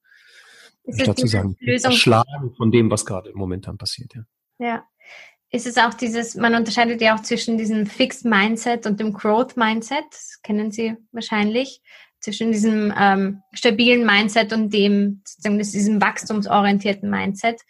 Statt 0.94 1.20
zu 1.20 1.28
sagen, 1.28 1.56
Lösung. 1.60 1.92
Schlagen 1.92 2.54
von 2.56 2.72
dem, 2.72 2.92
was 2.92 3.06
gerade 3.06 3.32
momentan 3.34 3.78
passiert, 3.78 4.14
ja. 4.14 4.24
Ja. 4.60 4.84
Ist 5.52 5.68
es 5.68 5.78
auch 5.78 5.94
dieses, 5.94 6.36
man 6.36 6.56
unterscheidet 6.56 7.02
ja 7.02 7.16
auch 7.16 7.22
zwischen 7.22 7.58
diesem 7.58 7.86
Fixed 7.86 8.26
Mindset 8.26 8.86
und 8.86 9.00
dem 9.00 9.14
Growth 9.14 9.56
Mindset, 9.56 10.04
das 10.12 10.40
kennen 10.44 10.72
Sie 10.72 10.96
wahrscheinlich, 11.12 11.82
zwischen 12.20 12.52
diesem 12.52 12.94
ähm, 12.98 13.42
stabilen 13.54 14.06
Mindset 14.06 14.52
und 14.52 14.74
dem, 14.74 15.22
sozusagen, 15.24 15.60
diesem 15.60 16.02
wachstumsorientierten 16.02 17.10
Mindset. 17.10 17.62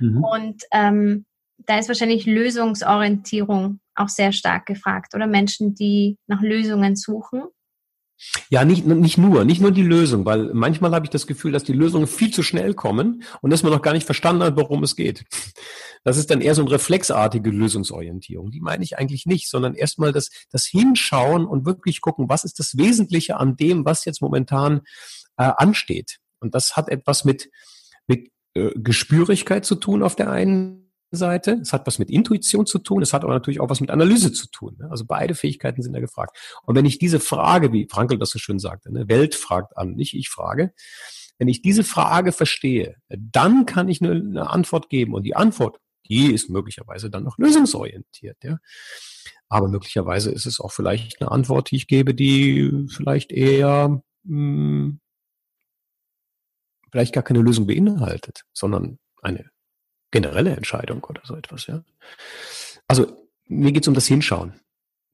Mhm. 0.00 0.24
Und 0.24 0.62
ähm, 0.72 1.26
da 1.58 1.78
ist 1.78 1.88
wahrscheinlich 1.88 2.24
Lösungsorientierung 2.24 3.80
auch 3.94 4.08
sehr 4.08 4.32
stark 4.32 4.66
gefragt 4.66 5.14
oder 5.14 5.26
Menschen, 5.26 5.74
die 5.74 6.16
nach 6.26 6.40
Lösungen 6.40 6.96
suchen. 6.96 7.42
Ja, 8.50 8.64
nicht, 8.64 8.84
nicht 8.86 9.18
nur, 9.18 9.44
nicht 9.44 9.60
nur 9.60 9.70
die 9.70 9.82
Lösung, 9.82 10.24
weil 10.24 10.52
manchmal 10.52 10.92
habe 10.92 11.06
ich 11.06 11.10
das 11.10 11.26
Gefühl, 11.26 11.52
dass 11.52 11.64
die 11.64 11.72
Lösungen 11.72 12.06
viel 12.06 12.32
zu 12.32 12.42
schnell 12.42 12.74
kommen 12.74 13.22
und 13.40 13.50
dass 13.50 13.62
man 13.62 13.72
noch 13.72 13.82
gar 13.82 13.92
nicht 13.92 14.06
verstanden 14.06 14.42
hat, 14.42 14.56
worum 14.56 14.82
es 14.82 14.96
geht. 14.96 15.24
Das 16.04 16.16
ist 16.16 16.30
dann 16.30 16.40
eher 16.40 16.54
so 16.54 16.62
eine 16.62 16.70
reflexartige 16.70 17.50
Lösungsorientierung. 17.50 18.50
Die 18.50 18.60
meine 18.60 18.82
ich 18.82 18.98
eigentlich 18.98 19.26
nicht, 19.26 19.48
sondern 19.48 19.74
erstmal 19.74 20.12
das, 20.12 20.30
das 20.50 20.64
Hinschauen 20.64 21.46
und 21.46 21.66
wirklich 21.66 22.00
gucken, 22.00 22.28
was 22.28 22.44
ist 22.44 22.58
das 22.58 22.76
Wesentliche 22.76 23.36
an 23.36 23.56
dem, 23.56 23.84
was 23.84 24.04
jetzt 24.04 24.22
momentan 24.22 24.82
äh, 25.36 25.50
ansteht. 25.56 26.18
Und 26.40 26.54
das 26.54 26.76
hat 26.76 26.88
etwas 26.88 27.24
mit, 27.24 27.50
mit 28.06 28.30
äh, 28.54 28.70
Gespürigkeit 28.74 29.64
zu 29.64 29.74
tun 29.74 30.02
auf 30.02 30.16
der 30.16 30.30
einen 30.30 30.87
Seite, 31.10 31.58
es 31.62 31.72
hat 31.72 31.86
was 31.86 31.98
mit 31.98 32.10
Intuition 32.10 32.66
zu 32.66 32.78
tun, 32.78 33.02
es 33.02 33.12
hat 33.12 33.24
aber 33.24 33.32
natürlich 33.32 33.60
auch 33.60 33.70
was 33.70 33.80
mit 33.80 33.90
Analyse 33.90 34.32
zu 34.32 34.48
tun. 34.50 34.76
Ne? 34.78 34.90
Also 34.90 35.04
beide 35.06 35.34
Fähigkeiten 35.34 35.82
sind 35.82 35.92
da 35.92 36.00
gefragt. 36.00 36.36
Und 36.64 36.74
wenn 36.76 36.84
ich 36.84 36.98
diese 36.98 37.20
Frage, 37.20 37.72
wie 37.72 37.88
Frankel 37.90 38.18
das 38.18 38.30
so 38.30 38.38
schön 38.38 38.58
sagte, 38.58 38.92
ne, 38.92 39.08
Welt 39.08 39.34
fragt 39.34 39.76
an, 39.76 39.94
nicht 39.94 40.14
ich 40.14 40.28
frage, 40.28 40.72
wenn 41.38 41.48
ich 41.48 41.62
diese 41.62 41.84
Frage 41.84 42.32
verstehe, 42.32 42.96
dann 43.08 43.64
kann 43.64 43.88
ich 43.88 44.02
eine, 44.02 44.12
eine 44.12 44.50
Antwort 44.50 44.90
geben. 44.90 45.14
Und 45.14 45.22
die 45.22 45.36
Antwort, 45.36 45.78
die 46.08 46.32
ist 46.32 46.50
möglicherweise 46.50 47.10
dann 47.10 47.24
noch 47.24 47.38
lösungsorientiert. 47.38 48.42
Ja? 48.42 48.58
Aber 49.48 49.68
möglicherweise 49.68 50.30
ist 50.30 50.46
es 50.46 50.60
auch 50.60 50.72
vielleicht 50.72 51.20
eine 51.20 51.30
Antwort, 51.30 51.70
die 51.70 51.76
ich 51.76 51.86
gebe, 51.86 52.14
die 52.14 52.86
vielleicht 52.88 53.32
eher 53.32 54.02
mh, 54.24 54.24
hm, 54.24 55.00
vielleicht 56.90 57.14
gar 57.14 57.22
keine 57.22 57.40
Lösung 57.40 57.66
beinhaltet, 57.66 58.44
sondern 58.52 58.98
eine 59.22 59.50
generelle 60.10 60.56
Entscheidung 60.56 61.04
oder 61.04 61.22
so 61.24 61.36
etwas, 61.36 61.66
ja. 61.66 61.82
Also 62.86 63.06
mir 63.46 63.72
geht 63.72 63.84
es 63.84 63.88
um 63.88 63.94
das 63.94 64.06
Hinschauen, 64.06 64.54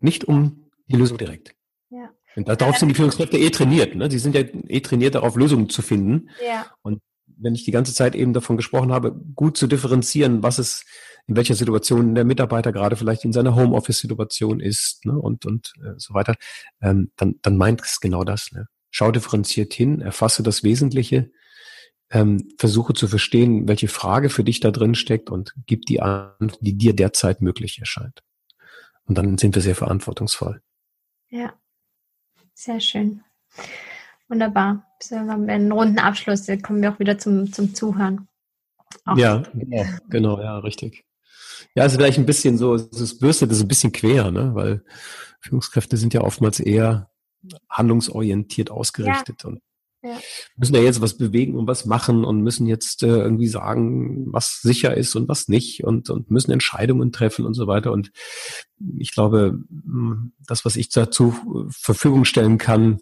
nicht 0.01 0.25
um 0.25 0.71
die 0.87 0.97
Lösung 0.97 1.19
direkt. 1.19 1.55
Ja. 1.91 2.11
Und 2.37 2.49
darauf 2.49 2.77
sind 2.77 2.89
die 2.89 2.95
Führungskräfte 2.95 3.39
eh 3.39 3.51
trainiert. 3.51 3.95
Ne? 3.95 4.11
Sie 4.11 4.19
sind 4.19 4.35
ja 4.35 4.43
eh 4.43 4.81
trainiert, 4.81 5.15
darauf 5.15 5.37
Lösungen 5.37 5.69
zu 5.69 5.83
finden. 5.83 6.31
Ja. 6.45 6.67
Und 6.83 7.01
wenn 7.27 7.55
ich 7.55 7.65
die 7.65 7.71
ganze 7.71 7.95
Zeit 7.95 8.15
eben 8.15 8.33
davon 8.33 8.57
gesprochen 8.57 8.93
habe, 8.93 9.13
gut 9.13 9.57
zu 9.57 9.67
differenzieren, 9.67 10.43
was 10.43 10.59
es 10.59 10.85
in 11.27 11.37
welcher 11.37 11.55
Situation 11.55 12.15
der 12.15 12.25
Mitarbeiter 12.25 12.71
gerade 12.73 12.97
vielleicht 12.97 13.25
in 13.25 13.33
seiner 13.33 13.55
Homeoffice-Situation 13.55 14.61
ist 14.61 15.05
ne? 15.07 15.19
und, 15.19 15.47
und 15.47 15.73
äh, 15.83 15.95
so 15.97 16.15
weiter, 16.15 16.35
ähm, 16.83 17.11
dann, 17.17 17.37
dann 17.43 17.57
meint 17.57 17.83
es 17.83 18.01
genau 18.01 18.25
das. 18.25 18.53
Ne? 18.53 18.67
Schau 18.91 19.11
differenziert 19.11 19.73
hin, 19.73 20.01
erfasse 20.01 20.43
das 20.43 20.63
Wesentliche 20.63 21.31
ähm, 22.15 22.49
versuche 22.59 22.95
zu 22.95 23.09
verstehen, 23.09 23.67
welche 23.67 23.89
Frage 23.89 24.31
für 24.31 24.45
dich 24.45 24.61
da 24.61 24.71
drin 24.71 24.95
steckt 24.95 25.31
und 25.31 25.53
gib 25.67 25.85
die 25.87 26.01
an, 26.01 26.53
die 26.61 26.79
dir 26.79 26.95
derzeit 26.95 27.43
möglich 27.43 27.81
erscheint. 27.81 28.23
Und 29.05 29.19
dann 29.19 29.37
sind 29.37 29.57
wir 29.57 29.63
sehr 29.63 29.75
verantwortungsvoll. 29.75 30.63
Ja, 31.29 31.53
sehr 32.55 32.81
schön. 32.81 33.23
Wunderbar. 34.29 34.87
So 35.03 35.17
haben 35.17 35.47
wir 35.47 35.55
einen 35.55 35.73
runden 35.73 35.99
Abschluss. 35.99 36.47
Dann 36.47 36.63
kommen 36.63 36.81
wir 36.81 36.93
auch 36.93 37.01
wieder 37.01 37.19
zum, 37.19 37.53
zum 37.53 37.75
Zuhören. 37.75 38.29
Auch 39.05 39.19
ja, 39.19 39.43
genau, 39.53 39.85
genau, 40.09 40.41
ja, 40.41 40.59
richtig. 40.59 41.05
Ja, 41.75 41.85
es 41.85 41.93
ist 41.93 41.99
vielleicht 41.99 42.19
ein 42.19 42.27
bisschen 42.27 42.57
so, 42.57 42.75
es 42.75 43.19
bürstet 43.19 43.51
das 43.51 43.61
ein 43.61 43.69
bisschen 43.69 43.93
quer, 43.93 44.31
ne? 44.31 44.55
weil 44.55 44.85
Führungskräfte 45.41 45.97
sind 45.97 46.15
ja 46.15 46.21
oftmals 46.21 46.61
eher 46.61 47.11
handlungsorientiert 47.69 48.71
ausgerichtet 48.71 49.43
ja. 49.43 49.49
und 49.49 49.61
ja. 50.05 50.21
Müssen 50.57 50.75
ja 50.75 50.83
jetzt 50.83 51.01
was 51.01 51.17
bewegen 51.17 51.55
und 51.55 51.67
was 51.67 51.87
machen 51.87 52.27
und 52.27 52.43
müssen 52.43 52.67
jetzt 52.67 53.03
äh, 53.03 53.07
irgendwie 53.07 53.49
sagen, 53.49 54.31
was 54.33 54.61
sicher 54.61 54.95
ist 54.95 55.17
und 55.17 55.29
was 55.29 55.49
nicht 55.49 55.83
und, 55.83 56.11
und 56.11 56.31
müssen 56.31 56.53
Entscheidungen 56.53 57.11
treffen 57.11 57.47
und 57.47 57.55
so 57.55 57.67
weiter. 57.67 57.91
Und 57.91 58.13
ich 58.99 59.13
glaube, 59.13 59.59
hm, 59.71 60.35
das, 60.47 60.67
was 60.67 60.77
ich 60.77 60.91
dazu 60.91 61.35
Verfügung 61.71 62.27
stellen 62.27 62.59
kann, 62.59 62.99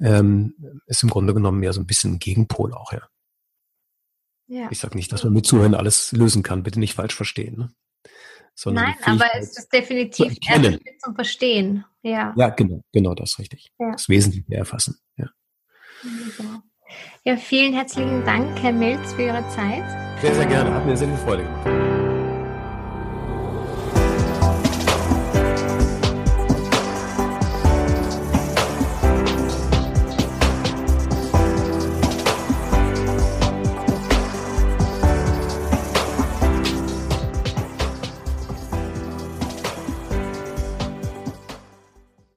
ähm, 0.00 0.54
ist 0.86 1.02
im 1.02 1.10
Grunde 1.10 1.34
genommen 1.34 1.58
mehr 1.58 1.72
so 1.72 1.80
ein 1.80 1.86
bisschen 1.86 2.14
ein 2.14 2.18
Gegenpol 2.20 2.72
auch, 2.72 2.92
ja. 2.92 3.02
ja. 4.46 4.68
Ich 4.70 4.78
sage 4.78 4.96
nicht, 4.96 5.12
dass 5.12 5.24
man 5.24 5.32
mit 5.32 5.44
Zuhören 5.44 5.74
alles 5.74 6.12
lösen 6.12 6.44
kann, 6.44 6.62
bitte 6.62 6.78
nicht 6.78 6.94
falsch 6.94 7.16
verstehen. 7.16 7.58
Ne? 7.58 7.70
Nein, 8.66 8.94
aber 9.04 9.26
es 9.36 9.56
ist 9.56 9.72
definitiv 9.72 10.36
erst 10.48 10.80
zum 11.02 11.14
Verstehen. 11.14 11.84
Ja. 12.02 12.32
ja, 12.36 12.48
genau, 12.50 12.82
genau 12.92 13.14
das 13.14 13.38
richtig. 13.40 13.72
Ja. 13.78 13.92
Das 13.92 14.08
Wesentliche 14.08 14.54
erfassen. 14.54 14.98
Ja. 15.16 15.30
Ja, 17.24 17.36
vielen 17.36 17.74
herzlichen 17.74 18.24
Dank, 18.24 18.62
Herr 18.62 18.72
Milz, 18.72 19.12
für 19.14 19.22
Ihre 19.22 19.46
Zeit. 19.48 19.84
Sehr, 20.20 20.34
sehr 20.34 20.46
gerne. 20.46 20.72
Hat 20.72 20.86
mir 20.86 20.96
sehr 20.96 21.08
viel 21.08 21.16
Freude 21.18 21.42
gemacht. 21.42 21.97